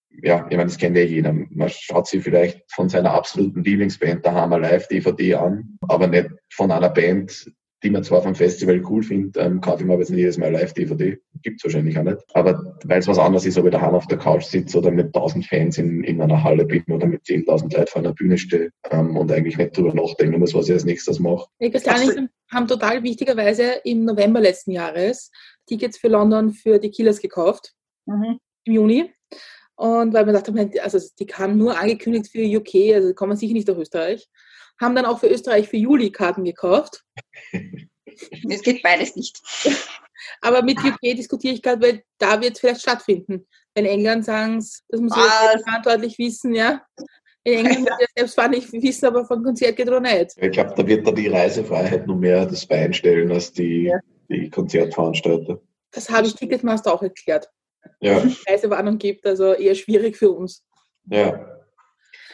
ja, 0.10 0.48
ich 0.50 0.58
meine, 0.58 0.70
das 0.70 0.78
kennt 0.78 0.98
ja 0.98 1.04
jeder. 1.04 1.34
Man 1.34 1.70
schaut 1.70 2.08
sich 2.08 2.24
vielleicht 2.24 2.64
von 2.72 2.90
seiner 2.90 3.14
absoluten 3.14 3.64
Lieblingsband 3.64 4.26
der 4.26 4.34
Hammer 4.34 4.60
Live 4.60 4.88
DVD 4.88 5.36
an, 5.36 5.78
aber 5.82 6.08
nicht 6.08 6.30
von 6.50 6.72
einer 6.72 6.90
Band, 6.90 7.52
die 7.84 7.92
man 7.92 8.04
zwar 8.04 8.24
vom 8.24 8.34
Festival 8.34 8.82
cool 8.90 9.04
findet, 9.04 9.38
ähm, 9.38 9.62
kaufe 9.62 9.82
ich 9.82 9.86
mir 9.88 9.94
aber 9.94 10.02
jetzt 10.02 10.10
nicht 10.10 10.20
jedes 10.20 10.38
Mal 10.38 10.52
Live-DVD. 10.52 11.18
Gibt's 11.44 11.64
wahrscheinlich 11.64 11.98
auch 11.98 12.04
nicht. 12.04 12.18
Aber 12.34 12.76
weil 12.86 13.00
es 13.00 13.08
was 13.08 13.20
anderes 13.20 13.46
ist, 13.46 13.58
ob 13.58 13.66
ich 13.66 13.72
daheim 13.72 13.94
auf 13.94 14.08
der 14.08 14.18
Couch 14.18 14.46
sitze 14.46 14.80
oder 14.80 14.90
mit 14.90 15.08
1000 15.08 15.46
Fans 15.46 15.78
in, 15.78 16.04
in 16.04 16.20
einer 16.22 16.44
Halle 16.44 16.66
bin 16.66 16.84
oder 16.90 17.06
mit 17.06 17.24
10.000 17.24 17.76
Leuten 17.76 17.88
vor 17.88 18.02
einer 18.02 18.14
Bühne 18.14 18.38
stehe 18.38 18.72
ähm, 18.90 19.16
und 19.16 19.32
eigentlich 19.32 19.58
nicht 19.58 19.78
drüber 19.78 19.94
nachdenken 19.94 20.40
muss, 20.40 20.56
was 20.56 20.68
ich 20.68 20.74
als 20.74 20.86
nächstes 20.86 21.20
mache. 21.20 21.48
Die 21.62 21.70
Christianen 21.70 22.30
haben 22.52 22.68
total 22.68 23.04
wichtigerweise 23.04 23.82
im 23.84 24.06
November 24.06 24.40
letzten 24.40 24.72
Jahres 24.72 25.32
Tickets 25.68 26.00
für 26.00 26.08
London 26.08 26.52
für 26.52 26.80
die 26.80 26.90
Killers 26.90 27.22
gekauft. 27.22 27.74
Mhm. 28.06 28.40
Im 28.64 28.74
Juni. 28.74 29.14
Und 29.78 30.12
weil 30.14 30.26
wir 30.26 30.34
gedacht 30.34 30.48
haben, 30.48 30.72
also 30.82 31.00
die 31.20 31.28
haben 31.28 31.58
nur 31.58 31.78
angekündigt 31.80 32.30
für 32.32 32.42
UK, 32.44 32.96
also 32.96 33.14
kommen 33.14 33.38
sicher 33.38 33.54
nicht 33.54 33.68
nach 33.68 33.78
Österreich. 33.78 34.28
Haben 34.82 34.96
dann 34.96 35.06
auch 35.06 35.20
für 35.20 35.28
Österreich 35.28 35.70
für 35.70 35.78
Juli 35.78 36.12
Karten 36.12 36.44
gekauft. 36.44 37.04
Es 38.50 38.64
geht 38.64 38.82
beides 38.82 39.16
nicht. 39.16 39.40
Aber 40.42 40.64
mit 40.64 40.80
UK 40.84 41.16
diskutiere 41.16 41.54
ich 41.54 41.62
gerade, 41.62 41.82
weil 41.86 42.04
da 42.18 42.42
wird 42.42 42.54
es 42.56 42.60
vielleicht 42.60 42.82
stattfinden. 42.82 43.46
Wenn 43.76 43.86
England 43.86 44.26
sagen, 44.26 44.56
das 44.58 45.00
muss 45.00 45.12
Ah. 45.12 45.54
ich 45.56 45.62
verantwortlich 45.62 46.18
wissen, 46.18 46.56
ja. 46.56 46.82
In 47.44 47.60
England 47.66 47.86
wird 47.86 48.00
ja 48.02 48.08
selbst 48.18 48.34
zwar 48.34 48.48
nicht 48.48 48.74
wissen, 48.74 49.06
aber 49.06 49.24
von 49.26 49.44
Konzert 49.44 49.76
geht 49.78 49.88
oder 49.88 50.00
nicht. 50.00 50.32
Ich 50.36 50.52
glaube, 50.52 50.74
da 50.76 50.88
wird 50.88 51.06
da 51.06 51.12
die 51.12 51.28
Reisefreiheit 51.28 52.08
nur 52.08 52.16
mehr 52.16 52.46
das 52.48 52.66
Bein 52.66 52.92
stellen 52.92 53.32
als 53.32 53.52
die, 53.54 53.84
Ja. 53.84 54.00
die 54.30 54.50
Konzertveranstalter. 54.50 55.62
Das 55.92 56.10
habe 56.10 56.26
ich 56.26 56.34
Ticketmaster 56.34 56.92
auch 56.92 57.04
erklärt. 57.04 57.50
Ja, 58.00 58.24
Reisewarnung 58.48 58.98
gibt, 58.98 59.26
also 59.26 59.54
eher 59.54 59.76
schwierig 59.76 60.18
für 60.18 60.32
uns. 60.32 60.64
ja. 61.06 61.54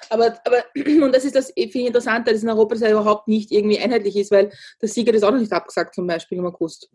Aber, 0.10 0.38
aber 0.46 0.58
und 1.04 1.16
das 1.16 1.26
ist 1.26 1.36
das 1.36 1.52
viel 1.56 1.88
interessanter, 1.88 2.34
dass 2.34 2.44
in 2.44 2.50
Europa 2.50 2.76
das 2.76 2.82
ja 2.84 2.92
überhaupt 2.92 3.28
nicht 3.28 3.52
irgendwie 3.52 3.80
einheitlich 3.80 4.16
ist, 4.16 4.32
weil 4.32 4.52
der 4.82 4.90
Sieger 4.90 5.12
das 5.12 5.24
auch 5.24 5.32
noch 5.32 5.40
nicht 5.40 5.52
abgesagt, 5.52 5.96
zum 5.96 6.06
Beispiel 6.06 6.38
im 6.38 6.46
August. 6.46 6.90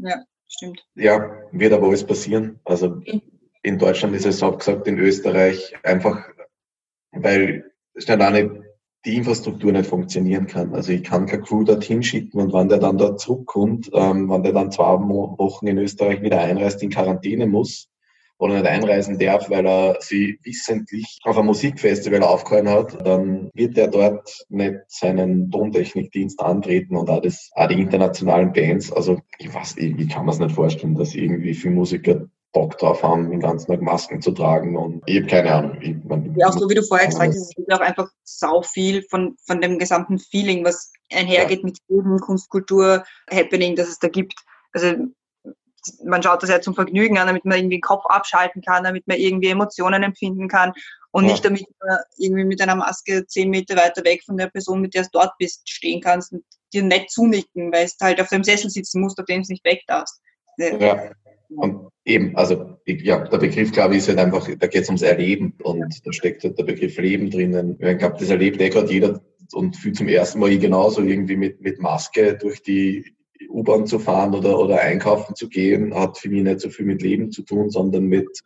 Stimmt. 0.46 0.84
Ja, 0.94 1.42
wird 1.52 1.72
aber 1.72 1.88
alles 1.88 2.04
passieren. 2.04 2.60
Also 2.64 2.86
Okay. 2.88 3.22
in 3.62 3.78
Deutschland 3.78 4.14
ist 4.14 4.26
es 4.26 4.42
abgesagt, 4.42 4.86
in 4.86 4.98
Österreich 4.98 5.74
einfach, 5.82 6.28
weil 7.12 7.72
schnell 7.96 8.22
auch 8.22 8.30
nicht 8.30 8.50
die 9.04 9.16
Infrastruktur 9.16 9.72
nicht 9.72 9.88
funktionieren 9.88 10.46
kann. 10.46 10.74
Also 10.74 10.92
ich 10.92 11.02
kann 11.02 11.26
keine 11.26 11.42
Crew 11.42 11.64
dorthin 11.64 12.02
schicken 12.02 12.40
und 12.40 12.52
wenn 12.52 12.68
der 12.68 12.78
dann 12.78 12.98
dort 12.98 13.20
zurückkommt, 13.20 13.90
ähm, 13.92 14.28
wenn 14.30 14.42
der 14.42 14.52
dann 14.52 14.70
zwei 14.70 14.98
Wochen 14.98 15.66
in 15.66 15.78
Österreich 15.78 16.22
wieder 16.22 16.40
einreist, 16.40 16.82
in 16.82 16.90
Quarantäne 16.90 17.46
muss 17.46 17.88
oder 18.38 18.54
nicht 18.54 18.66
einreisen 18.66 19.18
darf, 19.18 19.50
weil 19.50 19.66
er 19.66 19.97
sie 20.00 20.38
wissentlich 20.42 21.18
auf 21.25 21.37
ein 21.37 21.47
Musikfestival 21.47 22.23
aufgehalten 22.23 22.71
hat, 22.71 23.07
dann 23.07 23.50
wird 23.54 23.76
er 23.76 23.88
dort 23.88 24.45
nicht 24.49 24.78
seinen 24.87 25.50
Tontechnikdienst 25.50 26.40
antreten 26.40 26.97
und 26.97 27.11
auch, 27.11 27.21
das, 27.21 27.50
auch 27.54 27.68
die 27.68 27.80
internationalen 27.80 28.52
Bands. 28.52 28.92
Also 28.92 29.18
ich 29.38 29.52
weiß, 29.52 29.76
ich, 29.76 30.09
kann 30.09 30.25
mir 30.25 30.33
es 30.33 30.38
nicht 30.38 30.54
vorstellen, 30.54 30.95
dass 30.95 31.14
irgendwie 31.14 31.54
viele 31.54 31.75
Musiker 31.75 32.26
Bock 32.52 32.78
drauf 32.78 33.02
haben, 33.02 33.30
den 33.30 33.40
ganzen 33.40 33.71
Tag 33.71 33.83
Masken 33.83 34.23
zu 34.23 34.30
tragen 34.30 34.76
und 34.76 35.02
ich 35.04 35.18
habe 35.18 35.26
keine 35.26 35.52
Ahnung. 35.52 35.78
Ich, 35.83 35.97
mein, 36.04 36.35
Ja, 36.38 36.49
auch 36.49 36.52
so 36.52 36.68
wie 36.71 36.75
du 36.75 36.83
vorher 36.83 37.07
gesagt 37.07 37.28
hast, 37.28 37.37
es 37.37 37.54
gibt 37.54 37.73
auch 37.73 37.80
einfach 37.80 38.09
sau 38.25 38.62
viel 38.62 39.02
von, 39.11 39.37
von 39.47 39.61
dem 39.61 39.78
gesamten 39.78 40.18
Feeling, 40.18 40.64
was 40.64 40.92
einhergeht 41.12 41.62
mit 41.62 41.78
Leben, 41.88 42.18
Kunst, 42.21 42.49
Kultur, 42.49 43.04
Happening, 43.30 43.76
das 43.76 43.88
es 43.88 43.99
da 43.99 44.09
gibt. 44.09 44.35
Also 44.73 44.95
man 46.04 46.23
schaut 46.23 46.42
das 46.42 46.50
ja 46.50 46.61
zum 46.61 46.75
Vergnügen 46.75 47.18
an, 47.18 47.26
damit 47.26 47.45
man 47.45 47.59
irgendwie 47.59 47.76
den 47.76 47.83
Kopf 47.83 48.04
abschalten 48.07 48.62
kann, 48.62 48.85
damit 48.85 49.07
man 49.07 49.18
irgendwie 49.18 49.49
Emotionen 49.49 50.02
empfinden 50.02 50.49
kann 50.49 50.73
und 51.11 51.25
Ja. 51.25 51.33
nicht 51.33 51.45
damit 51.45 51.66
man 51.85 51.99
irgendwie 52.16 52.45
mit 52.45 52.61
einer 52.61 52.76
Maske 52.76 53.26
zehn 53.26 53.50
Meter 53.50 53.76
weiter 53.76 54.04
weg 54.04 54.23
von 54.25 54.37
der 54.37 54.49
Person, 54.49 54.80
mit 54.80 54.95
der 54.95 55.02
du 55.04 55.09
dort 55.12 55.33
bist, 55.38 55.68
stehen 55.68 56.00
kannst 56.00 56.33
und 56.33 56.45
dir 56.73 56.83
nicht 56.83 57.11
zunicken, 57.11 57.73
weil 57.73 57.87
du 57.87 58.04
halt 58.04 58.21
auf 58.21 58.28
dem 58.28 58.45
Sessel 58.45 58.71
sitzen 58.71 59.00
musst, 59.00 59.18
auf 59.18 59.26
dem 59.26 59.42
du 59.42 59.52
nicht 59.52 59.64
weg 59.64 59.83
darfst. 59.87 60.21
Ja, 60.59 61.12
und 61.49 61.88
eben, 62.04 62.37
also 62.37 62.76
ja, 62.87 63.26
der 63.26 63.38
Begriff, 63.38 63.73
glaube 63.73 63.95
ich, 63.95 63.99
ist 64.00 64.09
halt 64.09 64.18
einfach, 64.18 64.49
da 64.59 64.66
geht 64.66 64.83
es 64.83 64.88
ums 64.88 65.02
Erleben 65.02 65.54
und 65.62 66.07
da 66.07 66.12
steckt 66.12 66.45
halt 66.45 66.59
der 66.59 66.64
Begriff 66.64 66.99
Leben 66.99 67.30
drinnen. 67.30 67.78
Ich 67.80 67.99
glaube, 67.99 68.16
das 68.18 68.28
erlebt 68.28 68.61
eh 68.61 68.68
gerade 68.68 68.92
jeder 68.92 69.23
und 69.52 69.76
fühlt 69.76 69.97
zum 69.97 70.09
ersten 70.09 70.40
Mal 70.40 70.59
genauso 70.59 71.02
irgendwie 71.02 71.37
mit, 71.37 71.61
mit 71.61 71.80
Maske 71.80 72.37
durch 72.37 72.62
die 72.62 73.14
U-Bahn 73.48 73.86
zu 73.86 73.98
fahren 73.98 74.34
oder, 74.34 74.58
oder 74.58 74.80
einkaufen 74.80 75.34
zu 75.34 75.48
gehen, 75.48 75.94
hat 75.94 76.18
für 76.18 76.28
mich 76.28 76.42
nicht 76.42 76.61
so 76.61 76.70
viel 76.70 76.87
mit 76.87 77.02
Leben 77.02 77.30
zu 77.30 77.42
tun, 77.42 77.70
sondern 77.70 78.04
mit 78.04 78.42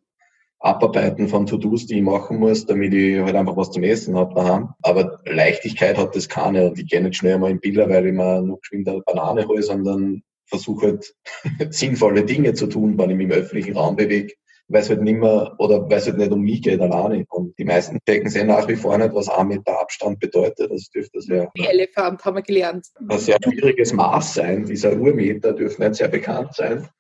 Abarbeiten 0.61 1.29
von 1.29 1.47
To-Dos, 1.47 1.87
die 1.87 1.97
ich 1.97 2.03
machen 2.03 2.39
muss, 2.39 2.67
damit 2.67 2.95
ich 2.95 3.19
halt 3.19 3.35
einfach 3.35 3.57
was 3.57 3.73
zum 3.73 3.83
Essen 3.83 4.17
habe 4.17 4.35
daheim. 4.35 4.69
Aber 4.83 5.21
Leichtigkeit 5.25 5.99
hat 5.99 6.15
das 6.15 6.29
keine 6.29 6.69
und 6.69 6.79
ich 6.79 6.87
gehe 6.87 7.03
nicht 7.03 7.17
schnell 7.17 7.39
mal 7.39 7.51
in 7.51 7.59
Bilder, 7.59 7.89
weil 7.89 8.07
ich 8.07 8.13
mir 8.13 8.41
noch 8.43 8.61
geschwind 8.61 8.89
eine 8.89 9.01
Banane 9.01 9.47
hole, 9.49 9.63
sondern 9.63 10.23
versuche 10.47 10.87
halt 10.87 11.15
sinnvolle 11.75 12.25
Dinge 12.25 12.55
zu 12.55 12.69
tun, 12.69 12.97
wenn 12.97 13.11
ich 13.11 13.17
mich 13.17 13.27
im 13.27 13.33
öffentlichen 13.33 13.77
Raum 13.77 13.97
bewege, 13.97 14.35
weil 14.73 14.81
es 14.81 14.89
halt 14.91 15.03
nicht 15.03 15.19
mehr 15.19 15.55
oder 15.59 15.89
weil 15.89 15.99
es 15.99 16.07
halt 16.07 16.19
nicht 16.19 16.33
um 16.33 16.41
mich 16.41 16.63
geht 16.63 16.81
alleine. 16.81 17.25
Und 17.29 17.57
die 17.59 17.65
meisten 17.65 17.99
checken 18.09 18.31
sehr 18.31 18.45
nach 18.45 18.67
wie 18.69 18.77
vor 18.77 18.97
nicht, 18.99 19.15
was 19.15 19.29
ein 19.29 19.49
Meter 19.49 19.79
Abstand 19.81 20.19
bedeutet. 20.21 20.71
Das 20.71 20.89
dürfte 20.91 21.21
sehr, 21.21 21.51
Die 21.57 21.67
Elefant 21.67 22.25
haben 22.25 22.37
wir 22.37 22.43
gelernt. 22.43 22.87
ein 23.09 23.19
sehr 23.19 23.39
schwieriges 23.43 23.93
Maß 23.93 24.35
sein. 24.35 24.65
Dieser 24.65 24.97
Urmeter 24.99 25.53
dürfte 25.53 25.83
nicht 25.83 25.97
sehr 25.97 26.09
bekannt 26.09 26.55
sein. 26.55 26.89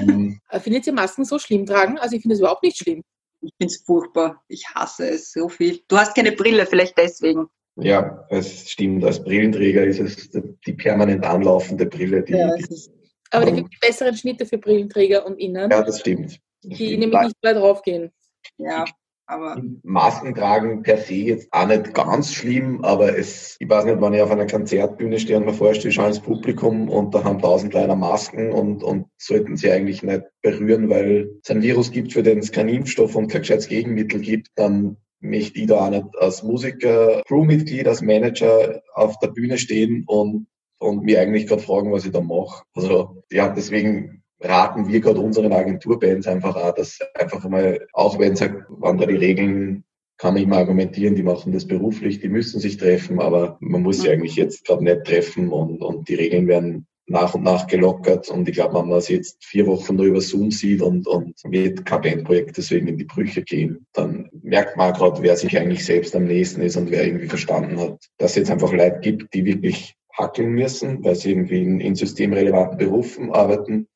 Ähm, 0.00 0.40
Äh, 0.50 0.58
Findet 0.60 0.86
ihr 0.88 0.92
Masken 0.92 1.24
so 1.24 1.38
schlimm 1.38 1.64
tragen? 1.64 1.96
Also 1.98 2.16
ich 2.16 2.22
finde 2.22 2.34
es 2.34 2.40
überhaupt 2.40 2.64
nicht 2.64 2.76
schlimm. 2.78 3.02
Ich 3.40 3.52
find's 3.56 3.76
furchtbar. 3.86 4.42
Ich 4.48 4.64
hasse 4.74 5.08
es 5.10 5.32
so 5.32 5.48
viel. 5.48 5.78
Du 5.86 5.96
hast 5.96 6.16
keine 6.16 6.32
Brille, 6.32 6.66
vielleicht 6.66 6.98
deswegen. 6.98 7.46
ja, 7.76 8.26
es 8.30 8.68
stimmt. 8.68 9.04
Als 9.04 9.22
Brillenträger 9.22 9.84
ist 9.84 10.00
es 10.00 10.30
die 10.66 10.72
permanent 10.72 11.24
anlaufende 11.24 11.86
Brille, 11.86 12.24
die, 12.24 12.32
Ja, 12.32 12.52
es 12.56 12.90
Aber 13.30 13.44
da 13.44 13.52
gibt 13.52 13.72
es 13.72 13.78
besseren 13.80 14.16
Schnitte 14.16 14.44
für 14.44 14.58
Brillenträger 14.58 15.24
und 15.24 15.38
Innen, 15.38 15.70
ja 15.70 15.82
das 15.84 16.00
stimmt. 16.00 16.40
Die 16.62 16.96
nämlich 16.96 17.20
nicht 17.20 17.42
mehr 17.42 17.54
draufgehen. 17.54 18.10
ja, 18.56 18.84
aber 19.30 19.62
Masken 19.82 20.34
tragen 20.34 20.82
per 20.82 20.96
se 20.96 21.14
jetzt 21.14 21.48
auch 21.52 21.66
nicht 21.66 21.92
ganz 21.92 22.32
schlimm, 22.32 22.82
aber 22.82 23.18
es, 23.18 23.56
ich 23.60 23.68
weiß 23.68 23.84
nicht, 23.84 24.00
wenn 24.00 24.14
ich 24.14 24.22
auf 24.22 24.30
einer 24.30 24.46
Konzertbühne 24.46 25.20
stehe 25.20 25.36
und 25.36 25.44
mir 25.44 25.52
vorstelle, 25.52 25.90
ich 25.90 25.96
schaue 25.96 26.08
ins 26.08 26.20
Publikum 26.20 26.88
und 26.88 27.14
da 27.14 27.24
haben 27.24 27.38
tausend 27.38 27.74
Leute 27.74 27.94
Masken 27.94 28.52
und, 28.52 28.82
und 28.82 29.06
sollten 29.18 29.58
sie 29.58 29.70
eigentlich 29.70 30.02
nicht 30.02 30.22
berühren, 30.40 30.88
weil 30.88 31.30
es 31.42 31.50
ein 31.50 31.60
Virus 31.60 31.90
gibt, 31.90 32.14
für 32.14 32.22
den 32.22 32.38
es 32.38 32.52
keinen 32.52 32.70
Impfstoff 32.70 33.16
und 33.16 33.28
kein 33.28 33.42
gescheites 33.42 33.68
Gegenmittel 33.68 34.20
gibt, 34.20 34.48
dann 34.54 34.96
möchte 35.20 35.60
ich 35.60 35.66
da 35.66 35.86
auch 35.86 35.90
nicht 35.90 36.06
als 36.18 36.42
Musiker, 36.42 37.22
Crewmitglied, 37.28 37.86
als 37.86 38.00
Manager 38.00 38.80
auf 38.94 39.18
der 39.18 39.28
Bühne 39.28 39.58
stehen 39.58 40.04
und, 40.06 40.46
und 40.78 41.04
mir 41.04 41.20
eigentlich 41.20 41.46
gerade 41.46 41.60
fragen, 41.60 41.92
was 41.92 42.06
ich 42.06 42.12
da 42.12 42.22
mache. 42.22 42.62
Also 42.74 43.22
ja, 43.30 43.50
deswegen 43.50 44.17
raten 44.40 44.88
wir 44.88 45.00
gerade 45.00 45.20
unseren 45.20 45.52
Agenturbands 45.52 46.26
einfach 46.26 46.56
auch, 46.56 46.74
dass 46.74 46.98
einfach 47.14 47.46
mal, 47.48 47.86
auch 47.92 48.18
wenn 48.18 48.32
es 48.32 48.40
halt, 48.40 48.54
wenn 48.68 48.98
da 48.98 49.06
die 49.06 49.16
Regeln, 49.16 49.84
kann 50.16 50.34
man 50.34 50.42
immer 50.42 50.56
argumentieren, 50.56 51.14
die 51.14 51.22
machen 51.22 51.52
das 51.52 51.66
beruflich, 51.66 52.18
die 52.18 52.28
müssen 52.28 52.60
sich 52.60 52.76
treffen, 52.76 53.20
aber 53.20 53.56
man 53.60 53.82
muss 53.82 54.02
sie 54.02 54.10
eigentlich 54.10 54.34
jetzt 54.34 54.66
gerade 54.66 54.82
nicht 54.82 55.04
treffen 55.04 55.50
und, 55.50 55.80
und 55.80 56.08
die 56.08 56.16
Regeln 56.16 56.48
werden 56.48 56.86
nach 57.06 57.34
und 57.34 57.44
nach 57.44 57.68
gelockert 57.68 58.28
und 58.28 58.48
ich 58.48 58.54
glaube, 58.56 58.78
wenn 58.78 58.88
man 58.88 58.98
es 58.98 59.08
jetzt 59.08 59.42
vier 59.44 59.66
Wochen 59.66 59.96
nur 59.96 60.06
über 60.06 60.20
Zoom 60.20 60.50
sieht 60.50 60.82
und, 60.82 61.06
und 61.06 61.34
wird 61.44 61.86
kein 61.86 62.02
Bandprojekt 62.02 62.56
deswegen 62.56 62.88
in 62.88 62.98
die 62.98 63.04
Brüche 63.04 63.42
gehen, 63.42 63.86
dann 63.92 64.28
merkt 64.42 64.76
man 64.76 64.92
gerade, 64.92 65.22
wer 65.22 65.36
sich 65.36 65.56
eigentlich 65.56 65.84
selbst 65.84 66.14
am 66.14 66.24
nächsten 66.24 66.60
ist 66.60 66.76
und 66.76 66.90
wer 66.90 67.06
irgendwie 67.06 67.28
verstanden 67.28 67.78
hat, 67.80 67.98
dass 68.18 68.32
es 68.32 68.36
jetzt 68.36 68.50
einfach 68.50 68.72
Leute 68.72 68.98
gibt, 69.00 69.32
die 69.32 69.44
wirklich 69.44 69.94
hackeln 70.12 70.50
müssen, 70.50 71.02
weil 71.04 71.14
sie 71.14 71.30
irgendwie 71.30 71.62
in, 71.62 71.80
in 71.80 71.94
systemrelevanten 71.94 72.76
Berufen 72.76 73.32
arbeiten 73.32 73.86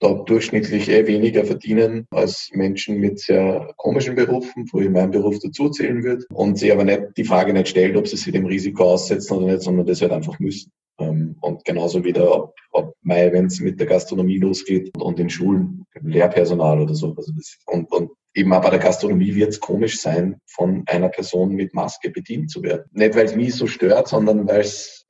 dort 0.00 0.28
durchschnittlich 0.28 0.88
eh 0.88 1.06
weniger 1.06 1.44
verdienen 1.44 2.06
als 2.10 2.50
Menschen 2.52 2.98
mit 2.98 3.18
sehr 3.18 3.72
komischen 3.76 4.14
Berufen, 4.14 4.66
wo 4.72 4.80
ich 4.80 4.90
meinen 4.90 5.10
Beruf 5.10 5.38
dazu 5.40 5.70
zählen 5.70 6.02
würde. 6.04 6.24
Und 6.32 6.58
sie 6.58 6.72
aber 6.72 6.84
nicht 6.84 7.16
die 7.16 7.24
Frage 7.24 7.52
nicht 7.52 7.68
stellt, 7.68 7.96
ob 7.96 8.06
sie 8.06 8.16
sich 8.16 8.32
dem 8.32 8.46
Risiko 8.46 8.92
aussetzen 8.92 9.36
oder 9.38 9.46
nicht, 9.46 9.62
sondern 9.62 9.86
das 9.86 10.00
halt 10.00 10.12
einfach 10.12 10.38
müssen. 10.38 10.70
Ähm, 11.00 11.36
Und 11.40 11.64
genauso 11.64 12.04
wieder 12.04 12.34
ab, 12.34 12.54
ab 12.72 12.92
Mai, 13.02 13.32
wenn 13.32 13.46
es 13.46 13.60
mit 13.60 13.78
der 13.78 13.86
Gastronomie 13.86 14.38
losgeht 14.38 14.90
und 14.98 15.18
in 15.20 15.30
Schulen, 15.30 15.84
Lehrpersonal 16.00 16.80
oder 16.80 16.94
so. 16.94 17.14
Also 17.16 17.32
das, 17.32 17.58
und, 17.66 17.90
und 17.92 18.10
eben 18.34 18.52
auch 18.52 18.62
bei 18.62 18.70
der 18.70 18.78
Gastronomie 18.78 19.34
wird 19.34 19.50
es 19.50 19.60
komisch 19.60 20.00
sein, 20.00 20.40
von 20.46 20.84
einer 20.86 21.08
Person 21.08 21.50
mit 21.54 21.74
Maske 21.74 22.10
bedient 22.10 22.50
zu 22.50 22.62
werden. 22.62 22.84
Nicht, 22.92 23.14
weil 23.14 23.26
es 23.26 23.34
mich 23.34 23.54
so 23.54 23.66
stört, 23.66 24.08
sondern 24.08 24.46
weil 24.46 24.60
es 24.60 25.06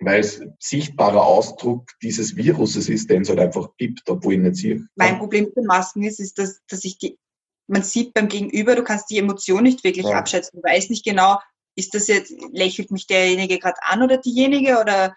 sichtbarer 0.58 1.26
Ausdruck 1.26 1.90
dieses 2.02 2.36
Viruses 2.36 2.88
ist, 2.88 3.10
den 3.10 3.22
es 3.22 3.28
halt 3.28 3.40
einfach 3.40 3.70
gibt, 3.76 4.08
obwohl 4.08 4.34
ich 4.34 4.40
nicht 4.40 4.56
sehe. 4.56 4.86
mein 4.96 5.18
Problem 5.18 5.44
mit 5.44 5.56
den 5.56 5.66
Masken 5.66 6.02
ist, 6.02 6.20
ist, 6.20 6.38
dass, 6.38 6.60
dass 6.68 6.84
ich 6.84 6.98
die, 6.98 7.18
man 7.66 7.82
sieht 7.82 8.14
beim 8.14 8.28
Gegenüber, 8.28 8.74
du 8.74 8.82
kannst 8.84 9.10
die 9.10 9.18
Emotion 9.18 9.62
nicht 9.62 9.84
wirklich 9.84 10.06
Ja. 10.06 10.12
abschätzen. 10.18 10.60
Du 10.60 10.68
weißt 10.68 10.88
nicht 10.88 11.04
genau, 11.04 11.38
ist 11.74 11.94
das 11.94 12.06
jetzt, 12.06 12.32
lächelt 12.52 12.90
mich 12.90 13.06
derjenige 13.06 13.58
gerade 13.58 13.76
an 13.82 14.02
oder 14.02 14.18
diejenige 14.18 14.80
oder 14.80 15.16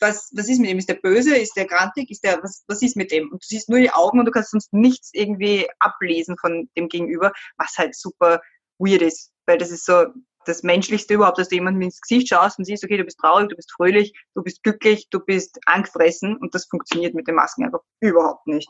was, 0.00 0.30
was 0.34 0.48
ist 0.48 0.58
mit 0.58 0.70
dem? 0.70 0.78
Ist 0.78 0.88
der 0.88 0.94
böse? 0.94 1.36
Ist 1.36 1.56
der 1.56 1.66
grantig? 1.66 2.10
Ist 2.10 2.24
der, 2.24 2.42
was, 2.42 2.64
was 2.66 2.82
ist 2.82 2.96
mit 2.96 3.12
dem? 3.12 3.30
Und 3.30 3.42
du 3.42 3.46
siehst 3.46 3.68
nur 3.68 3.78
die 3.78 3.90
Augen 3.90 4.18
und 4.18 4.26
du 4.26 4.30
kannst 4.30 4.50
sonst 4.50 4.72
nichts 4.72 5.10
irgendwie 5.12 5.66
ablesen 5.78 6.36
von 6.38 6.68
dem 6.76 6.88
Gegenüber, 6.88 7.32
was 7.56 7.76
halt 7.76 7.94
super 7.94 8.40
weird 8.78 9.02
ist, 9.02 9.32
weil 9.46 9.58
das 9.58 9.70
ist 9.70 9.86
so, 9.86 10.06
das 10.46 10.62
Menschlichste 10.62 11.14
überhaupt, 11.14 11.38
dass 11.38 11.48
du 11.48 11.56
jemandem 11.56 11.82
ins 11.82 12.00
Gesicht 12.00 12.28
schaust 12.28 12.58
und 12.58 12.64
siehst, 12.64 12.84
okay, 12.84 12.96
du 12.96 13.04
bist 13.04 13.18
traurig, 13.18 13.48
du 13.48 13.56
bist 13.56 13.72
fröhlich, 13.72 14.12
du 14.34 14.42
bist 14.42 14.62
glücklich, 14.62 15.08
du 15.10 15.20
bist 15.20 15.58
angstfressen 15.66 16.36
und 16.36 16.54
das 16.54 16.66
funktioniert 16.66 17.14
mit 17.14 17.26
den 17.26 17.34
Masken 17.34 17.64
einfach 17.64 17.80
überhaupt 18.00 18.46
nicht. 18.46 18.68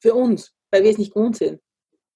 Für 0.00 0.14
uns, 0.14 0.52
weil 0.70 0.82
wir 0.82 0.90
es 0.90 0.98
nicht 0.98 1.14
gewohnt 1.14 1.36
sind. 1.36 1.60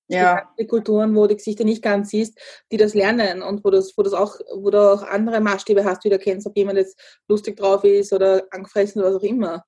Ja. 0.09 0.49
Die 0.59 0.67
Kulturen, 0.67 1.15
wo 1.17 1.23
du 1.23 1.29
die 1.29 1.37
Gesichter 1.37 1.65
nicht 1.65 1.83
ganz 1.83 2.11
siehst, 2.11 2.39
die 2.71 2.77
das 2.77 2.95
lernen 2.95 3.43
und 3.43 3.65
wo, 3.65 3.71
das, 3.71 3.93
wo, 3.97 4.03
das 4.03 4.13
auch, 4.13 4.37
wo 4.55 4.71
du 4.71 4.79
auch 4.79 5.03
andere 5.03 5.41
Maßstäbe 5.41 5.85
hast, 5.85 6.05
wie 6.05 6.09
du 6.09 6.15
erkennst, 6.15 6.47
ob 6.47 6.57
jemand 6.57 6.79
jetzt 6.79 6.99
lustig 7.29 7.57
drauf 7.57 7.83
ist 7.85 8.13
oder 8.13 8.45
angefressen 8.51 9.01
oder 9.01 9.11
was 9.11 9.17
auch 9.17 9.27
immer. 9.27 9.65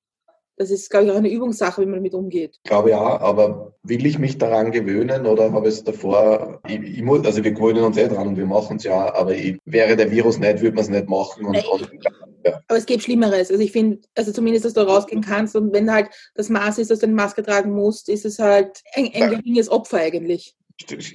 Das 0.56 0.70
ist, 0.70 0.90
glaube 0.90 1.06
ich, 1.06 1.12
auch 1.12 1.16
eine 1.16 1.30
Übungssache, 1.30 1.80
wie 1.80 1.86
man 1.86 1.96
damit 1.96 2.14
umgeht. 2.14 2.58
Ich 2.64 2.70
glaube 2.70 2.90
ja, 2.90 3.20
aber 3.20 3.74
will 3.84 4.04
ich 4.04 4.18
mich 4.18 4.38
daran 4.38 4.72
gewöhnen 4.72 5.24
oder 5.26 5.52
habe 5.52 5.68
ich 5.68 5.74
es 5.74 5.84
davor, 5.84 6.60
ich, 6.66 6.80
ich 6.80 7.02
muss, 7.02 7.24
also 7.24 7.44
wir 7.44 7.52
gewöhnen 7.52 7.84
uns 7.84 7.96
eh 7.96 8.08
dran 8.08 8.26
und 8.26 8.36
wir 8.36 8.46
machen 8.46 8.78
es 8.78 8.84
ja, 8.84 9.14
aber 9.14 9.34
ich, 9.34 9.58
wäre 9.64 9.94
der 9.94 10.10
Virus 10.10 10.38
nicht, 10.38 10.60
würde 10.60 10.74
man 10.74 10.84
es 10.84 10.90
nicht 10.90 11.08
machen. 11.08 11.46
Und, 11.46 11.64
und, 11.68 11.88
ja. 12.44 12.60
Aber 12.68 12.78
es 12.78 12.86
gibt 12.86 13.02
Schlimmeres. 13.02 13.50
Also 13.50 13.62
ich 13.62 13.72
finde, 13.72 13.98
also 14.14 14.32
zumindest, 14.32 14.64
dass 14.64 14.74
du 14.74 14.80
rausgehen 14.80 15.22
kannst 15.22 15.56
und 15.56 15.72
wenn 15.72 15.92
halt 15.92 16.08
das 16.34 16.48
Maß 16.48 16.78
ist, 16.78 16.90
dass 16.90 17.00
du 17.00 17.06
eine 17.06 17.14
Maske 17.14 17.42
tragen 17.42 17.72
musst, 17.72 18.08
ist 18.08 18.24
es 18.24 18.38
halt 18.38 18.82
ein, 18.94 19.10
ein 19.14 19.30
geringes 19.30 19.70
Opfer 19.70 19.98
eigentlich 19.98 20.56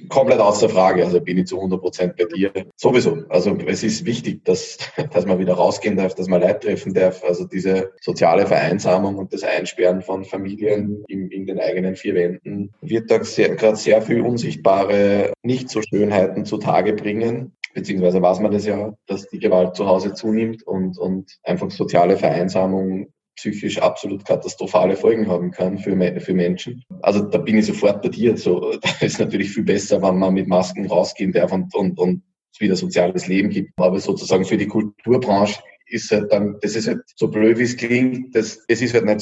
komplett 0.08 0.40
außer 0.40 0.68
Frage. 0.68 1.04
Also 1.04 1.20
bin 1.20 1.38
ich 1.38 1.46
zu 1.46 1.56
100 1.56 1.80
Prozent 1.80 2.16
bei 2.16 2.24
dir. 2.24 2.52
Sowieso. 2.76 3.18
Also 3.28 3.56
es 3.66 3.82
ist 3.82 4.04
wichtig, 4.04 4.44
dass, 4.44 4.78
dass 5.12 5.26
man 5.26 5.38
wieder 5.38 5.54
rausgehen 5.54 5.96
darf, 5.96 6.14
dass 6.14 6.28
man 6.28 6.42
Leute 6.42 6.66
treffen 6.66 6.94
darf. 6.94 7.22
Also 7.24 7.44
diese 7.44 7.92
soziale 8.00 8.46
Vereinsamung 8.46 9.16
und 9.16 9.32
das 9.32 9.42
Einsperren 9.42 10.02
von 10.02 10.24
Familien 10.24 11.04
in, 11.08 11.30
in 11.30 11.46
den 11.46 11.58
eigenen 11.58 11.96
vier 11.96 12.14
Wänden 12.14 12.72
wird 12.80 13.10
da 13.10 13.18
gerade 13.18 13.76
sehr 13.76 14.02
viel 14.02 14.20
unsichtbare 14.20 15.32
Nicht-so-Schönheiten 15.42 16.44
zutage 16.44 16.92
bringen. 16.92 17.52
Beziehungsweise 17.74 18.22
weiß 18.22 18.40
man 18.40 18.52
das 18.52 18.64
ja, 18.64 18.94
dass 19.06 19.28
die 19.28 19.40
Gewalt 19.40 19.74
zu 19.74 19.86
Hause 19.86 20.14
zunimmt 20.14 20.62
und, 20.62 20.96
und 20.96 21.38
einfach 21.42 21.70
soziale 21.70 22.16
Vereinsamung 22.16 23.08
psychisch 23.36 23.78
absolut 23.78 24.24
katastrophale 24.24 24.96
Folgen 24.96 25.26
haben 25.28 25.50
kann 25.50 25.78
für, 25.78 26.20
für 26.20 26.34
Menschen. 26.34 26.84
Also 27.02 27.22
da 27.22 27.38
bin 27.38 27.58
ich 27.58 27.66
sofort 27.66 28.00
bei 28.00 28.08
dir. 28.08 28.36
So, 28.36 28.76
da 28.82 29.04
ist 29.04 29.18
natürlich 29.18 29.50
viel 29.50 29.64
besser, 29.64 30.00
wenn 30.02 30.18
man 30.18 30.34
mit 30.34 30.46
Masken 30.46 30.86
rausgehen 30.86 31.32
darf 31.32 31.52
und, 31.52 31.74
und, 31.74 31.98
und 31.98 32.22
wieder 32.58 32.76
soziales 32.76 33.26
Leben 33.26 33.50
gibt. 33.50 33.72
Aber 33.76 33.98
sozusagen 33.98 34.44
für 34.44 34.56
die 34.56 34.68
Kulturbranche 34.68 35.60
ist 35.86 36.10
halt 36.10 36.32
dann, 36.32 36.56
das 36.60 36.76
ist 36.76 36.86
halt 36.86 37.02
so 37.16 37.28
blöd, 37.28 37.58
wie 37.58 37.64
es 37.64 37.76
klingt, 37.76 38.34
das, 38.34 38.64
es 38.68 38.80
ist 38.80 38.94
halt 38.94 39.04
nicht 39.04 39.20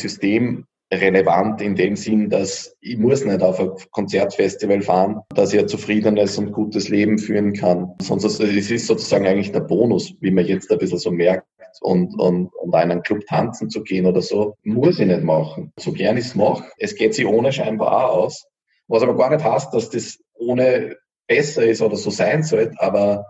systemrelevant 0.93 1.61
in 1.61 1.75
dem 1.75 1.97
Sinn, 1.97 2.29
dass 2.29 2.77
ich 2.81 2.99
muss 2.99 3.25
nicht 3.25 3.43
auf 3.43 3.59
ein 3.61 3.71
Konzertfestival 3.91 4.83
fahren, 4.83 5.21
dass 5.35 5.53
ich 5.53 5.61
ein 5.61 5.69
zufriedenes 5.69 6.39
und 6.39 6.53
gutes 6.53 6.89
Leben 6.89 7.19
führen 7.19 7.53
kann. 7.53 7.95
Sonst 8.01 8.25
es 8.25 8.41
ist 8.41 8.87
sozusagen 8.87 9.27
eigentlich 9.27 9.53
der 9.53 9.61
Bonus, 9.61 10.15
wie 10.21 10.31
man 10.31 10.47
jetzt 10.47 10.71
ein 10.71 10.79
bisschen 10.79 10.99
so 10.99 11.11
merkt 11.11 11.47
und, 11.81 12.19
und, 12.19 12.55
und 12.55 12.75
einen 12.75 13.03
Club 13.03 13.25
tanzen 13.27 13.71
zu 13.71 13.83
gehen 13.83 14.07
oder 14.07 14.21
so, 14.21 14.57
muss 14.63 15.01
ich 15.01 15.07
nicht 15.07 15.23
machen. 15.23 15.73
So 15.79 15.93
gern 15.93 16.17
ich 16.17 16.27
es 16.27 16.35
mache. 16.35 16.65
Es 16.79 16.95
geht 16.95 17.15
sich 17.15 17.27
ohne 17.27 17.53
scheinbar 17.53 17.93
auch 17.93 18.25
aus. 18.25 18.47
Was 18.89 19.03
aber 19.03 19.17
gar 19.17 19.31
nicht 19.31 19.45
heißt, 19.45 19.73
dass 19.73 19.89
das 19.89 20.19
ohne 20.35 20.97
besser 21.27 21.65
ist 21.65 21.81
oder 21.81 21.97
so 21.97 22.11
sein 22.11 22.43
sollte, 22.43 22.75
aber 22.79 23.25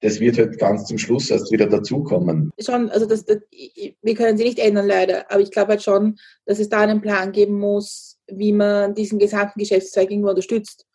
das 0.00 0.20
wird 0.20 0.38
halt 0.38 0.58
ganz 0.58 0.86
zum 0.86 0.98
Schluss 0.98 1.30
erst 1.30 1.50
wieder 1.50 1.66
dazukommen. 1.66 2.50
Schon, 2.58 2.90
also 2.90 3.06
das, 3.06 3.24
das, 3.24 3.38
wir 3.50 4.14
können 4.14 4.36
sie 4.36 4.44
nicht 4.44 4.58
ändern 4.58 4.86
leider, 4.86 5.30
aber 5.30 5.40
ich 5.40 5.50
glaube 5.50 5.70
halt 5.70 5.82
schon, 5.82 6.16
dass 6.44 6.58
es 6.58 6.68
da 6.68 6.80
einen 6.80 7.00
Plan 7.00 7.32
geben 7.32 7.58
muss, 7.58 8.18
wie 8.26 8.52
man 8.52 8.94
diesen 8.94 9.18
gesamten 9.18 9.58
Geschäftszweig 9.58 10.10
irgendwo 10.10 10.30
unterstützt 10.30 10.86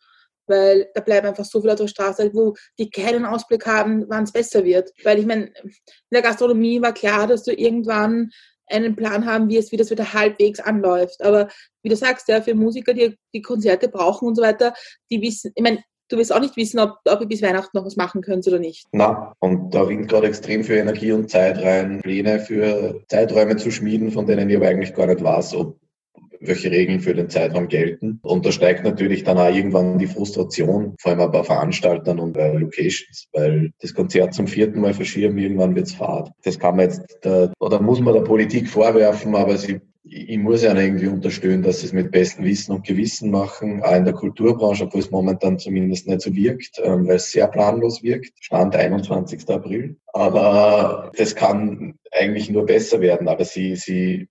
weil 0.46 0.90
da 0.94 1.00
bleiben 1.00 1.28
einfach 1.28 1.44
so 1.44 1.60
viele 1.60 1.72
auf 1.72 1.78
der 1.78 1.88
Straße, 1.88 2.30
wo 2.34 2.54
die 2.78 2.90
keinen 2.90 3.24
Ausblick 3.24 3.66
haben, 3.66 4.04
wann 4.08 4.24
es 4.24 4.32
besser 4.32 4.64
wird. 4.64 4.90
Weil 5.04 5.18
ich 5.18 5.26
meine, 5.26 5.46
in 5.62 5.72
der 6.10 6.22
Gastronomie 6.22 6.82
war 6.82 6.92
klar, 6.92 7.26
dass 7.26 7.44
du 7.44 7.52
irgendwann 7.52 8.30
einen 8.66 8.96
Plan 8.96 9.26
haben 9.26 9.48
wirst, 9.48 9.72
wie 9.72 9.76
das 9.76 9.90
wieder 9.90 10.12
halbwegs 10.12 10.60
anläuft. 10.60 11.22
Aber 11.22 11.48
wie 11.82 11.88
du 11.88 11.96
sagst, 11.96 12.28
ja, 12.28 12.40
für 12.40 12.54
Musiker, 12.54 12.94
die 12.94 13.16
die 13.34 13.42
Konzerte 13.42 13.88
brauchen 13.88 14.28
und 14.28 14.34
so 14.34 14.42
weiter, 14.42 14.74
die 15.10 15.20
wissen, 15.20 15.52
ich 15.54 15.62
meine, 15.62 15.82
du 16.12 16.18
wirst 16.18 16.32
auch 16.32 16.40
nicht 16.40 16.56
wissen, 16.56 16.78
ob, 16.78 16.98
ob 17.04 17.20
ihr 17.20 17.26
bis 17.26 17.42
Weihnachten 17.42 17.76
noch 17.76 17.86
was 17.86 17.96
machen 17.96 18.20
könnt 18.20 18.46
oder 18.46 18.58
nicht. 18.58 18.86
Na, 18.92 19.34
und 19.40 19.74
da 19.74 19.82
ringt 19.82 20.08
gerade 20.08 20.26
extrem 20.26 20.62
viel 20.64 20.76
Energie 20.76 21.12
und 21.12 21.30
Zeit 21.30 21.58
rein, 21.62 22.00
Pläne 22.02 22.38
für 22.40 23.00
Zeiträume 23.08 23.56
zu 23.56 23.70
schmieden, 23.70 24.10
von 24.10 24.26
denen 24.26 24.50
ich 24.50 24.56
aber 24.56 24.68
eigentlich 24.68 24.94
gar 24.94 25.06
nicht 25.06 25.22
weiß, 25.22 25.54
ob 25.54 25.78
welche 26.44 26.70
Regeln 26.70 27.00
für 27.00 27.14
den 27.14 27.30
Zeitraum 27.30 27.68
gelten. 27.68 28.18
Und 28.22 28.44
da 28.44 28.50
steigt 28.50 28.84
natürlich 28.84 29.22
dann 29.22 29.38
auch 29.38 29.54
irgendwann 29.54 29.98
die 29.98 30.08
Frustration, 30.08 30.96
vor 30.98 31.12
allem 31.12 31.30
bei 31.30 31.44
Veranstaltern 31.44 32.18
und 32.18 32.32
bei 32.32 32.52
Locations, 32.52 33.28
weil 33.32 33.70
das 33.80 33.94
Konzert 33.94 34.34
zum 34.34 34.48
vierten 34.48 34.80
Mal 34.80 34.92
verschieben, 34.92 35.38
irgendwann 35.38 35.76
wird's 35.76 35.94
fad. 35.94 36.32
Das 36.42 36.58
kann 36.58 36.76
man 36.76 36.86
jetzt, 36.86 37.02
der, 37.24 37.52
oder 37.60 37.80
muss 37.80 38.00
man 38.00 38.14
der 38.14 38.22
Politik 38.22 38.68
vorwerfen, 38.68 39.36
aber 39.36 39.56
sie 39.56 39.80
ich 40.04 40.38
muss 40.38 40.62
ja 40.62 40.76
irgendwie 40.76 41.06
unterstellen, 41.06 41.62
dass 41.62 41.80
sie 41.80 41.86
es 41.86 41.92
mit 41.92 42.10
bestem 42.10 42.44
Wissen 42.44 42.72
und 42.72 42.86
Gewissen 42.86 43.30
machen, 43.30 43.82
auch 43.82 43.94
in 43.94 44.04
der 44.04 44.14
Kulturbranche, 44.14 44.84
obwohl 44.84 45.00
es 45.00 45.10
momentan 45.10 45.58
zumindest 45.58 46.08
nicht 46.08 46.22
so 46.22 46.34
wirkt, 46.34 46.80
ähm, 46.82 47.06
weil 47.06 47.16
es 47.16 47.30
sehr 47.30 47.46
planlos 47.46 48.02
wirkt. 48.02 48.32
Stand 48.40 48.74
21. 48.74 49.48
April. 49.48 49.96
Aber 50.12 51.12
das 51.16 51.36
kann 51.36 51.94
eigentlich 52.10 52.50
nur 52.50 52.66
besser 52.66 53.00
werden. 53.00 53.28
Aber 53.28 53.44
sie, 53.44 53.76
sie 53.76 54.28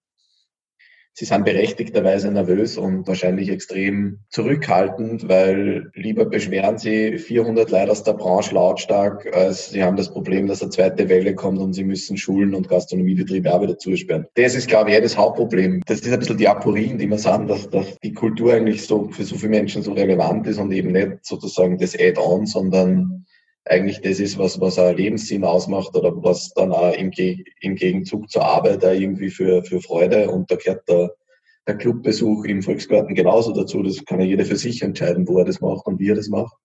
Sie 1.21 1.25
sind 1.25 1.45
berechtigterweise 1.45 2.31
nervös 2.31 2.79
und 2.79 3.07
wahrscheinlich 3.07 3.49
extrem 3.49 4.21
zurückhaltend, 4.29 5.29
weil 5.29 5.91
lieber 5.93 6.25
beschweren 6.25 6.79
sie 6.79 7.19
400 7.19 7.69
Leute 7.69 7.91
aus 7.91 8.01
der 8.01 8.13
Branche 8.13 8.55
lautstark, 8.55 9.31
als 9.31 9.69
sie 9.69 9.83
haben 9.83 9.97
das 9.97 10.11
Problem, 10.11 10.47
dass 10.47 10.63
eine 10.63 10.71
zweite 10.71 11.09
Welle 11.09 11.35
kommt 11.35 11.59
und 11.59 11.73
sie 11.73 11.83
müssen 11.83 12.17
Schulen 12.17 12.55
und 12.55 12.69
Gastronomiebetriebe 12.69 13.53
auch 13.53 13.61
wieder 13.61 13.77
zusperren. 13.77 14.25
Das 14.33 14.55
ist, 14.55 14.67
glaube 14.67 14.89
ich, 14.89 14.97
eh 14.97 15.01
das 15.01 15.15
Hauptproblem. 15.15 15.83
Das 15.85 15.99
ist 15.99 16.11
ein 16.11 16.17
bisschen 16.17 16.39
die 16.39 16.47
Aporien, 16.47 16.97
die 16.97 17.05
man 17.05 17.19
sagen, 17.19 17.45
dass, 17.45 17.69
dass 17.69 17.99
die 17.99 18.13
Kultur 18.13 18.53
eigentlich 18.53 18.87
so 18.87 19.07
für 19.11 19.23
so 19.23 19.35
viele 19.35 19.51
Menschen 19.51 19.83
so 19.83 19.93
relevant 19.93 20.47
ist 20.47 20.57
und 20.57 20.71
eben 20.71 20.91
nicht 20.91 21.23
sozusagen 21.23 21.77
das 21.77 21.93
Add-on, 21.93 22.47
sondern 22.47 23.27
eigentlich 23.65 24.01
das 24.01 24.19
ist, 24.19 24.37
was, 24.37 24.59
was 24.59 24.79
ein 24.79 24.97
Lebenssinn 24.97 25.43
ausmacht 25.43 25.95
oder 25.95 26.11
was 26.23 26.53
dann 26.53 26.71
auch 26.71 26.93
im, 26.93 27.11
im 27.61 27.75
Gegenzug 27.75 28.29
zur 28.29 28.43
Arbeit 28.43 28.83
auch 28.83 28.93
irgendwie 28.93 29.29
für, 29.29 29.63
für 29.63 29.81
Freude 29.81 30.29
und 30.29 30.49
da 30.49 30.55
gehört 30.55 30.87
der, 30.89 31.13
der 31.67 31.77
Clubbesuch 31.77 32.45
im 32.45 32.63
Volksgarten 32.63 33.13
genauso 33.13 33.53
dazu. 33.53 33.83
Das 33.83 34.03
kann 34.05 34.19
ja 34.19 34.25
jeder 34.25 34.45
für 34.45 34.55
sich 34.55 34.81
entscheiden, 34.81 35.27
wo 35.27 35.37
er 35.37 35.45
das 35.45 35.61
macht 35.61 35.85
und 35.85 35.99
wie 35.99 36.09
er 36.09 36.15
das 36.15 36.29
macht. 36.29 36.55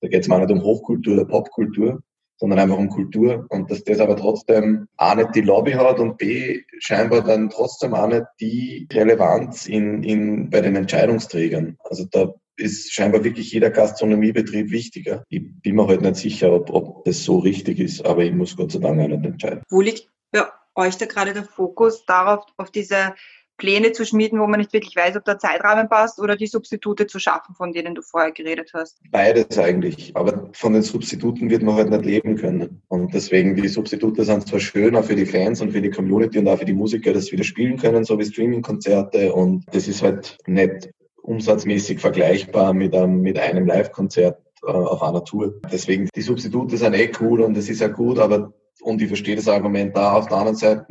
Da 0.00 0.08
geht 0.08 0.22
es 0.22 0.28
mal 0.28 0.38
nicht 0.38 0.50
um 0.50 0.62
Hochkultur 0.62 1.14
oder 1.14 1.24
Popkultur, 1.26 2.00
sondern 2.38 2.60
einfach 2.60 2.78
um 2.78 2.88
Kultur 2.88 3.46
und 3.50 3.70
dass 3.70 3.84
das 3.84 4.00
aber 4.00 4.16
trotzdem 4.16 4.86
A 4.96 5.14
nicht 5.14 5.34
die 5.34 5.40
Lobby 5.40 5.72
hat 5.72 5.98
und 5.98 6.16
B 6.18 6.62
scheinbar 6.78 7.22
dann 7.22 7.50
trotzdem 7.50 7.94
auch 7.94 8.06
nicht 8.06 8.24
die 8.40 8.88
Relevanz 8.92 9.66
in, 9.66 10.02
in, 10.02 10.48
bei 10.48 10.60
den 10.60 10.76
Entscheidungsträgern. 10.76 11.76
Also 11.84 12.06
da 12.10 12.32
ist 12.58 12.92
scheinbar 12.92 13.24
wirklich 13.24 13.52
jeder 13.52 13.70
Gastronomiebetrieb 13.70 14.70
wichtiger. 14.70 15.24
Ich 15.28 15.42
bin 15.62 15.76
mir 15.76 15.86
halt 15.86 16.02
nicht 16.02 16.16
sicher, 16.16 16.52
ob, 16.52 16.70
ob 16.70 17.04
das 17.04 17.24
so 17.24 17.38
richtig 17.38 17.78
ist, 17.78 18.04
aber 18.04 18.24
ich 18.24 18.32
muss 18.32 18.56
Gott 18.56 18.72
sei 18.72 18.80
Dank 18.80 19.00
auch 19.00 19.08
nicht 19.08 19.24
entscheiden. 19.24 19.62
Wo 19.68 19.80
liegt 19.80 20.08
bei 20.32 20.44
euch 20.74 20.96
da 20.96 21.06
gerade 21.06 21.32
der 21.32 21.44
Fokus 21.44 22.04
darauf, 22.06 22.44
auf 22.56 22.70
diese 22.70 23.14
Pläne 23.58 23.90
zu 23.92 24.06
schmieden, 24.06 24.38
wo 24.38 24.46
man 24.46 24.60
nicht 24.60 24.72
wirklich 24.72 24.94
weiß, 24.94 25.16
ob 25.16 25.24
der 25.24 25.38
Zeitrahmen 25.38 25.88
passt 25.88 26.20
oder 26.20 26.36
die 26.36 26.46
Substitute 26.46 27.08
zu 27.08 27.18
schaffen, 27.18 27.56
von 27.56 27.72
denen 27.72 27.94
du 27.94 28.02
vorher 28.02 28.30
geredet 28.30 28.70
hast? 28.72 29.00
Beides 29.10 29.58
eigentlich. 29.58 30.12
Aber 30.14 30.48
von 30.52 30.72
den 30.72 30.82
Substituten 30.82 31.50
wird 31.50 31.62
man 31.62 31.74
halt 31.74 31.90
nicht 31.90 32.04
leben 32.04 32.36
können. 32.36 32.80
Und 32.86 33.12
deswegen, 33.12 33.56
die 33.56 33.66
Substitute 33.66 34.24
sind 34.24 34.46
zwar 34.46 34.60
schön, 34.60 34.94
auch 34.94 35.04
für 35.04 35.16
die 35.16 35.26
Fans 35.26 35.60
und 35.60 35.72
für 35.72 35.82
die 35.82 35.90
Community 35.90 36.38
und 36.38 36.46
auch 36.46 36.58
für 36.58 36.64
die 36.64 36.72
Musiker, 36.72 37.12
dass 37.12 37.26
sie 37.26 37.32
wieder 37.32 37.44
spielen 37.44 37.76
können, 37.76 38.04
so 38.04 38.16
wie 38.16 38.24
Streaming-Konzerte. 38.24 39.32
Und 39.32 39.64
das 39.72 39.88
ist 39.88 40.02
halt 40.02 40.38
nicht 40.46 40.90
umsatzmäßig 41.28 42.00
vergleichbar 42.00 42.72
mit 42.72 42.94
einem, 42.94 43.20
mit 43.20 43.38
einem 43.38 43.66
Live-Konzert 43.66 44.40
äh, 44.66 44.70
auf 44.70 45.02
einer 45.02 45.24
Tour. 45.24 45.60
Deswegen, 45.70 46.08
die 46.14 46.22
Substitute 46.22 46.76
sind 46.76 46.94
eh 46.94 47.12
cool 47.20 47.42
und 47.42 47.56
es 47.56 47.68
ist 47.68 47.80
ja 47.80 47.88
gut, 47.88 48.18
aber 48.18 48.52
und 48.82 49.02
ich 49.02 49.08
verstehe 49.08 49.36
das 49.36 49.48
Argument 49.48 49.96
da. 49.96 50.12
Auf 50.12 50.28
der 50.28 50.38
anderen 50.38 50.56
Seite 50.56 50.86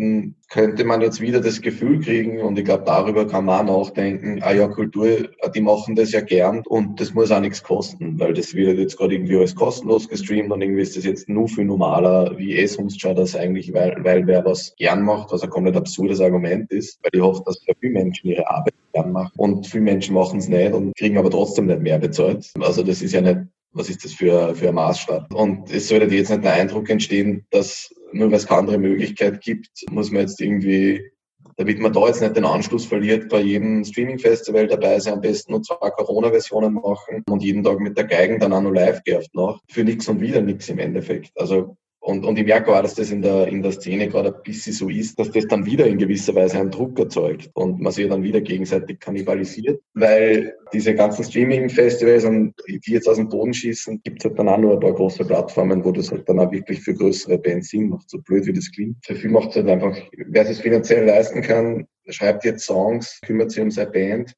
könnte 0.49 0.85
man 0.85 1.01
jetzt 1.01 1.19
wieder 1.19 1.41
das 1.41 1.61
Gefühl 1.61 1.99
kriegen, 1.99 2.41
und 2.41 2.57
ich 2.57 2.65
glaube, 2.65 2.83
darüber 2.85 3.27
kann 3.27 3.45
man 3.45 3.69
auch 3.69 3.85
nachdenken, 3.85 4.39
ah 4.41 4.53
ja, 4.53 4.67
Kultur, 4.67 5.29
die 5.53 5.61
machen 5.61 5.95
das 5.95 6.11
ja 6.11 6.21
gern 6.21 6.63
und 6.65 6.99
das 6.99 7.13
muss 7.13 7.31
auch 7.31 7.39
nichts 7.39 7.63
kosten, 7.63 8.19
weil 8.19 8.33
das 8.33 8.53
wird 8.53 8.77
jetzt 8.77 8.97
gerade 8.97 9.15
irgendwie 9.15 9.37
alles 9.37 9.55
kostenlos 9.55 10.07
gestreamt 10.07 10.51
und 10.51 10.61
irgendwie 10.61 10.81
ist 10.81 10.95
das 10.95 11.05
jetzt 11.05 11.27
nur 11.27 11.47
viel 11.47 11.65
normaler, 11.65 12.37
wie 12.37 12.55
eh 12.55 12.65
sonst 12.65 13.01
schon 13.01 13.15
das 13.15 13.35
eigentlich, 13.35 13.73
weil, 13.73 13.97
weil 14.03 14.25
wer 14.27 14.45
was 14.45 14.73
gern 14.77 15.03
macht, 15.03 15.31
was 15.31 15.43
ein 15.43 15.49
komplett 15.49 15.75
absurdes 15.75 16.21
Argument 16.21 16.71
ist, 16.71 16.99
weil 17.03 17.11
ich 17.13 17.21
hoffe, 17.21 17.43
dass 17.45 17.55
sehr 17.65 17.75
viele 17.79 17.93
Menschen 17.93 18.29
ihre 18.29 18.49
Arbeit 18.49 18.73
gern 18.93 19.11
machen 19.11 19.33
und 19.37 19.67
viele 19.67 19.83
Menschen 19.83 20.15
machen 20.15 20.39
es 20.39 20.47
nicht 20.47 20.73
und 20.73 20.95
kriegen 20.95 21.17
aber 21.17 21.29
trotzdem 21.29 21.65
nicht 21.65 21.81
mehr 21.81 21.99
bezahlt. 21.99 22.51
Also 22.59 22.83
das 22.83 23.01
ist 23.01 23.13
ja 23.13 23.21
nicht 23.21 23.39
was 23.73 23.89
ist 23.89 24.03
das 24.03 24.13
für, 24.13 24.55
für 24.55 24.69
ein 24.69 24.75
Maßstab? 24.75 25.33
Und 25.33 25.71
es 25.71 25.87
sollte 25.87 26.13
jetzt 26.13 26.29
nicht 26.29 26.43
der 26.43 26.53
Eindruck 26.53 26.89
entstehen, 26.89 27.45
dass 27.51 27.93
nur 28.11 28.29
weil 28.29 28.37
es 28.37 28.47
keine 28.47 28.61
andere 28.61 28.77
Möglichkeit 28.77 29.41
gibt, 29.41 29.69
muss 29.91 30.11
man 30.11 30.21
jetzt 30.21 30.41
irgendwie 30.41 31.01
damit 31.57 31.79
man 31.79 31.91
da 31.91 32.05
jetzt 32.05 32.21
nicht 32.21 32.37
den 32.37 32.45
Anschluss 32.45 32.85
verliert, 32.85 33.29
bei 33.29 33.41
jedem 33.41 33.83
Streaming-Festival 33.83 34.67
dabei 34.67 34.99
sein, 34.99 35.13
am 35.15 35.21
besten 35.21 35.51
nur 35.51 35.63
zwei 35.63 35.89
Corona-Versionen 35.89 36.73
machen 36.75 37.23
und 37.27 37.43
jeden 37.43 37.63
Tag 37.63 37.79
mit 37.79 37.97
der 37.97 38.05
Geigen 38.05 38.39
dann 38.39 38.53
auch 38.53 38.61
noch 38.61 38.71
live 38.71 39.03
gehabt 39.03 39.29
nach. 39.33 39.59
Für 39.67 39.83
nichts 39.83 40.07
und 40.07 40.21
wieder 40.21 40.41
nichts 40.41 40.69
im 40.69 40.77
Endeffekt. 40.77 41.31
Also 41.35 41.75
und, 42.07 42.23
und 42.25 42.39
ich 42.39 42.45
merke 42.45 42.73
auch, 42.73 42.81
dass 42.81 42.95
das 42.95 43.11
in 43.11 43.21
der, 43.21 43.49
in 43.49 43.61
der 43.61 43.73
Szene 43.73 44.07
gerade 44.07 44.33
ein 44.33 44.41
bisschen 44.41 44.71
so 44.71 44.87
ist, 44.87 45.19
dass 45.19 45.29
das 45.29 45.45
dann 45.45 45.65
wieder 45.65 45.85
in 45.85 45.97
gewisser 45.97 46.33
Weise 46.35 46.57
einen 46.57 46.71
Druck 46.71 46.97
erzeugt 46.97 47.49
und 47.53 47.81
man 47.81 47.91
sich 47.91 48.07
dann 48.07 48.23
wieder 48.23 48.39
gegenseitig 48.39 49.01
kannibalisiert, 49.01 49.81
weil 49.93 50.55
diese 50.71 50.95
ganzen 50.95 51.25
Streaming-Festivals 51.25 52.23
und 52.23 52.53
die 52.65 52.93
jetzt 52.93 53.09
aus 53.09 53.17
dem 53.17 53.27
Boden 53.27 53.53
schießen, 53.53 53.99
gibt 54.05 54.21
es 54.21 54.29
halt 54.29 54.39
dann 54.39 54.47
auch 54.47 54.57
nur 54.57 54.75
ein 54.75 54.79
paar 54.79 54.93
große 54.93 55.25
Plattformen, 55.25 55.83
wo 55.83 55.91
das 55.91 56.09
halt 56.09 56.29
dann 56.29 56.39
auch 56.39 56.49
wirklich 56.49 56.79
für 56.79 56.93
größere 56.93 57.39
Bands 57.39 57.71
Sinn 57.71 57.89
macht, 57.89 58.09
so 58.09 58.19
blöd 58.19 58.45
wie 58.45 58.53
das 58.53 58.71
klingt. 58.71 58.95
Für 59.05 59.15
viel 59.15 59.29
macht 59.29 59.49
es 59.49 59.57
halt 59.57 59.67
einfach, 59.67 59.97
wer 60.15 60.49
es 60.49 60.61
finanziell 60.61 61.05
leisten 61.05 61.41
kann, 61.41 61.87
schreibt 62.07 62.45
jetzt 62.45 62.63
Songs, 62.63 63.19
kümmert 63.25 63.51
sich 63.51 63.61
um 63.61 63.69
seine 63.69 63.91
Band 63.91 64.33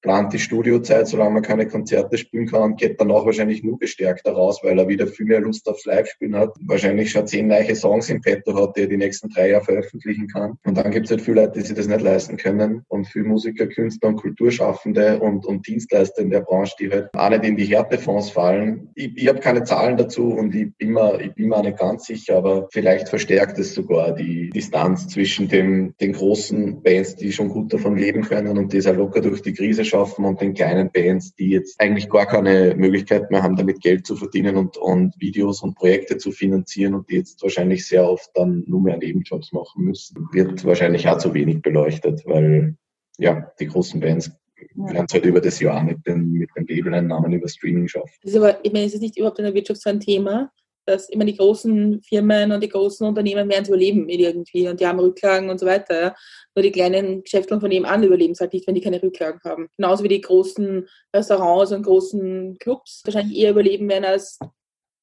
plant 0.00 0.32
die 0.32 0.38
Studiozeit, 0.38 1.08
solange 1.08 1.30
man 1.30 1.42
keine 1.42 1.66
Konzerte 1.66 2.18
spielen 2.18 2.46
kann 2.46 2.62
und 2.62 2.80
geht 2.80 3.00
danach 3.00 3.24
wahrscheinlich 3.24 3.62
nur 3.62 3.78
gestärkter 3.78 4.32
raus, 4.32 4.60
weil 4.62 4.78
er 4.78 4.88
wieder 4.88 5.06
viel 5.06 5.26
mehr 5.26 5.40
Lust 5.40 5.68
aufs 5.68 5.84
Live-Spielen 5.84 6.36
hat. 6.36 6.54
Wahrscheinlich 6.60 7.10
schon 7.10 7.26
zehn 7.26 7.48
neue 7.48 7.74
Songs 7.74 8.08
im 8.08 8.20
Petto 8.20 8.54
hat, 8.54 8.76
die 8.76 8.82
er 8.82 8.86
die 8.86 8.96
nächsten 8.96 9.28
drei 9.28 9.50
Jahre 9.50 9.64
veröffentlichen 9.64 10.28
kann. 10.28 10.54
Und 10.64 10.76
dann 10.76 10.90
gibt 10.90 11.06
es 11.06 11.10
halt 11.10 11.22
viele 11.22 11.42
Leute, 11.42 11.58
die 11.58 11.66
sich 11.66 11.76
das 11.76 11.88
nicht 11.88 12.00
leisten 12.00 12.36
können 12.36 12.84
und 12.88 13.06
viele 13.06 13.24
Musiker, 13.24 13.66
Künstler 13.66 14.10
und 14.10 14.16
Kulturschaffende 14.16 15.18
und, 15.20 15.44
und 15.46 15.66
Dienstleister 15.66 16.22
in 16.22 16.30
der 16.30 16.40
Branche, 16.40 16.74
die 16.78 16.90
halt 16.90 17.08
auch 17.14 17.30
nicht 17.30 17.44
in 17.44 17.56
die 17.56 17.64
Härtefonds 17.64 18.30
fallen. 18.30 18.90
Ich, 18.94 19.16
ich 19.16 19.28
habe 19.28 19.40
keine 19.40 19.64
Zahlen 19.64 19.96
dazu 19.96 20.32
und 20.32 20.54
ich 20.54 20.74
bin, 20.76 20.92
mir, 20.92 21.20
ich 21.20 21.34
bin 21.34 21.48
mir 21.48 21.56
auch 21.56 21.62
nicht 21.62 21.78
ganz 21.78 22.06
sicher, 22.06 22.36
aber 22.36 22.68
vielleicht 22.72 23.08
verstärkt 23.08 23.58
es 23.58 23.74
sogar 23.74 24.14
die 24.14 24.50
Distanz 24.50 25.08
zwischen 25.08 25.48
dem, 25.48 25.94
den 26.00 26.12
großen 26.12 26.82
Bands, 26.82 27.16
die 27.16 27.32
schon 27.32 27.48
gut 27.48 27.72
davon 27.72 27.96
leben 27.96 28.22
können 28.22 28.56
und 28.58 28.72
die 28.72 28.78
es 28.78 28.86
auch 28.86 28.94
locker 28.94 29.20
durch 29.20 29.42
die 29.42 29.52
Krise 29.52 29.84
schaffen 29.88 30.24
und 30.24 30.40
den 30.40 30.54
kleinen 30.54 30.90
Bands, 30.92 31.34
die 31.34 31.50
jetzt 31.50 31.80
eigentlich 31.80 32.08
gar 32.08 32.26
keine 32.26 32.74
Möglichkeit 32.76 33.30
mehr 33.30 33.42
haben, 33.42 33.56
damit 33.56 33.80
Geld 33.80 34.06
zu 34.06 34.16
verdienen 34.16 34.56
und, 34.56 34.76
und 34.76 35.14
Videos 35.18 35.62
und 35.62 35.74
Projekte 35.74 36.18
zu 36.18 36.30
finanzieren 36.30 36.94
und 36.94 37.10
die 37.10 37.16
jetzt 37.16 37.42
wahrscheinlich 37.42 37.86
sehr 37.86 38.08
oft 38.08 38.30
dann 38.34 38.64
nur 38.66 38.80
mehr 38.80 38.96
Nebenjobs 38.96 39.52
machen 39.52 39.84
müssen, 39.84 40.28
wird 40.32 40.64
wahrscheinlich 40.64 41.08
auch 41.08 41.18
zu 41.18 41.34
wenig 41.34 41.62
beleuchtet, 41.62 42.22
weil 42.26 42.76
ja, 43.18 43.50
die 43.58 43.66
großen 43.66 44.00
Bands 44.00 44.30
ja. 44.76 44.92
werden 44.92 45.06
es 45.08 45.14
halt 45.14 45.24
über 45.24 45.40
das 45.40 45.60
Jahr 45.60 45.82
mit 45.82 46.06
den, 46.06 46.32
mit 46.32 46.50
den 46.56 46.66
Labeleinnahmen 46.66 47.32
über 47.32 47.48
Streaming 47.48 47.88
schaffen. 47.88 48.14
Das 48.22 48.32
ist 48.32 48.38
aber, 48.38 48.64
ich 48.64 48.72
meine, 48.72 48.86
ist 48.86 48.94
es 48.94 49.00
nicht 49.00 49.16
überhaupt 49.16 49.38
in 49.38 49.44
der 49.44 49.54
Wirtschaft 49.54 49.82
so 49.82 49.90
ein 49.90 50.00
Thema, 50.00 50.50
dass 50.88 51.08
immer 51.08 51.24
die 51.24 51.36
großen 51.36 52.02
Firmen 52.02 52.52
und 52.52 52.62
die 52.62 52.68
großen 52.68 53.06
Unternehmen 53.06 53.48
werden 53.48 53.62
es 53.62 53.68
überleben 53.68 54.08
irgendwie 54.08 54.68
und 54.68 54.80
die 54.80 54.86
haben 54.86 54.98
Rücklagen 54.98 55.50
und 55.50 55.60
so 55.60 55.66
weiter. 55.66 56.00
Ja. 56.00 56.14
Nur 56.54 56.62
die 56.62 56.72
kleinen 56.72 57.22
Geschäfte 57.22 57.60
von 57.60 57.68
nebenan 57.68 58.02
überleben 58.02 58.32
es 58.32 58.40
halt 58.40 58.52
nicht, 58.52 58.66
wenn 58.66 58.74
die 58.74 58.80
keine 58.80 59.02
Rücklagen 59.02 59.40
haben. 59.44 59.68
Genauso 59.76 60.02
wie 60.02 60.08
die 60.08 60.20
großen 60.20 60.88
Restaurants 61.14 61.72
und 61.72 61.82
großen 61.82 62.58
Clubs 62.58 63.02
wahrscheinlich 63.04 63.38
eher 63.38 63.50
überleben 63.50 63.88
werden 63.88 64.04
als 64.04 64.38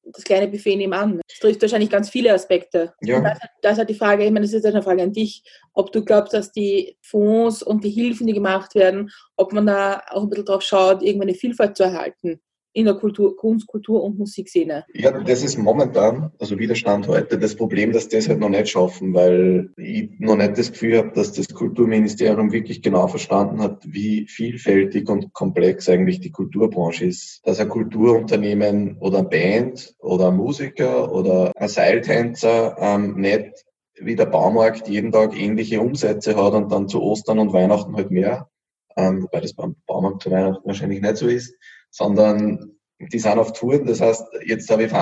das 0.02 0.24
kleine 0.24 0.48
Buffet 0.48 0.76
nebenan. 0.76 1.20
Das 1.28 1.38
trifft 1.38 1.62
wahrscheinlich 1.62 1.90
ganz 1.90 2.10
viele 2.10 2.32
Aspekte. 2.32 2.94
Ja. 3.02 3.20
Da, 3.20 3.32
ist, 3.32 3.40
halt, 3.40 3.50
da 3.62 3.70
ist 3.70 3.78
halt 3.78 3.90
die 3.90 3.94
Frage, 3.94 4.24
ich 4.24 4.30
meine, 4.30 4.46
das 4.46 4.54
ist 4.54 4.64
jetzt 4.64 4.74
eine 4.74 4.82
Frage 4.82 5.02
an 5.02 5.12
dich, 5.12 5.42
ob 5.72 5.92
du 5.92 6.04
glaubst, 6.04 6.32
dass 6.32 6.52
die 6.52 6.96
Fonds 7.02 7.62
und 7.62 7.84
die 7.84 7.90
Hilfen, 7.90 8.26
die 8.26 8.32
gemacht 8.32 8.74
werden, 8.74 9.10
ob 9.36 9.52
man 9.52 9.66
da 9.66 10.02
auch 10.10 10.22
ein 10.22 10.28
bisschen 10.28 10.44
drauf 10.46 10.62
schaut, 10.62 11.02
irgendwann 11.02 11.28
eine 11.28 11.36
Vielfalt 11.36 11.76
zu 11.76 11.84
erhalten 11.84 12.40
in 12.76 12.84
der 12.84 12.94
Kultur, 12.94 13.34
Kunst, 13.36 13.66
Kultur 13.66 14.04
und 14.04 14.18
Musikszene? 14.18 14.84
Ja, 14.92 15.10
das 15.10 15.42
ist 15.42 15.56
momentan, 15.56 16.30
also 16.38 16.58
Widerstand 16.58 17.08
heute, 17.08 17.38
das 17.38 17.56
Problem, 17.56 17.90
dass 17.90 18.08
das 18.08 18.28
halt 18.28 18.38
noch 18.38 18.50
nicht 18.50 18.68
schaffen, 18.68 19.14
weil 19.14 19.70
ich 19.78 20.10
noch 20.18 20.36
nicht 20.36 20.58
das 20.58 20.72
Gefühl 20.72 20.98
habe, 20.98 21.12
dass 21.14 21.32
das 21.32 21.48
Kulturministerium 21.48 22.52
wirklich 22.52 22.82
genau 22.82 23.08
verstanden 23.08 23.62
hat, 23.62 23.82
wie 23.86 24.26
vielfältig 24.26 25.08
und 25.08 25.32
komplex 25.32 25.88
eigentlich 25.88 26.20
die 26.20 26.30
Kulturbranche 26.30 27.06
ist. 27.06 27.40
Dass 27.46 27.60
ein 27.60 27.70
Kulturunternehmen 27.70 28.98
oder 29.00 29.20
eine 29.20 29.28
Band 29.28 29.94
oder 30.00 30.28
ein 30.28 30.36
Musiker 30.36 31.10
oder 31.14 31.52
ein 31.56 31.68
Seiltänzer 31.68 32.76
ähm, 32.78 33.16
nicht 33.18 33.64
wie 33.98 34.16
der 34.16 34.26
Baumarkt 34.26 34.86
jeden 34.86 35.12
Tag 35.12 35.34
ähnliche 35.34 35.80
Umsätze 35.80 36.36
hat 36.36 36.52
und 36.52 36.70
dann 36.70 36.88
zu 36.88 37.00
Ostern 37.00 37.38
und 37.38 37.54
Weihnachten 37.54 37.96
halt 37.96 38.10
mehr, 38.10 38.50
ähm, 38.98 39.22
wobei 39.22 39.40
das 39.40 39.54
beim 39.54 39.76
Baumarkt 39.86 40.24
zu 40.24 40.30
Weihnachten 40.30 40.66
wahrscheinlich 40.66 41.00
nicht 41.00 41.16
so 41.16 41.26
ist, 41.26 41.54
sondern 41.96 42.76
die 42.98 43.18
sind 43.18 43.38
auf 43.38 43.52
Touren. 43.52 43.86
Das 43.86 44.00
heißt, 44.00 44.24
jetzt 44.44 44.70
habe 44.70 44.84
ich 44.84 44.92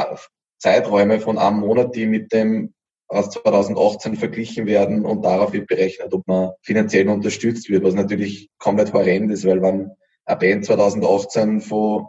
Zeiträume 0.59 1.20
von 1.20 1.38
einem 1.38 1.61
Monat, 1.61 1.94
die 1.94 2.07
mit 2.07 2.33
dem 2.33 2.72
aus 3.09 3.30
2018 3.30 4.16
verglichen 4.16 4.66
werden 4.66 5.04
und 5.04 5.24
darauf 5.24 5.52
wird 5.52 5.66
berechnet, 5.66 6.12
ob 6.14 6.26
man 6.26 6.52
finanziell 6.62 7.09
unterstützt 7.09 7.68
wird, 7.68 7.85
was 7.85 7.94
natürlich 7.94 8.48
komplett 8.59 8.92
horrend 8.92 9.30
ist, 9.30 9.44
weil 9.44 9.61
wenn 9.61 9.90
eine 10.24 10.38
Band 10.38 10.64
2018 10.64 11.61
von 11.61 12.07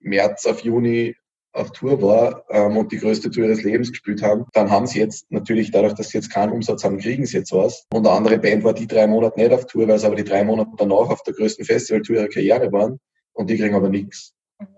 März 0.00 0.46
auf 0.46 0.60
Juni 0.60 1.16
auf 1.52 1.72
Tour 1.72 2.00
war 2.00 2.44
ähm, 2.48 2.78
und 2.78 2.92
die 2.92 2.98
größte 2.98 3.30
Tour 3.30 3.44
ihres 3.44 3.62
Lebens 3.62 3.90
gespielt 3.90 4.22
haben, 4.22 4.46
dann 4.54 4.70
haben 4.70 4.86
sie 4.86 5.00
jetzt 5.00 5.30
natürlich 5.30 5.70
dadurch, 5.70 5.92
dass 5.92 6.08
sie 6.08 6.18
jetzt 6.18 6.32
keinen 6.32 6.52
Umsatz 6.52 6.82
haben, 6.82 6.96
kriegen 6.96 7.26
sie 7.26 7.36
jetzt 7.36 7.52
was. 7.52 7.84
Und 7.92 8.06
eine 8.06 8.16
andere 8.16 8.38
Band 8.38 8.64
war 8.64 8.72
die 8.72 8.86
drei 8.86 9.06
Monate 9.06 9.38
nicht 9.38 9.52
auf 9.52 9.66
Tour, 9.66 9.86
weil 9.86 9.98
sie 9.98 10.06
aber 10.06 10.16
die 10.16 10.24
drei 10.24 10.44
Monate 10.44 10.70
danach 10.78 11.10
auf 11.10 11.22
der 11.24 11.34
größten 11.34 11.66
Festivaltour 11.66 12.16
ihrer 12.16 12.28
Karriere 12.28 12.72
waren 12.72 12.98
und 13.32 13.50
die 13.50 13.58
kriegen 13.58 13.74
aber 13.74 13.88
nichts. 13.88 14.34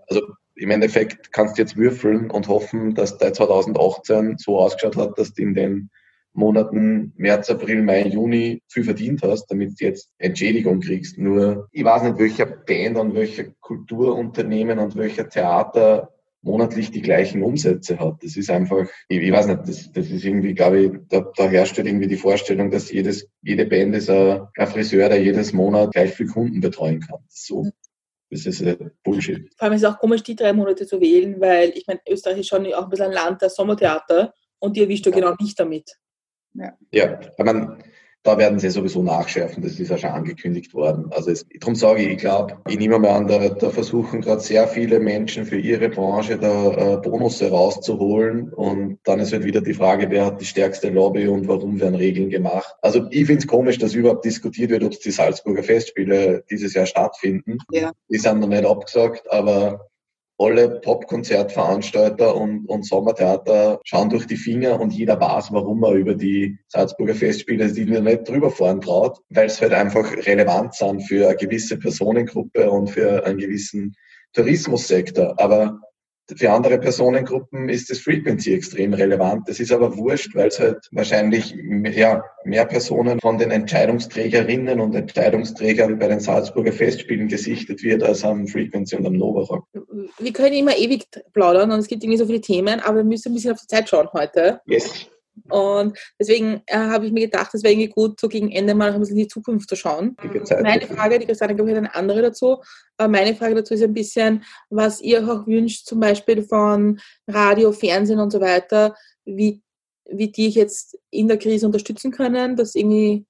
Also 0.08 0.22
im 0.56 0.70
Endeffekt 0.70 1.32
kannst 1.32 1.58
du 1.58 1.62
jetzt 1.62 1.76
würfeln 1.76 2.30
und 2.30 2.48
hoffen, 2.48 2.94
dass 2.94 3.18
der 3.18 3.32
2018 3.32 4.38
so 4.38 4.58
ausgeschaut 4.58 4.96
hat, 4.96 5.18
dass 5.18 5.34
du 5.34 5.42
in 5.42 5.54
den 5.54 5.90
Monaten 6.32 7.12
März, 7.16 7.48
April, 7.50 7.82
Mai, 7.82 8.08
Juni 8.08 8.62
viel 8.68 8.84
verdient 8.84 9.22
hast, 9.22 9.46
damit 9.46 9.80
du 9.80 9.84
jetzt 9.84 10.10
Entschädigung 10.18 10.80
kriegst. 10.80 11.16
Nur 11.16 11.68
ich 11.70 11.84
weiß 11.84 12.02
nicht, 12.02 12.18
welcher 12.18 12.46
Band 12.46 12.98
und 12.98 13.14
welcher 13.14 13.44
Kulturunternehmen 13.60 14.78
und 14.78 14.96
welcher 14.96 15.28
Theater 15.28 16.10
monatlich 16.42 16.90
die 16.90 17.02
gleichen 17.02 17.42
Umsätze 17.42 17.98
hat. 17.98 18.22
Das 18.22 18.36
ist 18.36 18.50
einfach, 18.50 18.86
ich, 19.08 19.22
ich 19.22 19.32
weiß 19.32 19.46
nicht, 19.46 19.60
das, 19.66 19.92
das 19.92 20.10
ist 20.10 20.24
irgendwie, 20.24 20.54
glaube 20.54 20.80
ich, 20.80 20.90
da, 21.08 21.20
da 21.36 21.48
herrscht 21.48 21.78
halt 21.78 21.86
irgendwie 21.86 22.08
die 22.08 22.16
Vorstellung, 22.16 22.70
dass 22.70 22.92
jedes, 22.92 23.28
jede 23.42 23.64
Band 23.64 23.94
ist 23.94 24.10
ein, 24.10 24.42
ein 24.56 24.66
Friseur, 24.66 25.08
der 25.08 25.22
jedes 25.22 25.52
Monat 25.52 25.92
gleich 25.92 26.12
viel 26.12 26.26
Kunden 26.26 26.60
betreuen 26.60 27.00
kann. 27.00 27.20
So 27.28 27.70
das 28.34 28.46
ist 28.46 28.62
äh, 28.62 28.76
Bullshit. 29.04 29.48
Vor 29.56 29.66
allem 29.66 29.74
ist 29.74 29.84
es 29.84 29.88
auch 29.88 29.98
komisch, 29.98 30.24
die 30.24 30.34
drei 30.34 30.52
Monate 30.52 30.86
zu 30.86 31.00
wählen, 31.00 31.40
weil 31.40 31.70
ich 31.70 31.86
meine, 31.86 32.00
Österreich 32.08 32.38
ist 32.38 32.48
schon 32.48 32.66
auch 32.74 32.84
ein 32.84 32.90
bisschen 32.90 33.06
ein 33.06 33.12
Land 33.12 33.40
der 33.40 33.48
Sommertheater 33.48 34.34
und 34.58 34.76
die 34.76 34.82
erwischt 34.82 35.06
du 35.06 35.10
ja. 35.10 35.16
genau 35.16 35.34
nicht 35.38 35.58
damit. 35.58 35.88
Ja, 36.54 36.76
ja 36.90 37.20
ich 37.20 37.44
meine, 37.44 37.78
da 38.24 38.38
werden 38.38 38.58
sie 38.58 38.70
sowieso 38.70 39.02
nachschärfen, 39.02 39.62
das 39.62 39.78
ist 39.78 39.90
ja 39.90 39.98
schon 39.98 40.10
angekündigt 40.10 40.72
worden. 40.72 41.10
Also 41.10 41.30
es, 41.30 41.46
darum 41.60 41.74
sage 41.74 42.02
ich, 42.02 42.08
ich 42.08 42.18
glaube, 42.18 42.56
ich 42.66 42.78
nehme 42.78 42.98
mal 42.98 43.10
an, 43.10 43.28
da, 43.28 43.50
da 43.50 43.68
versuchen 43.68 44.22
gerade 44.22 44.40
sehr 44.40 44.66
viele 44.66 44.98
Menschen 44.98 45.44
für 45.44 45.58
ihre 45.58 45.90
Branche 45.90 46.38
da 46.38 46.94
äh, 46.94 46.96
Bonusse 46.96 47.50
rauszuholen 47.50 48.50
und 48.52 48.98
dann 49.04 49.20
ist 49.20 49.34
halt 49.34 49.44
wieder 49.44 49.60
die 49.60 49.74
Frage, 49.74 50.10
wer 50.10 50.24
hat 50.24 50.40
die 50.40 50.46
stärkste 50.46 50.88
Lobby 50.88 51.28
und 51.28 51.48
warum 51.48 51.78
werden 51.80 51.94
Regeln 51.96 52.30
gemacht. 52.30 52.74
Also 52.80 53.06
ich 53.10 53.26
finde 53.26 53.40
es 53.40 53.46
komisch, 53.46 53.76
dass 53.78 53.94
überhaupt 53.94 54.24
diskutiert 54.24 54.70
wird, 54.70 54.84
ob 54.84 54.98
die 54.98 55.10
Salzburger 55.10 55.62
Festspiele 55.62 56.44
dieses 56.50 56.72
Jahr 56.72 56.86
stattfinden. 56.86 57.58
Ja. 57.70 57.92
Die 58.08 58.18
sind 58.18 58.40
noch 58.40 58.48
nicht 58.48 58.64
abgesagt, 58.64 59.30
aber 59.30 59.86
alle 60.38 60.80
Popkonzertveranstalter 60.80 62.34
und, 62.34 62.66
und 62.66 62.84
Sommertheater 62.86 63.80
schauen 63.84 64.10
durch 64.10 64.26
die 64.26 64.36
Finger 64.36 64.80
und 64.80 64.92
jeder 64.92 65.20
weiß, 65.20 65.52
warum 65.52 65.82
er 65.84 65.92
über 65.92 66.14
die 66.14 66.58
Salzburger 66.68 67.14
Festspiele 67.14 67.72
die 67.72 67.84
nicht 67.84 68.28
drüber 68.28 68.50
fahren 68.50 68.80
traut, 68.80 69.18
weil 69.30 69.46
es 69.46 69.60
halt 69.60 69.72
einfach 69.72 70.10
relevant 70.26 70.74
sind 70.74 71.02
für 71.02 71.28
eine 71.28 71.36
gewisse 71.36 71.78
Personengruppe 71.78 72.70
und 72.70 72.90
für 72.90 73.24
einen 73.24 73.38
gewissen 73.38 73.94
Tourismussektor. 74.32 75.38
Aber 75.38 75.78
für 76.36 76.50
andere 76.50 76.78
Personengruppen 76.78 77.68
ist 77.68 77.90
das 77.90 77.98
Frequency 77.98 78.54
extrem 78.54 78.94
relevant. 78.94 79.46
Das 79.46 79.60
ist 79.60 79.70
aber 79.70 79.96
wurscht, 79.96 80.34
weil 80.34 80.48
es 80.48 80.58
halt 80.58 80.88
wahrscheinlich 80.90 81.54
ja, 81.94 82.24
mehr 82.44 82.64
Personen 82.64 83.20
von 83.20 83.36
den 83.36 83.50
Entscheidungsträgerinnen 83.50 84.80
und 84.80 84.94
Entscheidungsträgern 84.94 85.98
bei 85.98 86.08
den 86.08 86.20
Salzburger 86.20 86.72
Festspielen 86.72 87.28
gesichtet 87.28 87.82
wird 87.82 88.02
als 88.02 88.24
am 88.24 88.46
Frequency 88.46 88.96
und 88.96 89.06
am 89.06 89.14
Nova 89.14 89.42
Rock. 89.42 89.66
Wir 90.18 90.32
können 90.32 90.54
immer 90.54 90.76
ewig 90.76 91.06
plaudern 91.32 91.70
und 91.70 91.78
es 91.78 91.86
gibt 91.86 92.02
irgendwie 92.02 92.18
so 92.18 92.26
viele 92.26 92.40
Themen, 92.40 92.80
aber 92.80 92.98
wir 92.98 93.04
müssen 93.04 93.30
ein 93.30 93.34
bisschen 93.34 93.52
auf 93.52 93.60
die 93.60 93.66
Zeit 93.66 93.88
schauen 93.88 94.08
heute. 94.12 94.60
Yes. 94.66 95.06
Und 95.50 95.98
deswegen 96.18 96.62
äh, 96.66 96.76
habe 96.76 97.06
ich 97.06 97.12
mir 97.12 97.26
gedacht, 97.26 97.52
es 97.54 97.62
wäre 97.62 97.72
irgendwie 97.72 97.90
gut, 97.90 98.20
so 98.20 98.28
gegen 98.28 98.50
Ende 98.50 98.74
mal 98.74 98.92
ein 98.92 99.00
bisschen 99.00 99.16
in 99.16 99.24
die 99.24 99.28
Zukunft 99.28 99.68
zu 99.68 99.76
schauen. 99.76 100.16
Meine 100.62 100.86
Frage, 100.86 101.18
die 101.18 101.26
Christiane, 101.26 101.54
glaube 101.54 101.70
ich, 101.70 101.76
hat 101.76 101.84
eine 101.84 101.94
andere 101.94 102.22
dazu. 102.22 102.62
Aber 102.96 103.08
meine 103.08 103.34
Frage 103.34 103.56
dazu 103.56 103.74
ist 103.74 103.82
ein 103.82 103.94
bisschen, 103.94 104.44
was 104.70 105.00
ihr 105.00 105.28
auch 105.28 105.46
wünscht, 105.46 105.86
zum 105.86 106.00
Beispiel 106.00 106.42
von 106.44 107.00
Radio, 107.26 107.72
Fernsehen 107.72 108.20
und 108.20 108.30
so 108.30 108.40
weiter, 108.40 108.94
wie, 109.24 109.60
wie 110.08 110.30
die 110.30 110.50
jetzt 110.50 110.98
in 111.10 111.28
der 111.28 111.38
Krise 111.38 111.66
unterstützen 111.66 112.12
können, 112.12 112.56
dass 112.56 112.74
irgendwie, 112.74 113.26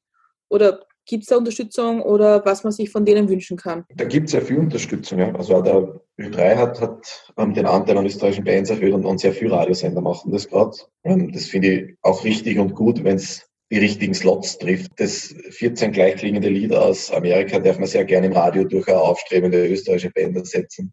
oder 0.48 0.85
Gibt 1.07 1.25
es 1.25 1.29
da 1.29 1.37
Unterstützung 1.37 2.01
oder 2.01 2.45
was 2.45 2.64
man 2.64 2.73
sich 2.73 2.90
von 2.90 3.05
denen 3.05 3.29
wünschen 3.29 3.57
kann? 3.57 3.85
Da 3.95 4.05
gibt 4.05 4.29
es 4.29 4.33
ja 4.33 4.40
viel 4.40 4.59
Unterstützung. 4.59 5.19
Ja. 5.19 5.35
Also 5.35 5.61
der 5.61 6.01
Ö3 6.19 6.57
hat, 6.57 6.81
hat 6.81 7.33
ähm, 7.37 7.53
den 7.55 7.67
Anteil 7.67 7.99
an 7.99 8.07
österreichischen 8.07 8.45
Bands 8.45 8.71
erhöht 8.71 8.95
und, 8.95 9.05
und 9.05 9.19
sehr 9.19 9.33
viel 9.33 9.53
Radiosender 9.53 10.01
machen 10.01 10.33
das 10.33 10.49
gerade. 10.49 10.77
Ähm, 11.03 11.33
das 11.33 11.47
finde 11.47 11.69
ich 11.69 11.97
auch 12.03 12.25
richtig 12.25 12.59
und 12.59 12.75
gut, 12.75 13.05
wenn 13.05 13.17
es 13.17 13.49
die 13.71 13.79
richtigen 13.79 14.14
Slots 14.14 14.59
trifft. 14.59 14.93
Das 14.97 15.35
14 15.51 15.93
gleichklingende 15.93 16.49
Lied 16.49 16.73
aus 16.73 17.11
Amerika 17.11 17.59
darf 17.59 17.79
man 17.79 17.88
sehr 17.88 18.05
gerne 18.05 18.27
im 18.29 18.33
Radio 18.33 18.64
durch 18.64 18.88
eine 18.88 19.01
aufstrebende 19.01 19.67
österreichische 19.67 20.11
Band 20.11 20.37
ersetzen. 20.37 20.93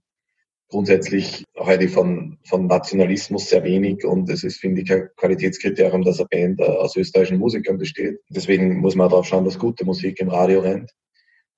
Grundsätzlich 0.71 1.43
halte 1.59 1.83
ich 1.83 1.91
von, 1.91 2.37
von 2.45 2.67
Nationalismus 2.67 3.49
sehr 3.49 3.61
wenig 3.65 4.05
und 4.05 4.29
es 4.29 4.45
ist, 4.45 4.61
finde 4.61 4.81
ich, 4.81 4.91
ein 4.91 5.09
Qualitätskriterium, 5.17 6.01
dass 6.01 6.19
eine 6.19 6.29
Band 6.29 6.61
aus 6.61 6.95
österreichischen 6.95 7.39
Musikern 7.39 7.77
besteht. 7.77 8.19
Deswegen 8.29 8.79
muss 8.79 8.95
man 8.95 9.09
darauf 9.09 9.25
schauen, 9.25 9.43
dass 9.43 9.59
gute 9.59 9.83
Musik 9.83 10.21
im 10.21 10.29
Radio 10.29 10.61
rennt. 10.61 10.89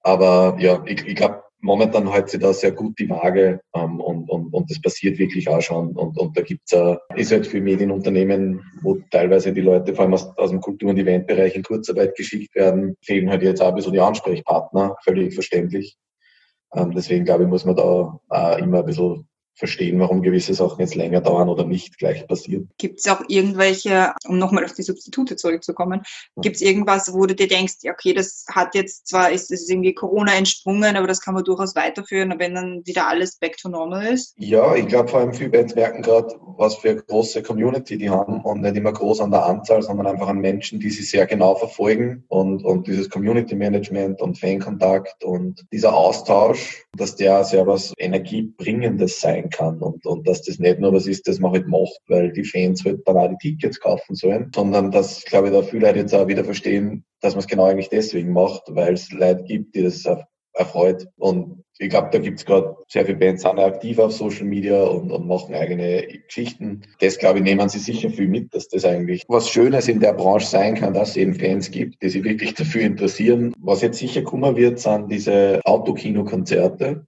Aber 0.02 0.58
ja, 0.60 0.84
ich, 0.88 1.06
ich 1.06 1.16
glaube, 1.16 1.44
momentan 1.62 2.12
hält 2.12 2.30
sich 2.30 2.40
da 2.40 2.54
sehr 2.54 2.72
gut 2.72 2.98
die 2.98 3.08
Waage 3.08 3.62
ähm, 3.76 4.00
und, 4.00 4.32
und, 4.32 4.52
und 4.52 4.72
das 4.72 4.82
passiert 4.82 5.20
wirklich 5.20 5.48
auch 5.48 5.62
schon. 5.62 5.96
Und, 5.96 6.18
und 6.18 6.36
da 6.36 6.42
gibt's 6.42 6.72
äh, 6.72 6.96
ist 7.16 7.32
halt 7.32 7.46
für 7.46 7.62
Medienunternehmen, 7.62 8.64
wo 8.82 8.96
teilweise 9.12 9.54
die 9.54 9.62
Leute 9.62 9.94
vor 9.94 10.06
allem 10.06 10.16
aus, 10.16 10.36
aus 10.38 10.50
dem 10.50 10.60
Kultur- 10.60 10.90
und 10.90 10.98
Eventbereich 10.98 11.56
in 11.56 11.62
Kurzarbeit 11.62 12.16
geschickt 12.16 12.56
werden, 12.56 12.98
fehlen 13.04 13.30
halt 13.30 13.44
jetzt 13.44 13.62
auch 13.62 13.70
ein 13.70 13.76
bisschen 13.76 13.94
die 13.94 14.00
Ansprechpartner, 14.00 14.96
völlig 15.04 15.36
verständlich. 15.36 15.98
Ähm, 16.76 16.92
deswegen 16.92 17.26
glaube 17.26 17.44
ich, 17.44 17.50
muss 17.50 17.66
man 17.66 17.76
da 17.76 18.20
äh, 18.32 18.62
immer 18.62 18.80
ein 18.80 18.86
bisschen 18.86 19.28
verstehen, 19.56 20.00
warum 20.00 20.22
gewisse 20.22 20.54
Sachen 20.54 20.80
jetzt 20.80 20.96
länger 20.96 21.22
dauern 21.22 21.50
oder 21.50 21.66
nicht 21.66 21.98
gleich 21.98 22.28
passieren. 22.28 22.70
Gibt 22.78 23.00
es 23.00 23.08
auch 23.08 23.22
irgendwelche, 23.28 24.14
um 24.28 24.38
nochmal 24.38 24.66
auf 24.66 24.74
die 24.74 24.82
Substitute 24.82 25.36
zurückzukommen, 25.36 26.02
gibt 26.38 26.56
es 26.56 26.62
irgendwas, 26.62 27.14
wo 27.14 27.26
du 27.26 27.36
dir 27.36 27.48
denkst, 27.48 27.76
ja, 27.82 27.94
okay, 27.94 28.14
das 28.14 28.46
hat 28.50 28.76
jetzt 28.76 29.08
zwar, 29.08 29.32
ist 29.32 29.52
es 29.52 29.70
irgendwie 29.70 29.94
Corona 29.94 30.34
entsprungen, 30.34 30.96
aber 30.96 31.08
das 31.08 31.22
kann 31.22 31.36
man 31.36 31.44
durchaus 31.44 31.76
weiterführen, 31.76 32.34
wenn 32.38 32.56
dann 32.56 32.82
wieder 32.86 33.08
alles 33.08 33.38
back 33.38 33.58
to 33.58 33.70
normal 33.70 34.08
ist? 34.08 34.34
Ja, 34.38 34.76
ich 34.76 34.88
glaube 34.88 35.10
vor 35.10 35.20
allem 35.20 35.34
viele 35.34 35.50
Bands 35.50 35.76
merken 35.76 36.02
gerade, 36.02 36.36
was 36.58 36.76
für 36.76 36.90
eine 36.90 37.02
große 37.02 37.44
Community 37.44 37.98
die 37.98 38.10
haben 38.10 38.42
und 38.42 38.62
nicht 38.62 38.76
immer 38.76 38.92
groß 38.92 39.22
an 39.22 39.32
der 39.32 39.46
Anzahl, 39.46 39.84
sondern 39.84 40.08
einfach 40.08 40.28
an 40.28 40.40
Menschen, 40.40 40.80
die 40.80 40.90
sie 40.90 41.04
sehr 41.04 41.26
genau 41.28 41.56
verfolgen 41.56 42.24
und, 42.28 42.64
und 42.64 42.88
dieses 42.88 43.10
Community 43.10 43.56
Management 43.56 44.22
und 44.22 44.40
Fankontakt 44.40 45.24
und 45.24 45.66
dieser 45.72 45.94
Austausch, 45.94 46.86
dass 46.96 47.16
der 47.16 47.44
sehr 47.44 47.68
was 47.68 47.94
Energiebringendes 47.98 49.20
sein 49.20 49.43
sein 49.44 49.50
kann 49.50 49.82
und, 49.82 50.06
und 50.06 50.28
dass 50.28 50.42
das 50.42 50.60
nicht 50.60 50.80
nur 50.80 50.94
was 50.94 51.08
ist, 51.08 51.28
das 51.28 51.40
man 51.40 51.52
halt 51.52 51.68
macht, 51.68 52.00
weil 52.08 52.32
die 52.32 52.44
Fans 52.44 52.84
halt 52.86 53.02
dann 53.06 53.18
auch 53.18 53.30
die 53.30 53.50
Tickets 53.50 53.80
kaufen 53.80 54.16
sollen, 54.16 54.52
sondern 54.54 54.92
dass, 54.92 55.24
glaube 55.26 55.48
ich, 55.48 55.54
da 55.54 55.62
viele 55.62 55.88
Leute 55.88 56.00
jetzt 56.00 56.16
auch 56.16 56.28
wieder 56.28 56.44
verstehen, 56.44 57.06
dass 57.22 57.34
man 57.34 57.40
es 57.40 57.48
genau 57.48 57.66
eigentlich 57.66 57.90
deswegen 57.90 58.34
macht, 58.34 58.64
weil 58.70 58.94
es 58.94 59.12
Leute 59.12 59.44
gibt, 59.44 59.76
die 59.76 59.84
das 59.84 60.06
erfreut. 60.54 61.08
Und 61.18 61.64
ich 61.80 61.90
glaube, 61.90 62.10
da 62.12 62.20
gibt 62.20 62.40
es 62.40 62.46
gerade 62.46 62.76
sehr 62.88 63.06
viele 63.06 63.18
Bands, 63.18 63.42
sind 63.42 63.60
aktiv 63.60 63.98
auf 63.98 64.12
Social 64.12 64.46
Media 64.46 64.84
und, 64.84 65.12
und 65.12 65.28
machen 65.28 65.56
eigene 65.56 66.06
Geschichten. 66.28 66.84
Das, 67.00 67.18
glaube 67.18 67.40
ich, 67.40 67.44
nehmen 67.44 67.68
sie 67.70 67.80
sicher 67.80 68.12
viel 68.12 68.28
mit, 68.28 68.54
dass 68.54 68.68
das 68.68 68.86
eigentlich 68.86 69.24
was 69.28 69.50
Schönes 69.50 69.88
in 69.88 70.00
der 70.00 70.14
Branche 70.14 70.46
sein 70.46 70.76
kann, 70.76 70.94
dass 70.94 71.10
es 71.10 71.18
eben 71.18 71.34
Fans 71.34 71.72
gibt, 71.72 72.02
die 72.04 72.10
sich 72.10 72.24
wirklich 72.24 72.54
dafür 72.54 72.84
interessieren. 72.84 73.54
Was 73.60 73.82
jetzt 73.82 73.98
sicher 73.98 74.22
kommen 74.22 74.56
wird, 74.56 74.80
sind 74.80 75.12
diese 75.12 75.62
Autokino-Konzerte 75.66 77.08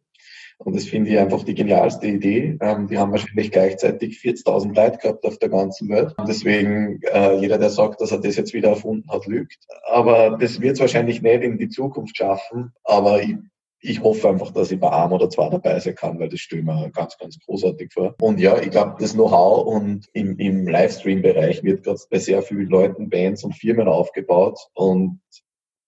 und 0.57 0.75
das 0.75 0.85
finde 0.85 1.11
ich 1.11 1.19
einfach 1.19 1.43
die 1.43 1.53
genialste 1.53 2.07
Idee. 2.07 2.57
Ähm, 2.61 2.87
die 2.87 2.97
haben 2.97 3.11
wahrscheinlich 3.11 3.51
gleichzeitig 3.51 4.17
40.000 4.17 4.73
Leute 4.73 4.97
gehabt 4.97 5.25
auf 5.25 5.37
der 5.37 5.49
ganzen 5.49 5.89
Welt. 5.89 6.13
Und 6.17 6.27
deswegen, 6.27 7.01
äh, 7.03 7.35
jeder, 7.35 7.57
der 7.57 7.69
sagt, 7.69 7.99
dass 8.01 8.11
er 8.11 8.19
das 8.19 8.37
jetzt 8.37 8.53
wieder 8.53 8.69
erfunden 8.69 9.09
hat, 9.11 9.25
lügt. 9.27 9.59
Aber 9.85 10.37
das 10.39 10.61
wird 10.61 10.75
es 10.75 10.79
wahrscheinlich 10.79 11.21
nicht 11.21 11.43
in 11.43 11.57
die 11.57 11.69
Zukunft 11.69 12.17
schaffen. 12.17 12.71
Aber 12.83 13.21
ich, 13.21 13.35
ich 13.81 14.01
hoffe 14.01 14.29
einfach, 14.29 14.51
dass 14.51 14.71
ich 14.71 14.79
bei 14.79 14.91
einem 14.91 15.11
oder 15.11 15.29
zwei 15.29 15.49
dabei 15.49 15.79
sein 15.79 15.95
kann, 15.95 16.19
weil 16.19 16.29
das 16.29 16.39
stelle 16.39 16.61
ich 16.61 16.65
mir 16.65 16.89
ganz, 16.91 17.17
ganz 17.17 17.37
großartig 17.45 17.91
vor. 17.93 18.15
Und 18.21 18.39
ja, 18.39 18.57
ich 18.57 18.71
glaube, 18.71 18.95
das 18.99 19.13
Know-how 19.13 19.67
und 19.67 20.07
im, 20.13 20.39
im 20.39 20.67
Livestream-Bereich 20.67 21.63
wird 21.63 21.83
gerade 21.83 21.99
bei 22.09 22.17
sehr 22.17 22.41
vielen 22.41 22.69
Leuten, 22.69 23.09
Bands 23.09 23.43
und 23.43 23.53
Firmen 23.53 23.87
aufgebaut. 23.89 24.57
Und 24.73 25.19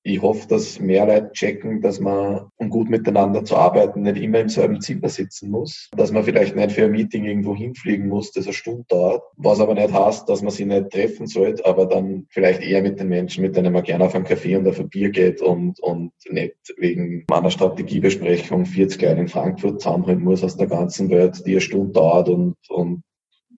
ich 0.03 0.21
hoffe, 0.21 0.47
dass 0.47 0.79
mehr 0.79 1.05
Leute 1.05 1.31
checken, 1.33 1.81
dass 1.81 1.99
man, 1.99 2.49
um 2.55 2.69
gut 2.69 2.89
miteinander 2.89 3.43
zu 3.43 3.57
arbeiten, 3.57 4.03
nicht 4.03 4.17
immer 4.17 4.39
im 4.39 4.49
selben 4.49 4.79
Zimmer 4.79 5.09
sitzen 5.09 5.49
muss. 5.49 5.89
Dass 5.95 6.11
man 6.11 6.23
vielleicht 6.23 6.55
nicht 6.55 6.71
für 6.71 6.85
ein 6.85 6.91
Meeting 6.91 7.25
irgendwo 7.25 7.55
hinfliegen 7.55 8.07
muss, 8.07 8.31
das 8.31 8.45
eine 8.45 8.53
Stunde 8.53 8.85
dauert. 8.87 9.21
Was 9.35 9.59
aber 9.59 9.73
nicht 9.73 9.91
heißt, 9.91 10.29
dass 10.29 10.41
man 10.41 10.51
sich 10.51 10.65
nicht 10.65 10.91
treffen 10.91 11.27
sollte, 11.27 11.65
aber 11.65 11.85
dann 11.85 12.25
vielleicht 12.29 12.61
eher 12.61 12.81
mit 12.81 12.99
den 12.99 13.09
Menschen, 13.09 13.41
mit 13.41 13.55
denen 13.55 13.73
man 13.73 13.83
gerne 13.83 14.05
auf 14.05 14.15
einen 14.15 14.23
Kaffee 14.23 14.55
und 14.55 14.67
auf 14.67 14.79
ein 14.79 14.89
Bier 14.89 15.09
geht 15.09 15.41
und, 15.41 15.79
und 15.81 16.13
nicht 16.29 16.55
wegen 16.77 17.25
einer 17.29 17.51
Strategiebesprechung 17.51 18.65
40 18.65 19.01
Leute 19.01 19.21
in 19.21 19.27
Frankfurt 19.27 19.81
zusammenholen 19.81 20.23
muss 20.23 20.43
aus 20.43 20.55
der 20.55 20.67
ganzen 20.67 21.09
Welt, 21.09 21.43
die 21.45 21.51
eine 21.51 21.61
Stunde 21.61 21.91
dauert 21.91 22.29
und, 22.29 22.55
und 22.69 23.03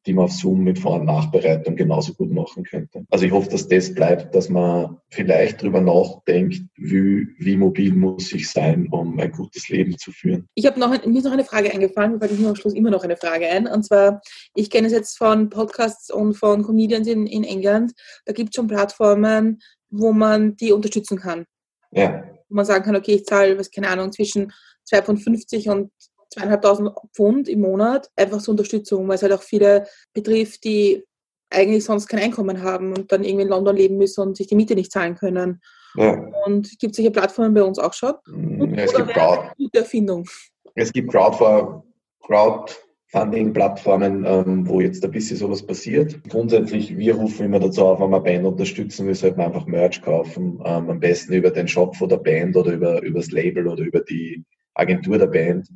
die 0.06 0.14
man 0.14 0.26
auf 0.26 0.32
Zoom 0.32 0.64
mit 0.64 0.80
Vor- 0.80 1.00
und 1.00 1.06
Nachbereitung 1.06 1.76
genauso 1.76 2.14
gut 2.14 2.32
machen 2.32 2.64
könnte. 2.64 3.06
Also 3.10 3.26
ich 3.26 3.32
hoffe, 3.32 3.50
dass 3.50 3.68
das 3.68 3.94
bleibt, 3.94 4.34
dass 4.34 4.50
man 4.50 4.98
vielleicht 5.10 5.62
darüber 5.62 5.82
nachdenkt, 5.82 6.62
wie, 6.76 7.28
wie 7.38 7.58
mobil 7.58 7.94
muss 7.94 8.32
ich 8.34 8.50
sein, 8.50 8.88
um 8.92 9.20
ein 9.20 9.32
gutes 9.32 9.70
Leben 9.70 9.98
zu 9.98 10.12
führen. 10.12 10.48
Ich 10.56 10.66
habe 10.66 10.80
noch, 10.80 10.90
mir 10.90 11.18
ist 11.18 11.26
noch 11.26 11.32
eine 11.32 11.44
Frage 11.44 11.72
eingefallen, 11.72 12.14
mir 12.14 12.20
fällt 12.20 12.40
mir 12.40 12.50
am 12.50 12.56
Schluss 12.56 12.74
immer 12.74 12.90
noch 12.90 13.04
eine 13.04 13.18
Frage 13.18 13.48
ein. 13.48 13.68
Und 13.68 13.84
zwar, 13.84 14.22
ich 14.56 14.70
kenne 14.70 14.88
es 14.88 14.94
jetzt 14.94 15.18
von 15.18 15.50
Podcasts 15.50 16.12
und 16.12 16.36
von 16.36 16.64
Comedians 16.64 17.08
in, 17.08 17.28
in 17.28 17.44
England. 17.44 17.94
Da 18.26 18.34
gibt 18.34 18.50
es 18.50 18.56
schon 18.56 18.68
Plattformen, 18.68 19.60
wo 19.90 20.14
man 20.14 20.56
die 20.56 20.72
unterstützen 20.72 21.18
kann. 21.18 21.46
Ja. 21.92 22.24
Wo 22.48 22.56
man 22.56 22.66
sagen 22.66 22.84
kann, 22.84 22.96
okay, 22.96 23.16
ich 23.16 23.26
zahle, 23.26 23.58
was 23.58 23.72
keine 23.72 23.90
Ahnung, 23.90 24.12
zwischen 24.12 24.52
2,50 24.92 25.70
und 25.70 25.92
zweieinhalbtausend 26.30 26.92
Pfund 27.14 27.50
im 27.50 27.62
Monat, 27.62 28.10
einfach 28.16 28.42
zur 28.42 28.54
Unterstützung, 28.54 29.08
weil 29.08 29.16
es 29.16 29.24
halt 29.24 29.34
auch 29.34 29.44
viele 29.44 29.88
betrifft, 30.14 30.64
die 30.64 31.04
eigentlich 31.50 31.84
sonst 31.84 32.08
kein 32.08 32.22
Einkommen 32.22 32.62
haben 32.62 32.94
und 32.94 33.12
dann 33.12 33.24
irgendwie 33.24 33.44
in 33.44 33.50
London 33.50 33.76
leben 33.76 33.98
müssen 33.98 34.22
und 34.22 34.38
sich 34.38 34.48
die 34.48 34.56
Miete 34.56 34.76
nicht 34.76 34.92
zahlen 34.92 35.16
können. 35.16 35.62
Ja. 35.96 36.14
Und 36.46 36.80
gibt 36.80 36.92
es 36.92 36.98
solche 36.98 37.12
Plattformen 37.12 37.54
bei 37.54 37.64
uns 37.64 37.80
auch 37.80 37.94
schon? 37.94 38.14
Mm, 38.28 38.76
ja, 38.76 38.84
es 38.84 38.94
gibt 38.94 39.10
Crowd. 39.10 39.50
Gute 39.58 39.80
Erfindung. 39.80 40.30
Es 40.76 40.94
gibt 40.94 41.12
Crowdfunding. 41.12 41.82
Crowdfunding-Plattformen, 42.22 44.24
ähm, 44.26 44.70
wo 44.70 44.82
jetzt 44.82 45.04
ein 45.04 45.10
bisschen 45.10 45.38
sowas 45.38 45.66
passiert. 45.66 46.22
Grundsätzlich, 46.30 46.96
wir 46.96 47.16
rufen 47.16 47.48
immer 47.48 47.60
dazu 47.60 47.86
auf, 47.86 48.00
wenn 48.00 48.12
wir 48.12 48.20
Band 48.20 48.46
unterstützen 48.46 49.08
wir 49.08 49.16
sollten 49.16 49.42
einfach 49.42 49.66
Merch 49.66 50.00
kaufen. 50.04 50.62
Ähm, 50.64 50.90
am 50.90 51.00
besten 51.00 51.34
über 51.34 51.50
den 51.50 51.68
Shop 51.68 51.96
von 51.96 52.08
der 52.08 52.18
Band 52.18 52.56
oder 52.56 52.72
über, 52.72 53.02
über 53.02 53.20
das 53.20 53.32
Label 53.32 53.68
oder 53.68 53.84
über 53.84 54.02
die 54.02 54.44
Agentur 54.76 55.18
der 55.18 55.28
Band 55.28 55.70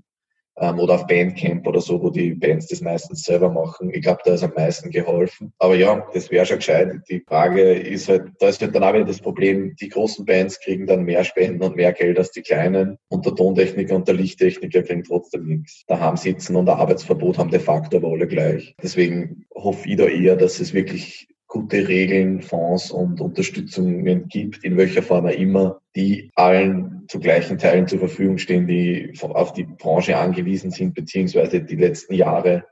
ähm, 0.58 0.80
oder 0.80 0.96
auf 0.96 1.08
Bandcamp 1.08 1.66
oder 1.68 1.82
so, 1.82 2.02
wo 2.02 2.10
die 2.10 2.32
Bands 2.32 2.68
das 2.68 2.82
meistens 2.82 3.24
selber 3.24 3.50
machen. 3.50 3.92
Ich 3.94 4.02
glaube, 4.02 4.22
da 4.26 4.34
ist 4.34 4.44
am 4.44 4.54
meisten 4.56 4.92
geholfen. 4.92 5.54
Aber 5.60 5.76
ja, 5.76 6.06
das 6.13 6.30
wäre 6.32 6.46
schon 6.46 6.58
gescheit. 6.58 7.02
Die 7.10 7.22
Frage 7.22 7.74
ist 7.74 8.10
halt, 8.10 8.32
da 8.39 8.50
ist 8.50 8.62
halt 8.62 8.76
dann 8.76 8.84
auch 8.84 8.94
wieder 8.94 9.06
das 9.06 9.22
Problem, 9.22 9.76
die 9.80 9.89
großen 9.89 10.26
Bands 10.26 10.60
kriegen 10.60 10.86
dann 10.86 11.04
mehr 11.04 11.24
Spenden 11.24 11.63
und 11.63 11.76
mehr 11.76 11.94
Geld 11.94 12.18
als 12.18 12.32
die 12.32 12.42
kleinen 12.42 12.98
und 13.10 13.26
der 13.26 13.36
Tontechniker 13.36 13.96
und 13.96 14.08
der 14.08 14.16
Lichttechniker 14.16 14.84
kriegen 14.84 15.04
trotzdem 15.04 15.46
nichts. 15.46 15.84
Daheim 15.88 16.18
sitzen 16.18 16.56
und 16.56 16.70
Arbeitsverbot 16.70 17.38
haben 17.38 17.52
de 17.52 17.60
facto 17.60 17.98
aber 17.98 18.10
alle 18.10 18.28
gleich. 18.28 18.76
Deswegen 18.82 19.46
hoffe 19.56 19.88
ich 19.88 19.98
da 19.98 20.06
eher, 20.06 20.36
dass 20.36 20.60
es 20.60 20.74
wirklich 20.74 21.28
gute 21.54 21.88
Regeln, 21.88 22.42
Fonds 22.42 22.89
und 22.89 23.22
Unterstützungen 23.22 24.28
gibt, 24.28 24.63
in 24.63 24.76
welcher 24.76 25.04
Form 25.04 25.28
auch 25.28 25.30
immer, 25.30 25.80
die 25.96 26.32
allen 26.34 27.06
zu 27.08 27.20
gleichen 27.20 27.60
Teilen 27.60 27.88
zur 27.88 28.00
Verfügung 28.00 28.39
stehen, 28.39 28.66
die 28.66 29.13
auf 29.22 29.54
die 29.54 29.66
Branche 29.66 30.18
angewiesen 30.18 30.72
sind, 30.72 30.96
beziehungsweise 30.96 31.62
die 31.62 31.76
letzten 31.76 32.16
Jahre 32.16 32.66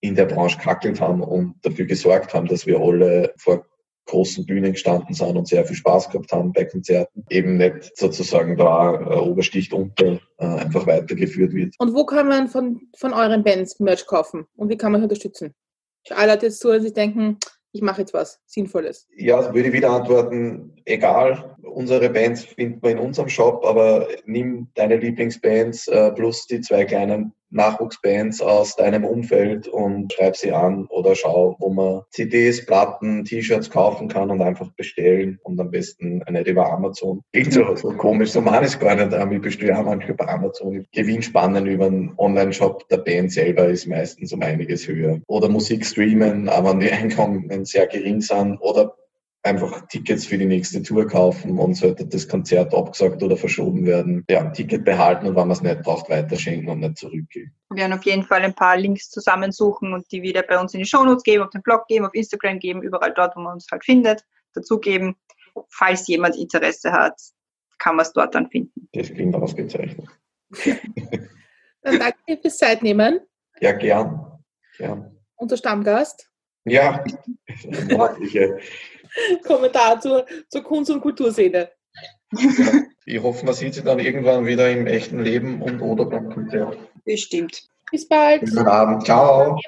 in 0.00 0.14
der 0.14 0.26
Branche 0.26 0.58
kackelt 0.58 1.00
haben 1.00 1.20
und 1.20 1.56
dafür 1.62 1.84
gesorgt 1.84 2.32
haben, 2.32 2.46
dass 2.46 2.64
wir 2.64 2.78
alle 2.80 3.34
vor 3.36 3.66
großen 4.06 4.46
Bühnen 4.46 4.72
gestanden 4.72 5.12
sind 5.12 5.36
und 5.36 5.48
sehr 5.48 5.64
viel 5.64 5.76
Spaß 5.76 6.10
gehabt 6.10 6.30
haben 6.30 6.52
bei 6.52 6.66
Konzerten, 6.66 7.24
eben 7.28 7.56
nicht 7.56 7.96
sozusagen 7.96 8.56
da 8.56 8.94
äh, 8.94 9.18
Obersticht 9.18 9.72
unter 9.72 10.20
äh, 10.38 10.46
einfach 10.46 10.86
weitergeführt 10.86 11.52
wird. 11.52 11.74
Und 11.78 11.92
wo 11.92 12.04
kann 12.06 12.28
man 12.28 12.46
von, 12.46 12.82
von 12.96 13.12
euren 13.12 13.42
Bands 13.42 13.80
Merch 13.80 14.06
kaufen 14.06 14.46
und 14.54 14.68
wie 14.68 14.76
kann 14.76 14.92
man 14.92 15.02
unterstützen? 15.02 15.54
Für 16.06 16.16
alle 16.16 16.32
Leute 16.32 16.46
jetzt 16.46 16.60
so, 16.60 16.72
dass 16.72 16.84
sie 16.84 16.92
denken, 16.92 17.38
ich 17.72 17.82
mache 17.82 18.00
jetzt 18.00 18.14
was 18.14 18.40
Sinnvolles? 18.46 19.08
Ja, 19.16 19.54
würde 19.54 19.68
ich 19.68 19.74
wieder 19.74 19.90
antworten, 19.90 20.72
egal. 20.84 21.56
Unsere 21.62 22.10
Bands 22.10 22.44
finden 22.44 22.82
wir 22.82 22.90
in 22.90 22.98
unserem 22.98 23.28
Shop, 23.28 23.64
aber 23.64 24.08
nimm 24.24 24.68
deine 24.74 24.96
Lieblingsbands 24.96 25.88
äh, 25.88 26.10
plus 26.12 26.46
die 26.46 26.60
zwei 26.60 26.84
kleinen 26.84 27.32
Nachwuchsbands 27.50 28.40
aus 28.40 28.76
deinem 28.76 29.04
Umfeld 29.04 29.68
und 29.68 30.12
schreib 30.12 30.36
sie 30.36 30.52
an 30.52 30.86
oder 30.86 31.14
schau, 31.14 31.56
wo 31.58 31.70
man 31.70 32.02
CDs, 32.10 32.64
Platten, 32.64 33.24
T-Shirts 33.24 33.70
kaufen 33.70 34.08
kann 34.08 34.30
und 34.30 34.42
einfach 34.42 34.70
bestellen 34.72 35.38
und 35.42 35.60
am 35.60 35.70
besten 35.70 36.22
nicht 36.30 36.46
über 36.46 36.72
Amazon. 36.72 37.22
Klingt 37.32 37.52
so, 37.52 37.74
so 37.76 37.90
komisch, 37.92 38.30
so 38.30 38.40
man 38.40 38.64
es 38.64 38.78
gar 38.78 38.94
nicht. 38.94 39.32
Ich 39.32 39.40
bestelle 39.40 39.78
auch 39.78 39.84
manchmal 39.84 40.10
über 40.10 40.28
Amazon. 40.28 40.86
Gewinnspannen 40.92 41.66
über 41.66 41.86
einen 41.86 42.14
Online-Shop 42.16 42.88
der 42.88 42.98
Band 42.98 43.32
selber 43.32 43.66
ist 43.68 43.86
meistens 43.86 44.32
um 44.32 44.42
einiges 44.42 44.86
höher. 44.86 45.20
Oder 45.26 45.48
Musik 45.48 45.84
streamen, 45.84 46.48
aber 46.48 46.70
wenn 46.70 46.80
die 46.80 46.90
Einkommen 46.90 47.64
sehr 47.64 47.86
gering 47.86 48.20
sind 48.20 48.58
oder 48.60 48.94
einfach 49.42 49.86
Tickets 49.88 50.26
für 50.26 50.36
die 50.36 50.46
nächste 50.46 50.82
Tour 50.82 51.06
kaufen 51.06 51.58
und 51.58 51.74
sollte 51.74 52.06
das 52.06 52.28
Konzert 52.28 52.74
abgesagt 52.74 53.22
oder 53.22 53.36
verschoben 53.36 53.86
werden, 53.86 54.24
ja, 54.28 54.50
Ticket 54.50 54.84
behalten 54.84 55.26
und 55.26 55.34
wenn 55.34 55.48
man 55.48 55.52
es 55.52 55.62
nicht 55.62 55.82
braucht, 55.82 56.10
weiterschenken 56.10 56.68
und 56.68 56.80
nicht 56.80 56.98
zurückgeben. 56.98 57.54
Wir 57.70 57.78
werden 57.78 57.92
auf 57.94 58.04
jeden 58.04 58.22
Fall 58.22 58.42
ein 58.42 58.54
paar 58.54 58.76
Links 58.76 59.08
zusammensuchen 59.08 59.94
und 59.94 60.10
die 60.12 60.22
wieder 60.22 60.42
bei 60.42 60.58
uns 60.58 60.74
in 60.74 60.80
die 60.80 60.86
Shownotes 60.86 61.22
geben, 61.22 61.44
auf 61.44 61.50
den 61.50 61.62
Blog 61.62 61.86
geben, 61.86 62.04
auf 62.04 62.14
Instagram 62.14 62.58
geben, 62.58 62.82
überall 62.82 63.14
dort, 63.14 63.34
wo 63.36 63.40
man 63.40 63.54
uns 63.54 63.66
halt 63.70 63.84
findet. 63.84 64.24
dazugeben. 64.52 65.16
Falls 65.70 66.06
jemand 66.06 66.36
Interesse 66.36 66.92
hat, 66.92 67.20
kann 67.78 67.96
man 67.96 68.04
es 68.04 68.12
dort 68.12 68.34
dann 68.34 68.50
finden. 68.50 68.88
Das 68.92 69.12
klingt 69.12 69.34
ausgezeichnet. 69.34 70.06
Dann 71.82 71.98
danke 71.98 72.18
dir 72.28 72.38
fürs 72.38 72.58
Zeitnehmen. 72.58 73.20
Ja, 73.60 73.72
gern. 73.72 74.38
gern. 74.76 75.16
Unser 75.36 75.56
Stammgast. 75.56 76.30
Ja, 76.64 77.02
monatliche. 77.88 78.58
Kommentar 79.46 80.00
zur, 80.00 80.26
zur 80.48 80.62
Kunst- 80.62 80.90
und 80.90 81.00
Kulturszene. 81.00 81.70
Ich 83.06 83.22
hoffe, 83.22 83.44
man 83.44 83.54
sieht 83.54 83.74
sie 83.74 83.82
dann 83.82 83.98
irgendwann 83.98 84.46
wieder 84.46 84.70
im 84.70 84.86
echten 84.86 85.20
Leben 85.24 85.60
und 85.62 85.80
oder 85.80 86.04
beim 86.04 86.30
Konzert. 86.30 86.76
Bestimmt. 87.04 87.62
Bis 87.90 88.06
bald. 88.06 88.42
Guten 88.42 88.68
Abend. 88.68 89.04
Ciao. 89.04 89.58